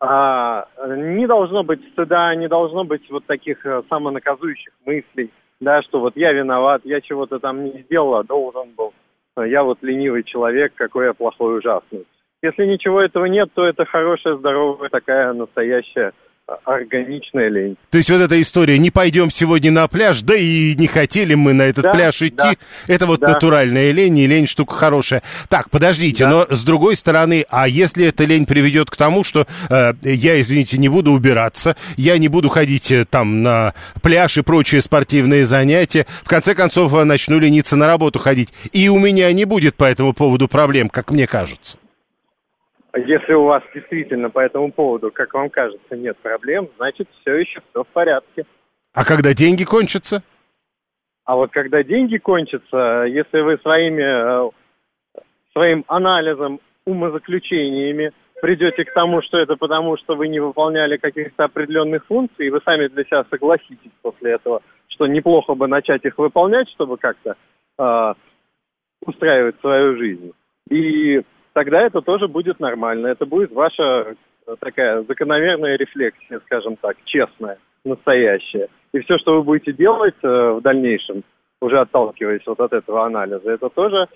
А, 0.00 0.66
не 0.96 1.28
должно 1.28 1.62
быть 1.62 1.80
стыда, 1.92 2.34
не 2.34 2.48
должно 2.48 2.84
быть 2.84 3.08
вот 3.10 3.24
таких 3.26 3.64
самонаказующих 3.88 4.72
мыслей, 4.84 5.30
да, 5.60 5.80
что 5.82 6.00
вот 6.00 6.16
я 6.16 6.32
виноват, 6.32 6.82
я 6.84 7.00
чего-то 7.00 7.38
там 7.38 7.64
не 7.64 7.82
сделал, 7.82 8.16
а 8.16 8.24
должен 8.24 8.70
был. 8.76 8.92
Я 9.36 9.62
вот 9.62 9.78
ленивый 9.82 10.24
человек, 10.24 10.72
какой 10.74 11.06
я 11.06 11.14
плохой, 11.14 11.58
ужасный. 11.58 12.04
Если 12.42 12.64
ничего 12.66 13.00
этого 13.00 13.26
нет, 13.26 13.50
то 13.54 13.64
это 13.64 13.84
хорошая, 13.84 14.36
здоровая, 14.36 14.88
такая 14.88 15.32
настоящая 15.32 16.12
органичная 16.64 17.48
лень. 17.48 17.76
То 17.90 17.98
есть 17.98 18.10
вот 18.10 18.20
эта 18.20 18.40
история 18.42 18.76
«не 18.76 18.90
пойдем 18.90 19.30
сегодня 19.30 19.70
на 19.70 19.86
пляж», 19.86 20.22
да 20.22 20.34
и 20.34 20.74
не 20.74 20.88
хотели 20.88 21.34
мы 21.34 21.52
на 21.52 21.62
этот 21.62 21.84
Да, 21.84 21.92
пляж 21.92 22.20
идти, 22.20 22.34
да. 22.36 22.54
это 22.88 23.06
вот 23.06 23.20
Да. 23.20 23.28
натуральная 23.28 23.92
лень, 23.92 24.18
и 24.18 24.26
лень 24.26 24.48
штука 24.48 24.74
хорошая. 24.74 25.22
Так, 25.48 25.70
подождите, 25.70 26.24
Да. 26.24 26.30
но 26.30 26.46
с 26.50 26.64
другой 26.64 26.96
стороны, 26.96 27.46
а 27.48 27.68
если 27.68 28.06
эта 28.06 28.24
лень 28.24 28.44
приведет 28.44 28.90
к 28.90 28.96
тому, 28.96 29.22
что 29.22 29.46
э, 29.70 29.92
я, 30.02 30.40
извините, 30.40 30.78
не 30.78 30.88
буду 30.88 31.12
убираться, 31.12 31.76
я 31.96 32.18
не 32.18 32.26
буду 32.28 32.48
ходить 32.48 32.90
э, 32.90 33.04
там 33.08 33.42
на 33.42 33.72
пляж 34.02 34.36
и 34.36 34.42
прочие 34.42 34.82
спортивные 34.82 35.44
занятия, 35.44 36.06
в 36.24 36.28
конце 36.28 36.54
концов 36.56 36.92
э, 36.94 37.04
начну 37.04 37.38
лениться 37.38 37.76
на 37.76 37.86
работу 37.86 38.18
ходить, 38.18 38.52
и 38.72 38.88
у 38.88 38.98
меня 38.98 39.32
не 39.32 39.44
будет 39.44 39.76
по 39.76 39.84
этому 39.84 40.12
поводу 40.12 40.48
проблем, 40.48 40.88
как 40.88 41.12
мне 41.12 41.28
кажется. 41.28 41.78
Если 42.94 43.32
у 43.32 43.44
вас 43.44 43.62
действительно 43.74 44.28
по 44.28 44.40
этому 44.40 44.70
поводу, 44.70 45.10
как 45.10 45.32
вам 45.32 45.48
кажется, 45.48 45.96
нет 45.96 46.16
проблем, 46.18 46.68
значит, 46.76 47.08
все 47.20 47.36
еще 47.36 47.60
все 47.70 47.84
в 47.84 47.88
порядке. 47.88 48.44
А 48.92 49.04
когда 49.04 49.32
деньги 49.32 49.64
кончатся? 49.64 50.22
А 51.24 51.36
вот 51.36 51.50
когда 51.52 51.82
деньги 51.82 52.18
кончатся, 52.18 53.04
если 53.08 53.40
вы 53.40 53.56
своими, 53.58 54.46
э, 54.46 54.50
своим 55.52 55.84
анализом, 55.88 56.60
умозаключениями 56.84 58.12
придете 58.42 58.84
к 58.84 58.92
тому, 58.92 59.22
что 59.22 59.38
это 59.38 59.56
потому, 59.56 59.96
что 59.96 60.16
вы 60.16 60.28
не 60.28 60.40
выполняли 60.40 60.96
каких-то 60.96 61.44
определенных 61.44 62.04
функций, 62.06 62.48
и 62.48 62.50
вы 62.50 62.60
сами 62.64 62.88
для 62.88 63.04
себя 63.04 63.24
согласитесь 63.30 63.92
после 64.02 64.32
этого, 64.32 64.62
что 64.88 65.06
неплохо 65.06 65.54
бы 65.54 65.68
начать 65.68 66.04
их 66.04 66.18
выполнять, 66.18 66.68
чтобы 66.70 66.98
как-то 66.98 67.36
э, 67.78 68.14
устраивать 69.06 69.58
свою 69.60 69.96
жизнь. 69.96 70.32
И 70.68 71.22
тогда 71.52 71.80
это 71.82 72.00
тоже 72.00 72.28
будет 72.28 72.60
нормально. 72.60 73.08
Это 73.08 73.26
будет 73.26 73.52
ваша 73.52 74.14
э, 74.46 74.56
такая 74.60 75.02
закономерная 75.02 75.76
рефлексия, 75.76 76.40
скажем 76.46 76.76
так, 76.76 76.96
честная, 77.04 77.58
настоящая. 77.84 78.68
И 78.92 79.00
все, 79.00 79.18
что 79.18 79.36
вы 79.36 79.42
будете 79.42 79.72
делать 79.72 80.14
э, 80.22 80.28
в 80.28 80.60
дальнейшем, 80.60 81.22
уже 81.60 81.80
отталкиваясь 81.80 82.42
вот 82.46 82.58
от 82.60 82.72
этого 82.72 83.06
анализа, 83.06 83.50
это 83.50 83.68
тоже 83.68 84.08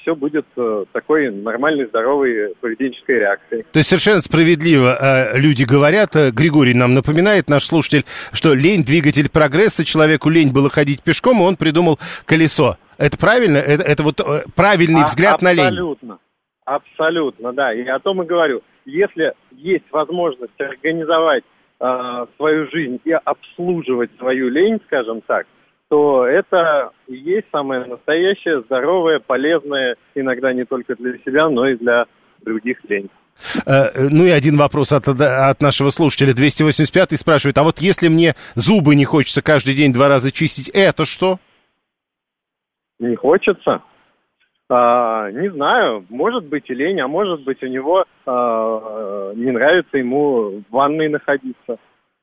все 0.00 0.16
будет 0.16 0.46
э, 0.56 0.84
такой 0.92 1.30
нормальной, 1.30 1.86
здоровой 1.86 2.52
поведенческой 2.60 3.20
реакцией. 3.20 3.64
То 3.70 3.78
есть 3.78 3.88
совершенно 3.88 4.20
справедливо 4.20 4.96
э, 5.00 5.38
люди 5.38 5.62
говорят, 5.62 6.16
э, 6.16 6.32
Григорий 6.32 6.74
нам 6.74 6.94
напоминает, 6.94 7.48
наш 7.48 7.66
слушатель, 7.66 8.04
что 8.32 8.54
лень– 8.54 8.82
двигатель 8.84 9.30
прогресса, 9.30 9.84
человеку 9.84 10.28
лень 10.28 10.52
было 10.52 10.68
ходить 10.68 11.04
пешком, 11.04 11.38
и 11.40 11.44
он 11.44 11.54
придумал 11.54 12.00
колесо. 12.24 12.76
Это 12.98 13.16
правильно? 13.16 13.58
Это, 13.58 13.84
это 13.84 14.02
вот 14.02 14.18
э, 14.18 14.42
правильный 14.56 15.02
А- 15.02 15.06
взгляд 15.06 15.40
на 15.40 15.52
лень? 15.52 15.66
Абсолютно. 15.66 16.18
Абсолютно, 16.64 17.52
да. 17.52 17.72
И 17.72 17.84
о 17.86 17.98
том 17.98 18.22
и 18.22 18.26
говорю. 18.26 18.62
Если 18.84 19.32
есть 19.52 19.84
возможность 19.90 20.60
организовать 20.60 21.44
э, 21.80 22.26
свою 22.36 22.70
жизнь 22.70 23.00
и 23.04 23.12
обслуживать 23.12 24.10
свою 24.18 24.48
лень, 24.48 24.80
скажем 24.86 25.20
так, 25.22 25.46
то 25.88 26.26
это 26.26 26.90
и 27.06 27.16
есть 27.16 27.46
самое 27.52 27.84
настоящее, 27.84 28.62
здоровое, 28.62 29.20
полезное, 29.20 29.96
иногда 30.14 30.52
не 30.52 30.64
только 30.64 30.94
для 30.96 31.18
себя, 31.18 31.48
но 31.48 31.68
и 31.68 31.76
для 31.76 32.06
других 32.40 32.78
лень. 32.88 33.10
Э, 33.66 34.08
Ну 34.10 34.24
и 34.24 34.30
один 34.30 34.56
вопрос 34.56 34.92
от, 34.92 35.08
от 35.08 35.60
нашего 35.60 35.90
слушателя. 35.90 36.32
285 36.32 37.18
спрашивает, 37.18 37.58
а 37.58 37.62
вот 37.62 37.78
если 37.80 38.08
мне 38.08 38.34
зубы 38.54 38.94
не 38.94 39.04
хочется 39.04 39.42
каждый 39.42 39.74
день 39.74 39.92
два 39.92 40.08
раза 40.08 40.32
чистить, 40.32 40.68
это 40.70 41.04
что? 41.04 41.38
Не 42.98 43.16
хочется? 43.16 43.82
А, 44.74 45.30
не 45.30 45.50
знаю, 45.50 46.06
может 46.08 46.46
быть 46.46 46.70
и 46.70 46.74
лень, 46.74 46.98
а 47.02 47.06
может 47.06 47.42
быть 47.42 47.62
у 47.62 47.66
него 47.66 48.06
а, 48.24 49.32
не 49.34 49.50
нравится 49.50 49.98
ему 49.98 50.62
в 50.66 50.72
ванной 50.72 51.10
находиться. 51.10 51.76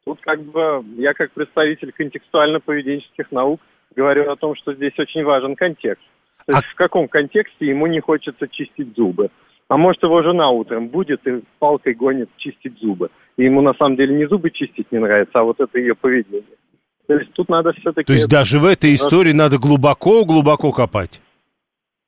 Тут 0.04 0.20
как 0.22 0.41
бы 0.41 0.84
я 0.97 1.14
как 1.14 1.32
представитель 1.32 1.93
контекстуально-поведенческих 1.95 3.28
наук 3.30 3.62
говорю 3.95 4.32
о 4.32 4.36
том, 4.36 4.56
что 4.56 4.74
здесь 4.74 4.97
очень 4.97 5.24
важен 5.24 5.56
контекст. 5.56 6.02
То 6.47 6.54
есть 6.54 6.66
в 6.66 6.76
каком 6.76 7.08
контексте 7.08 7.68
ему 7.68 7.86
не 7.86 8.00
хочется 8.00 8.47
чистить 8.47 8.95
зубы. 8.95 9.30
А 9.68 9.78
может 9.78 10.02
его 10.02 10.24
жена 10.24 10.50
утром 10.50 10.88
будет 10.88 11.28
и 11.28 11.43
палкой 11.60 11.93
гонит 11.93 12.32
чистить 12.38 12.80
зубы. 12.80 13.10
И 13.38 13.43
ему 13.43 13.62
на 13.62 13.76
самом 13.76 13.95
деле 13.95 14.16
не 14.16 14.28
зубы 14.28 14.50
чистить 14.50 14.91
не 14.91 14.97
нравится, 14.97 15.39
а 15.39 15.43
вот 15.43 15.60
это 15.60 15.78
ее 15.78 15.93
поведение. 15.93 16.58
То 17.06 17.14
есть 17.14 17.32
тут 17.34 17.47
надо 17.47 17.74
все-таки... 17.74 18.08
То 18.08 18.14
есть 18.14 18.28
даже 18.28 18.58
в 18.58 18.66
этой 18.66 18.95
истории 18.95 19.34
надо 19.34 19.60
глубоко-глубоко 19.60 20.72
копать. 20.72 21.22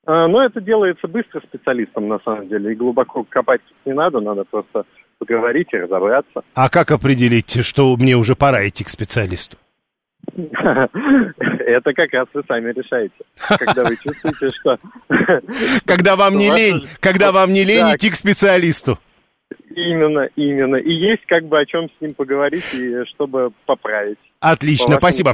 А, 0.05 0.27
Но 0.27 0.43
это 0.43 0.61
делается 0.61 1.07
быстро 1.07 1.41
специалистом, 1.41 2.07
на 2.07 2.19
самом 2.19 2.47
деле. 2.47 2.71
И 2.71 2.75
глубоко 2.75 3.23
копать 3.23 3.61
не 3.85 3.93
надо, 3.93 4.19
надо 4.19 4.43
просто 4.45 4.85
поговорить 5.19 5.67
и 5.71 5.77
разобраться. 5.77 6.41
А 6.55 6.69
как 6.69 6.91
определить, 6.91 7.63
что 7.63 7.95
мне 7.95 8.15
уже 8.15 8.35
пора 8.35 8.67
идти 8.67 8.83
к 8.83 8.89
специалисту? 8.89 9.57
Это 10.35 11.93
как 11.93 12.13
раз 12.13 12.27
вы 12.33 12.43
сами 12.47 12.71
решаете. 12.71 13.15
Когда 13.59 13.83
вы 13.83 13.97
чувствуете, 13.97 14.49
что... 14.59 14.77
Когда 15.85 16.15
вам 16.15 16.37
не 16.37 16.49
лень, 16.49 16.83
когда 16.99 17.31
вам 17.31 17.53
не 17.53 17.63
лень 17.63 17.95
идти 17.95 18.09
к 18.09 18.15
специалисту. 18.15 18.97
Именно, 19.75 20.29
именно. 20.35 20.75
И 20.77 20.91
есть 20.91 21.25
как 21.27 21.45
бы 21.45 21.59
о 21.59 21.65
чем 21.65 21.89
с 21.89 22.01
ним 22.01 22.13
поговорить, 22.13 22.73
и 22.73 23.03
чтобы 23.13 23.51
поправить. 23.65 24.19
Отлично, 24.39 24.97
спасибо. 24.97 25.33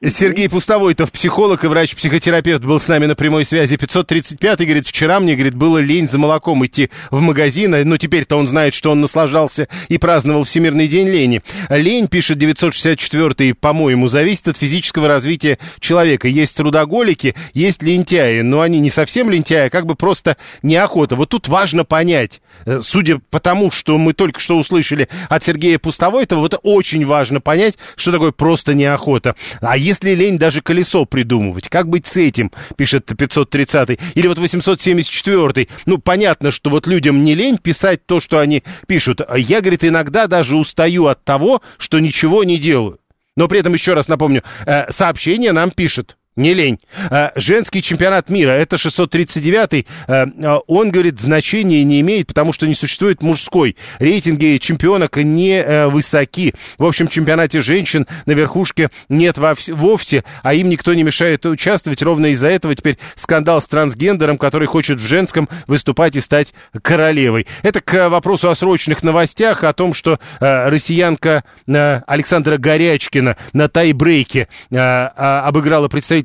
Сергей 0.00 0.48
Пустовойтов, 0.48 1.10
психолог 1.10 1.64
и 1.64 1.66
врач-психотерапевт, 1.66 2.64
был 2.64 2.78
с 2.78 2.86
нами 2.86 3.06
на 3.06 3.16
прямой 3.16 3.44
связи. 3.44 3.76
535 3.76 4.60
говорит, 4.60 4.86
вчера 4.86 5.18
мне, 5.18 5.34
говорит, 5.34 5.56
было 5.56 5.78
лень 5.78 6.06
за 6.06 6.18
молоком 6.18 6.64
идти 6.64 6.88
в 7.10 7.20
магазин, 7.20 7.74
но 7.84 7.96
теперь-то 7.96 8.36
он 8.36 8.46
знает, 8.46 8.74
что 8.74 8.92
он 8.92 9.00
наслаждался 9.00 9.66
и 9.88 9.98
праздновал 9.98 10.44
Всемирный 10.44 10.86
день 10.86 11.08
лени. 11.08 11.42
Лень, 11.68 12.06
пишет 12.06 12.38
964 12.38 13.56
по-моему, 13.56 14.06
зависит 14.06 14.46
от 14.46 14.56
физического 14.56 15.08
развития 15.08 15.58
человека. 15.80 16.28
Есть 16.28 16.56
трудоголики, 16.56 17.34
есть 17.52 17.82
лентяи, 17.82 18.42
но 18.42 18.60
они 18.60 18.78
не 18.78 18.90
совсем 18.90 19.28
лентяи, 19.28 19.66
а 19.66 19.70
как 19.70 19.86
бы 19.86 19.96
просто 19.96 20.36
неохота. 20.62 21.16
Вот 21.16 21.30
тут 21.30 21.48
важно 21.48 21.84
понять, 21.84 22.40
э, 22.66 22.78
судя 22.84 23.18
по 23.30 23.40
тому, 23.40 23.72
что 23.72 23.98
мы 23.98 24.12
только 24.12 24.38
что 24.38 24.58
услышали 24.58 25.08
от 25.28 25.42
Сергея 25.42 25.80
Пустовойтова, 25.80 26.38
вот 26.38 26.60
очень 26.62 27.04
важно 27.04 27.40
понять, 27.40 27.78
что 27.96 28.12
такое 28.12 28.30
просто 28.30 28.74
неохота. 28.74 29.34
А 29.60 29.76
если 29.88 30.10
лень 30.14 30.38
даже 30.38 30.60
колесо 30.60 31.06
придумывать, 31.06 31.68
как 31.68 31.88
быть 31.88 32.06
с 32.06 32.16
этим, 32.18 32.52
пишет 32.76 33.06
530 33.06 33.98
Или 34.14 34.26
вот 34.26 34.38
874 34.38 35.66
Ну, 35.86 35.98
понятно, 35.98 36.50
что 36.50 36.68
вот 36.68 36.86
людям 36.86 37.24
не 37.24 37.34
лень 37.34 37.56
писать 37.56 38.04
то, 38.06 38.20
что 38.20 38.38
они 38.38 38.62
пишут. 38.86 39.22
Я, 39.36 39.60
говорит, 39.60 39.84
иногда 39.84 40.26
даже 40.26 40.56
устаю 40.56 41.06
от 41.06 41.24
того, 41.24 41.62
что 41.78 42.00
ничего 42.00 42.44
не 42.44 42.58
делаю. 42.58 43.00
Но 43.34 43.48
при 43.48 43.60
этом, 43.60 43.72
еще 43.72 43.94
раз 43.94 44.08
напомню, 44.08 44.42
э, 44.66 44.90
сообщение 44.90 45.52
нам 45.52 45.70
пишет. 45.70 46.17
Не 46.38 46.54
лень. 46.54 46.78
Э, 47.10 47.30
Женский 47.34 47.82
чемпионат 47.82 48.30
мира, 48.30 48.50
это 48.50 48.76
639-й, 48.76 49.86
э, 50.06 50.26
э, 50.26 50.58
он, 50.68 50.92
говорит, 50.92 51.18
значения 51.18 51.82
не 51.82 52.00
имеет, 52.00 52.28
потому 52.28 52.52
что 52.52 52.68
не 52.68 52.74
существует 52.74 53.22
мужской. 53.22 53.76
Рейтинги 53.98 54.56
чемпионок 54.58 55.16
не 55.16 55.60
э, 55.60 55.88
высоки. 55.88 56.54
В 56.78 56.84
общем 56.84 57.08
чемпионате 57.08 57.60
женщин 57.60 58.06
на 58.26 58.32
верхушке 58.32 58.90
нет 59.08 59.36
вовс- 59.36 59.72
вовсе, 59.72 60.22
а 60.44 60.54
им 60.54 60.68
никто 60.68 60.94
не 60.94 61.02
мешает 61.02 61.44
участвовать. 61.44 62.02
Ровно 62.02 62.26
из-за 62.26 62.46
этого 62.46 62.72
теперь 62.76 62.98
скандал 63.16 63.60
с 63.60 63.66
трансгендером, 63.66 64.38
который 64.38 64.68
хочет 64.68 65.00
в 65.00 65.06
женском 65.08 65.48
выступать 65.66 66.14
и 66.14 66.20
стать 66.20 66.54
королевой. 66.82 67.48
Это 67.64 67.80
к 67.80 68.08
вопросу 68.10 68.48
о 68.48 68.54
срочных 68.54 69.02
новостях, 69.02 69.64
о 69.64 69.72
том, 69.72 69.92
что 69.92 70.20
э, 70.38 70.68
россиянка 70.68 71.42
э, 71.66 72.00
Александра 72.06 72.58
Горячкина 72.58 73.36
на 73.52 73.68
тайбрейке 73.68 74.46
э, 74.70 74.76
а, 74.76 75.42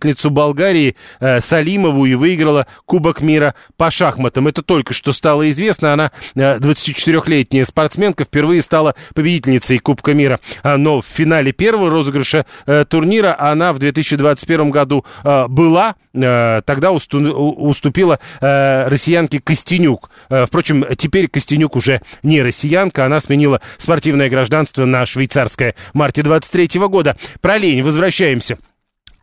обыграла 0.03 0.13
представительницу 0.13 0.29
Болгарии 0.29 0.95
э, 1.19 1.39
Салимову 1.39 2.05
и 2.05 2.15
выиграла 2.15 2.67
Кубок 2.85 3.21
мира 3.21 3.55
по 3.77 3.89
шахматам. 3.89 4.47
Это 4.47 4.61
только 4.61 4.93
что 4.93 5.13
стало 5.13 5.49
известно. 5.49 5.93
Она 5.93 6.11
э, 6.35 6.57
24-летняя 6.57 7.65
спортсменка, 7.65 8.25
впервые 8.25 8.61
стала 8.61 8.95
победительницей 9.13 9.79
Кубка 9.79 10.13
мира. 10.13 10.39
Но 10.63 11.01
в 11.01 11.05
финале 11.05 11.51
первого 11.51 11.89
розыгрыша 11.89 12.45
э, 12.65 12.85
турнира 12.87 13.35
она 13.39 13.73
в 13.73 13.79
2021 13.79 14.71
году 14.71 15.05
э, 15.23 15.47
была. 15.47 15.95
Э, 16.13 16.61
Тогда 16.65 16.91
уступила 16.91 18.19
э, 18.41 18.87
россиянке 18.87 19.39
Костенюк. 19.39 20.09
Э, 20.29 20.45
Впрочем, 20.45 20.85
теперь 20.97 21.27
Костенюк 21.27 21.75
уже 21.75 22.01
не 22.23 22.41
россиянка. 22.41 23.05
Она 23.05 23.19
сменила 23.19 23.61
спортивное 23.77 24.29
гражданство 24.29 24.85
на 24.85 25.05
швейцарское 25.05 25.75
в 25.93 25.95
марте 25.95 26.23
23 26.23 26.79
года. 26.87 27.17
Про 27.41 27.57
лень 27.57 27.83
возвращаемся. 27.83 28.57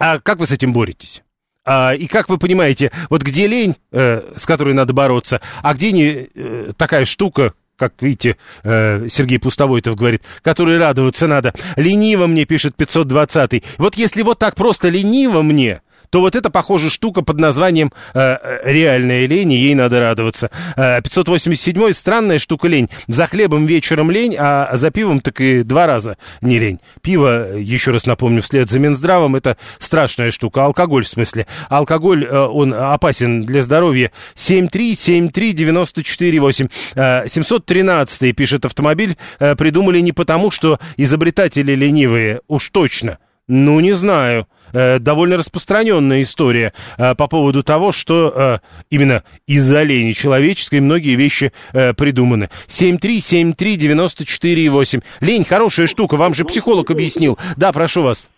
А 0.00 0.18
как 0.18 0.38
вы 0.38 0.46
с 0.46 0.50
этим 0.50 0.72
боретесь? 0.72 1.22
А, 1.64 1.94
и 1.94 2.06
как 2.06 2.30
вы 2.30 2.38
понимаете, 2.38 2.90
вот 3.10 3.22
где 3.22 3.46
лень, 3.46 3.76
э, 3.92 4.32
с 4.34 4.46
которой 4.46 4.72
надо 4.72 4.94
бороться, 4.94 5.42
а 5.62 5.74
где 5.74 5.92
не 5.92 6.28
э, 6.34 6.72
такая 6.76 7.04
штука, 7.04 7.52
как 7.76 7.94
видите, 8.00 8.36
э, 8.64 9.08
Сергей 9.08 9.38
Пустовойтов 9.38 9.96
говорит, 9.96 10.22
которой 10.42 10.78
радоваться 10.78 11.26
надо. 11.26 11.52
Лениво 11.76 12.26
мне, 12.26 12.46
пишет 12.46 12.74
520-й. 12.78 13.62
Вот 13.76 13.94
если 13.96 14.22
вот 14.22 14.38
так 14.38 14.54
просто 14.54 14.88
лениво 14.88 15.42
мне, 15.42 15.82
то 16.10 16.20
вот 16.20 16.36
это, 16.36 16.50
похоже, 16.50 16.90
штука 16.90 17.22
под 17.22 17.38
названием 17.38 17.90
э, 18.14 18.36
реальная 18.64 19.26
лень, 19.26 19.52
и 19.52 19.56
ей 19.56 19.74
надо 19.74 20.00
радоваться. 20.00 20.50
Э, 20.76 21.00
587 21.02 21.92
странная 21.92 22.38
штука 22.38 22.68
лень. 22.68 22.88
За 23.06 23.26
хлебом 23.26 23.66
вечером 23.66 24.10
лень, 24.10 24.36
а 24.38 24.76
за 24.76 24.90
пивом 24.90 25.20
так 25.20 25.40
и 25.40 25.62
два 25.62 25.86
раза 25.86 26.18
не 26.40 26.58
лень. 26.58 26.80
Пиво, 27.00 27.56
еще 27.56 27.92
раз 27.92 28.06
напомню, 28.06 28.42
вслед 28.42 28.68
за 28.68 28.80
Минздравом, 28.80 29.36
это 29.36 29.56
страшная 29.78 30.32
штука. 30.32 30.64
Алкоголь, 30.64 31.04
в 31.04 31.08
смысле. 31.08 31.46
Алкоголь, 31.68 32.24
э, 32.24 32.36
он 32.36 32.74
опасен 32.74 33.42
для 33.42 33.62
здоровья. 33.62 34.10
7373948. 34.34 36.70
Э, 36.96 37.28
713 37.28 38.34
пишет 38.34 38.64
автомобиль, 38.64 39.16
э, 39.38 39.54
придумали 39.54 40.00
не 40.00 40.10
потому, 40.12 40.50
что 40.50 40.80
изобретатели 40.96 41.72
ленивые, 41.72 42.40
уж 42.48 42.70
точно. 42.70 43.18
Ну, 43.46 43.78
не 43.80 43.92
знаю. 43.92 44.48
Э, 44.72 44.98
довольно 44.98 45.36
распространенная 45.36 46.22
история 46.22 46.72
э, 46.98 47.14
по 47.14 47.28
поводу 47.28 47.62
того, 47.62 47.92
что 47.92 48.32
э, 48.34 48.58
именно 48.90 49.22
из-за 49.46 49.82
лени 49.82 50.12
человеческой 50.12 50.80
многие 50.80 51.16
вещи 51.16 51.52
э, 51.72 51.92
придуманы. 51.94 52.48
7373948. 52.66 55.02
Лень 55.20 55.44
хорошая 55.44 55.86
штука, 55.86 56.16
вам 56.16 56.34
же 56.34 56.44
психолог 56.44 56.90
объяснил. 56.90 57.38
Да, 57.56 57.72
прошу 57.72 58.02
вас. 58.02 58.28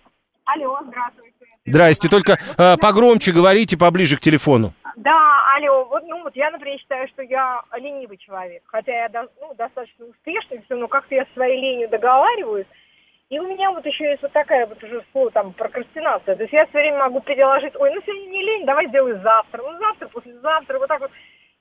Алло, 0.45 0.78
здравствуйте. 0.87 1.22
Здрасте, 1.64 2.09
только 2.09 2.39
э, 2.59 2.76
погромче 2.76 3.30
говорите, 3.33 3.78
поближе 3.78 4.16
к 4.16 4.20
телефону. 4.20 4.72
Да, 4.97 5.55
алло, 5.57 5.85
вот, 5.87 6.03
ну 6.07 6.22
вот 6.22 6.37
я, 6.37 6.51
например, 6.51 6.78
считаю, 6.78 7.09
что 7.09 7.22
я 7.22 7.62
ленивый 7.78 8.18
человек, 8.18 8.62
хотя 8.66 8.93
я 8.93 9.09
ну, 9.41 9.55
достаточно 9.55 10.07
успешный, 10.07 10.62
все, 10.64 10.76
но 10.76 10.89
как-то 10.89 11.14
я 11.14 11.24
со 11.24 11.33
своей 11.35 11.61
ленью 11.61 11.89
договариваюсь, 11.89 12.66
и 13.33 13.39
у 13.39 13.49
меня 13.49 13.70
вот 13.70 13.87
еще 13.87 14.11
есть 14.11 14.20
вот 14.20 14.33
такая 14.33 14.66
вот 14.66 14.85
уже 14.85 15.03
слово 15.11 15.30
там 15.30 15.55
прокрастинация, 15.55 16.37
то 16.37 16.43
есть 16.43 16.53
я 16.53 16.66
все 16.66 16.78
время 16.78 16.99
могу 16.99 17.20
переложить, 17.20 17.74
ой, 17.76 17.91
ну 17.95 18.01
сегодня 18.05 18.28
не 18.28 18.43
лень, 18.43 18.66
давай 18.66 18.87
сделай 18.89 19.14
завтра, 19.22 19.62
ну 19.62 19.78
завтра, 19.78 20.09
послезавтра, 20.09 20.78
вот 20.78 20.89
так 20.89 21.01
вот, 21.01 21.11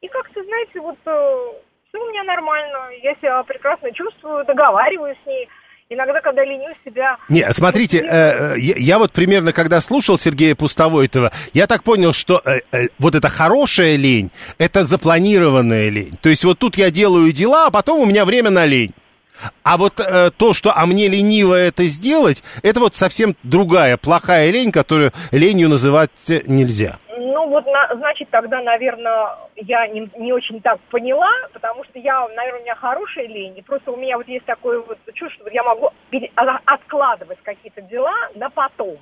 и 0.01 0.07
как-то, 0.09 0.43
знаете, 0.43 0.81
вот 0.81 0.97
все 1.01 1.97
у 1.97 2.09
меня 2.09 2.23
нормально, 2.23 2.89
я 3.01 3.15
себя 3.15 3.41
прекрасно 3.43 3.89
чувствую, 3.93 4.43
договариваюсь 4.43 5.17
с 5.23 5.25
ней, 5.25 5.47
иногда, 5.87 6.19
когда 6.19 6.43
ленюсь 6.43 6.75
себя... 6.83 7.15
Не, 7.29 7.49
смотрите, 7.53 7.99
э, 7.99 8.55
э, 8.55 8.59
я, 8.59 8.75
я 8.75 8.99
вот 8.99 9.13
примерно, 9.13 9.53
когда 9.53 9.79
слушал 9.79 10.17
Сергея 10.17 10.55
Пустовойтова, 10.55 11.31
я 11.53 11.67
так 11.67 11.83
понял, 11.83 12.11
что 12.11 12.41
э, 12.43 12.59
э, 12.73 12.87
вот 12.99 13.15
эта 13.15 13.29
хорошая 13.29 13.95
лень, 13.95 14.29
это 14.57 14.83
запланированная 14.83 15.89
лень. 15.89 16.17
То 16.21 16.27
есть 16.27 16.43
вот 16.43 16.59
тут 16.59 16.75
я 16.75 16.91
делаю 16.91 17.31
дела, 17.31 17.67
а 17.67 17.71
потом 17.71 18.01
у 18.01 18.05
меня 18.05 18.25
время 18.25 18.49
на 18.49 18.65
лень. 18.65 18.93
А 19.63 19.77
вот 19.77 19.99
э, 19.99 20.31
то, 20.35 20.53
что 20.53 20.71
а 20.75 20.85
мне 20.85 21.07
лениво 21.07 21.55
это 21.55 21.85
сделать, 21.85 22.43
это 22.63 22.79
вот 22.79 22.95
совсем 22.95 23.35
другая, 23.43 23.97
плохая 23.97 24.49
лень, 24.51 24.71
которую 24.71 25.11
ленью 25.31 25.69
называть 25.69 26.11
нельзя. 26.47 26.97
Ну 27.17 27.47
вот, 27.49 27.65
на- 27.65 27.95
значит, 27.95 28.29
тогда, 28.29 28.61
наверное, 28.61 29.29
я 29.55 29.87
не, 29.87 30.09
не 30.17 30.31
очень 30.33 30.61
так 30.61 30.79
поняла, 30.89 31.29
потому 31.53 31.83
что 31.85 31.99
я, 31.99 32.27
наверное, 32.35 32.59
у 32.59 32.63
меня 32.63 32.75
хорошая 32.75 33.27
лень, 33.27 33.57
и 33.57 33.61
просто 33.61 33.91
у 33.91 33.97
меня 33.97 34.17
вот 34.17 34.27
есть 34.27 34.45
такое 34.45 34.79
вот 34.79 34.97
чувство, 35.13 35.45
что 35.45 35.49
я 35.53 35.63
могу 35.63 35.89
пере- 36.09 36.31
а- 36.35 36.59
откладывать 36.65 37.39
какие-то 37.43 37.81
дела 37.81 38.13
на 38.35 38.49
потом. 38.49 38.97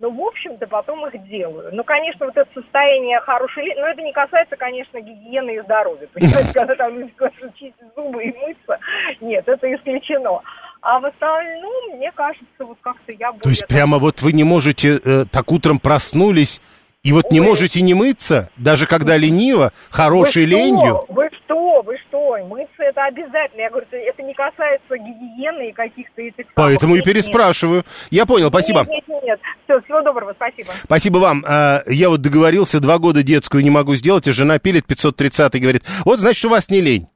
Но, 0.00 0.10
в 0.10 0.18
общем-то, 0.18 0.66
потом 0.66 1.06
их 1.06 1.28
делаю. 1.28 1.68
Ну, 1.72 1.84
конечно, 1.84 2.24
вот 2.24 2.36
это 2.36 2.48
состояние 2.54 3.20
хорошей 3.20 3.74
но 3.76 3.86
это 3.86 4.00
не 4.00 4.12
касается, 4.12 4.56
конечно, 4.56 4.98
гигиены 4.98 5.56
и 5.56 5.60
здоровья. 5.60 6.08
Понимаете, 6.14 6.50
когда 6.54 6.74
там 6.74 6.98
люди 6.98 7.12
говорят, 7.16 7.54
чистить 7.54 7.74
зубы 7.94 8.24
и 8.24 8.34
мыться, 8.38 8.78
нет, 9.20 9.46
это 9.46 9.74
исключено. 9.74 10.40
А 10.80 10.98
в 10.98 11.04
остальном, 11.04 11.96
мне 11.96 12.10
кажется, 12.12 12.64
вот 12.64 12.78
как-то 12.80 13.12
я 13.12 13.30
более... 13.30 13.42
То 13.42 13.50
есть 13.50 13.66
прямо 13.66 13.98
вот 13.98 14.22
вы 14.22 14.32
не 14.32 14.44
можете, 14.44 14.98
э, 15.04 15.24
так 15.30 15.52
утром 15.52 15.78
проснулись, 15.78 16.62
и 17.02 17.12
вот 17.12 17.30
не 17.30 17.40
Ой. 17.40 17.46
можете 17.46 17.82
не 17.82 17.92
мыться, 17.92 18.50
даже 18.56 18.86
когда 18.86 19.18
лениво, 19.18 19.72
хорошей 19.90 20.44
вы 20.44 20.48
что? 20.48 20.56
ленью. 20.56 21.04
Вы 21.08 21.28
что, 21.44 21.82
вы 21.82 21.98
что, 22.08 22.38
мыться 22.46 22.82
это 22.82 23.04
обязательно. 23.04 23.60
Я 23.60 23.70
говорю, 23.70 23.86
это- 23.90 24.22
не 24.22 24.34
касается 24.34 24.96
гигиены 24.96 25.70
и 25.70 25.72
каких-то 25.72 26.22
этих... 26.22 26.46
Поэтому 26.54 26.94
и 26.94 27.02
переспрашиваю. 27.02 27.82
Я 28.10 28.26
понял, 28.26 28.48
спасибо. 28.48 28.80
Нет, 28.80 28.88
нет, 28.88 29.08
нет. 29.22 29.40
Все, 29.64 29.80
всего 29.82 30.02
доброго, 30.02 30.32
спасибо. 30.34 30.72
Спасибо 30.84 31.18
вам. 31.18 31.44
А, 31.46 31.82
Я 31.86 32.08
вот 32.08 32.20
договорился, 32.22 32.80
два 32.80 32.98
года 32.98 33.22
детскую 33.22 33.62
не 33.62 33.70
могу 33.70 33.94
сделать, 33.94 34.26
а 34.28 34.32
жена 34.32 34.58
пилит 34.58 34.86
530 34.86 35.54
и 35.54 35.58
говорит, 35.58 35.82
вот 36.04 36.20
значит, 36.20 36.44
у 36.44 36.48
вас 36.48 36.70
не 36.70 36.80
лень. 36.80 37.08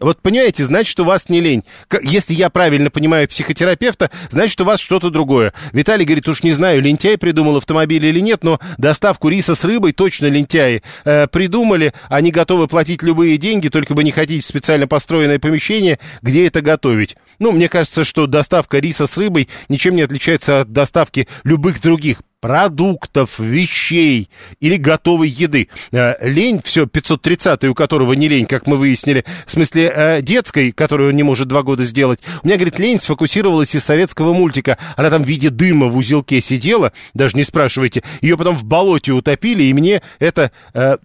Вот 0.00 0.20
понимаете, 0.22 0.64
значит, 0.64 0.98
у 0.98 1.04
вас 1.04 1.28
не 1.28 1.40
лень. 1.40 1.62
Если 2.02 2.34
я 2.34 2.50
правильно 2.50 2.90
понимаю 2.90 3.28
психотерапевта, 3.28 4.10
значит, 4.28 4.60
у 4.60 4.64
вас 4.64 4.80
что-то 4.80 5.08
другое. 5.08 5.52
Виталий 5.72 6.04
говорит, 6.04 6.28
уж 6.28 6.42
не 6.42 6.50
знаю, 6.50 6.82
лентяй 6.82 7.16
придумал 7.16 7.58
автомобиль 7.58 8.04
или 8.04 8.18
нет, 8.18 8.42
но 8.42 8.58
доставку 8.76 9.28
риса 9.28 9.54
с 9.54 9.64
рыбой 9.64 9.92
точно 9.92 10.26
лентяи 10.26 10.82
э, 11.04 11.28
придумали. 11.28 11.92
Они 12.08 12.32
готовы 12.32 12.66
платить 12.66 13.04
любые 13.04 13.38
деньги, 13.38 13.68
только 13.68 13.94
бы 13.94 14.02
не 14.02 14.10
ходить 14.10 14.42
в 14.42 14.48
специально 14.48 14.88
построенное 14.88 15.38
помещение, 15.38 16.00
где 16.22 16.44
это 16.44 16.60
готовить. 16.60 17.14
Ну, 17.38 17.52
мне 17.52 17.68
кажется, 17.68 18.02
что 18.02 18.26
доставка 18.26 18.80
риса 18.80 19.06
с 19.06 19.16
рыбой 19.16 19.48
ничем 19.68 19.94
не 19.94 20.02
отличается 20.02 20.62
от 20.62 20.72
доставки 20.72 21.28
любых 21.44 21.80
других 21.80 22.18
продуктов, 22.44 23.38
вещей 23.38 24.28
или 24.60 24.76
готовой 24.76 25.30
еды. 25.30 25.68
Э, 25.92 26.16
лень, 26.20 26.60
все, 26.62 26.86
530 26.86 27.64
у 27.64 27.74
которого 27.74 28.12
не 28.12 28.28
лень, 28.28 28.44
как 28.44 28.66
мы 28.66 28.76
выяснили, 28.76 29.24
в 29.46 29.50
смысле 29.50 29.90
э, 29.96 30.20
детской, 30.20 30.70
которую 30.70 31.08
он 31.08 31.16
не 31.16 31.22
может 31.22 31.48
два 31.48 31.62
года 31.62 31.86
сделать. 31.86 32.20
У 32.42 32.46
меня, 32.46 32.58
говорит, 32.58 32.78
лень 32.78 33.00
сфокусировалась 33.00 33.74
из 33.74 33.82
советского 33.82 34.34
мультика. 34.34 34.76
Она 34.94 35.08
там 35.08 35.22
в 35.22 35.26
виде 35.26 35.48
дыма 35.48 35.86
в 35.86 35.96
узелке 35.96 36.42
сидела, 36.42 36.92
даже 37.14 37.34
не 37.34 37.44
спрашивайте. 37.44 38.02
Ее 38.20 38.36
потом 38.36 38.58
в 38.58 38.64
болоте 38.64 39.12
утопили, 39.12 39.62
и 39.62 39.72
мне 39.72 40.02
это 40.18 40.52
э, 40.74 40.98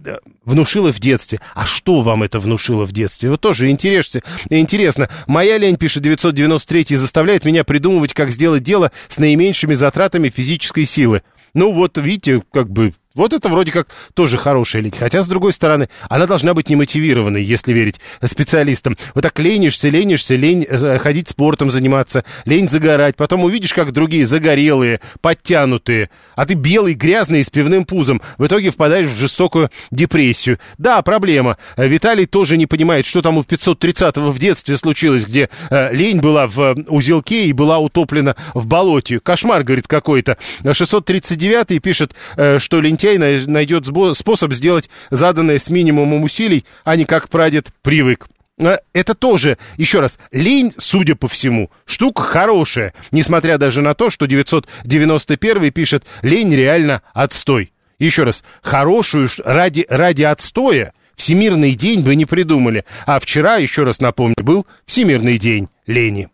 внушило 0.49 0.91
в 0.91 0.99
детстве. 0.99 1.39
А 1.53 1.65
что 1.65 2.01
вам 2.01 2.23
это 2.23 2.39
внушило 2.39 2.85
в 2.85 2.91
детстве? 2.91 3.29
Вы 3.29 3.37
тоже 3.37 3.69
интересно. 3.69 4.21
Интересно. 4.49 5.09
Моя 5.27 5.57
лень, 5.57 5.77
пишет 5.77 6.03
993, 6.03 6.95
заставляет 6.95 7.45
меня 7.45 7.63
придумывать, 7.63 8.13
как 8.13 8.31
сделать 8.31 8.63
дело 8.63 8.91
с 9.07 9.19
наименьшими 9.19 9.73
затратами 9.75 10.29
физической 10.29 10.85
силы. 10.85 11.21
Ну 11.53 11.71
вот, 11.71 11.97
видите, 11.97 12.41
как 12.51 12.69
бы, 12.69 12.93
вот 13.15 13.33
это 13.33 13.49
вроде 13.49 13.71
как 13.71 13.87
тоже 14.13 14.37
хорошая 14.37 14.83
лень. 14.83 14.93
Хотя, 14.97 15.23
с 15.23 15.27
другой 15.27 15.51
стороны, 15.51 15.89
она 16.09 16.27
должна 16.27 16.53
быть 16.53 16.69
немотивированной, 16.69 17.41
если 17.41 17.73
верить 17.73 17.99
специалистам. 18.23 18.97
Вот 19.15 19.21
так 19.21 19.39
ленишься, 19.39 19.89
ленишься, 19.89 20.35
лень 20.35 20.63
э, 20.69 20.99
ходить 20.99 21.27
спортом 21.27 21.71
заниматься, 21.71 22.23
лень 22.45 22.67
загорать. 22.67 23.15
Потом 23.15 23.43
увидишь, 23.43 23.73
как 23.73 23.93
другие 23.93 24.27
загорелые, 24.27 25.01
подтянутые, 25.21 26.11
а 26.35 26.45
ты 26.45 26.53
белый, 26.53 26.93
грязный 26.93 27.43
с 27.43 27.49
пивным 27.49 27.85
пузом. 27.85 28.21
В 28.37 28.45
итоге 28.45 28.69
впадаешь 28.69 29.09
в 29.09 29.17
жестокую 29.17 29.71
депрессию. 29.89 30.59
Да, 30.77 31.01
проблема. 31.01 31.57
Э, 31.77 31.87
Виталий 31.87 32.27
тоже 32.27 32.57
не 32.57 32.67
понимает, 32.67 33.07
что 33.07 33.23
там 33.23 33.39
у 33.39 33.41
530-го 33.41 34.29
в 34.29 34.37
детстве 34.37 34.77
случилось, 34.77 35.25
где 35.25 35.49
э, 35.71 35.95
лень 35.95 36.19
была 36.19 36.47
в 36.47 36.75
узелке 36.87 37.45
и 37.45 37.53
была 37.53 37.79
утоплена 37.79 38.35
в 38.53 38.67
болоте. 38.67 39.19
Кошмар, 39.19 39.63
говорит, 39.63 39.87
какой-то. 39.87 40.37
639 40.71 41.81
пишет, 41.81 42.13
что 42.59 42.79
лентяй 42.99 43.17
най- 43.17 43.45
найдет 43.45 43.85
способ 44.17 44.53
сделать 44.53 44.89
заданное 45.09 45.59
с 45.59 45.69
минимумом 45.69 46.23
усилий, 46.23 46.65
а 46.83 46.95
не 46.95 47.05
как 47.05 47.29
прадед 47.29 47.67
привык. 47.81 48.27
Э, 48.57 48.77
Это 48.93 49.13
тоже, 49.15 49.57
еще 49.77 49.99
раз, 50.01 50.19
лень, 50.31 50.73
судя 50.77 51.15
по 51.15 51.27
всему, 51.27 51.69
штука 51.85 52.21
хорошая, 52.21 52.93
несмотря 53.11 53.57
даже 53.57 53.81
на 53.81 53.93
то, 53.93 54.09
что 54.09 54.25
991 54.25 55.71
пишет, 55.71 56.03
лень 56.21 56.53
реально 56.53 57.01
отстой. 57.13 57.71
Еще 57.99 58.23
раз, 58.23 58.43
хорошую 58.61 59.29
ради, 59.43 59.85
ради 59.89 60.23
отстоя 60.23 60.93
Всемирный 61.15 61.75
день 61.75 61.99
бы 61.99 62.15
не 62.15 62.25
придумали. 62.25 62.85
А 63.05 63.19
вчера, 63.19 63.57
еще 63.57 63.83
раз 63.83 63.99
напомню, 63.99 64.35
был 64.37 64.65
Всемирный 64.85 65.37
день 65.37 65.67
лени. 65.85 66.29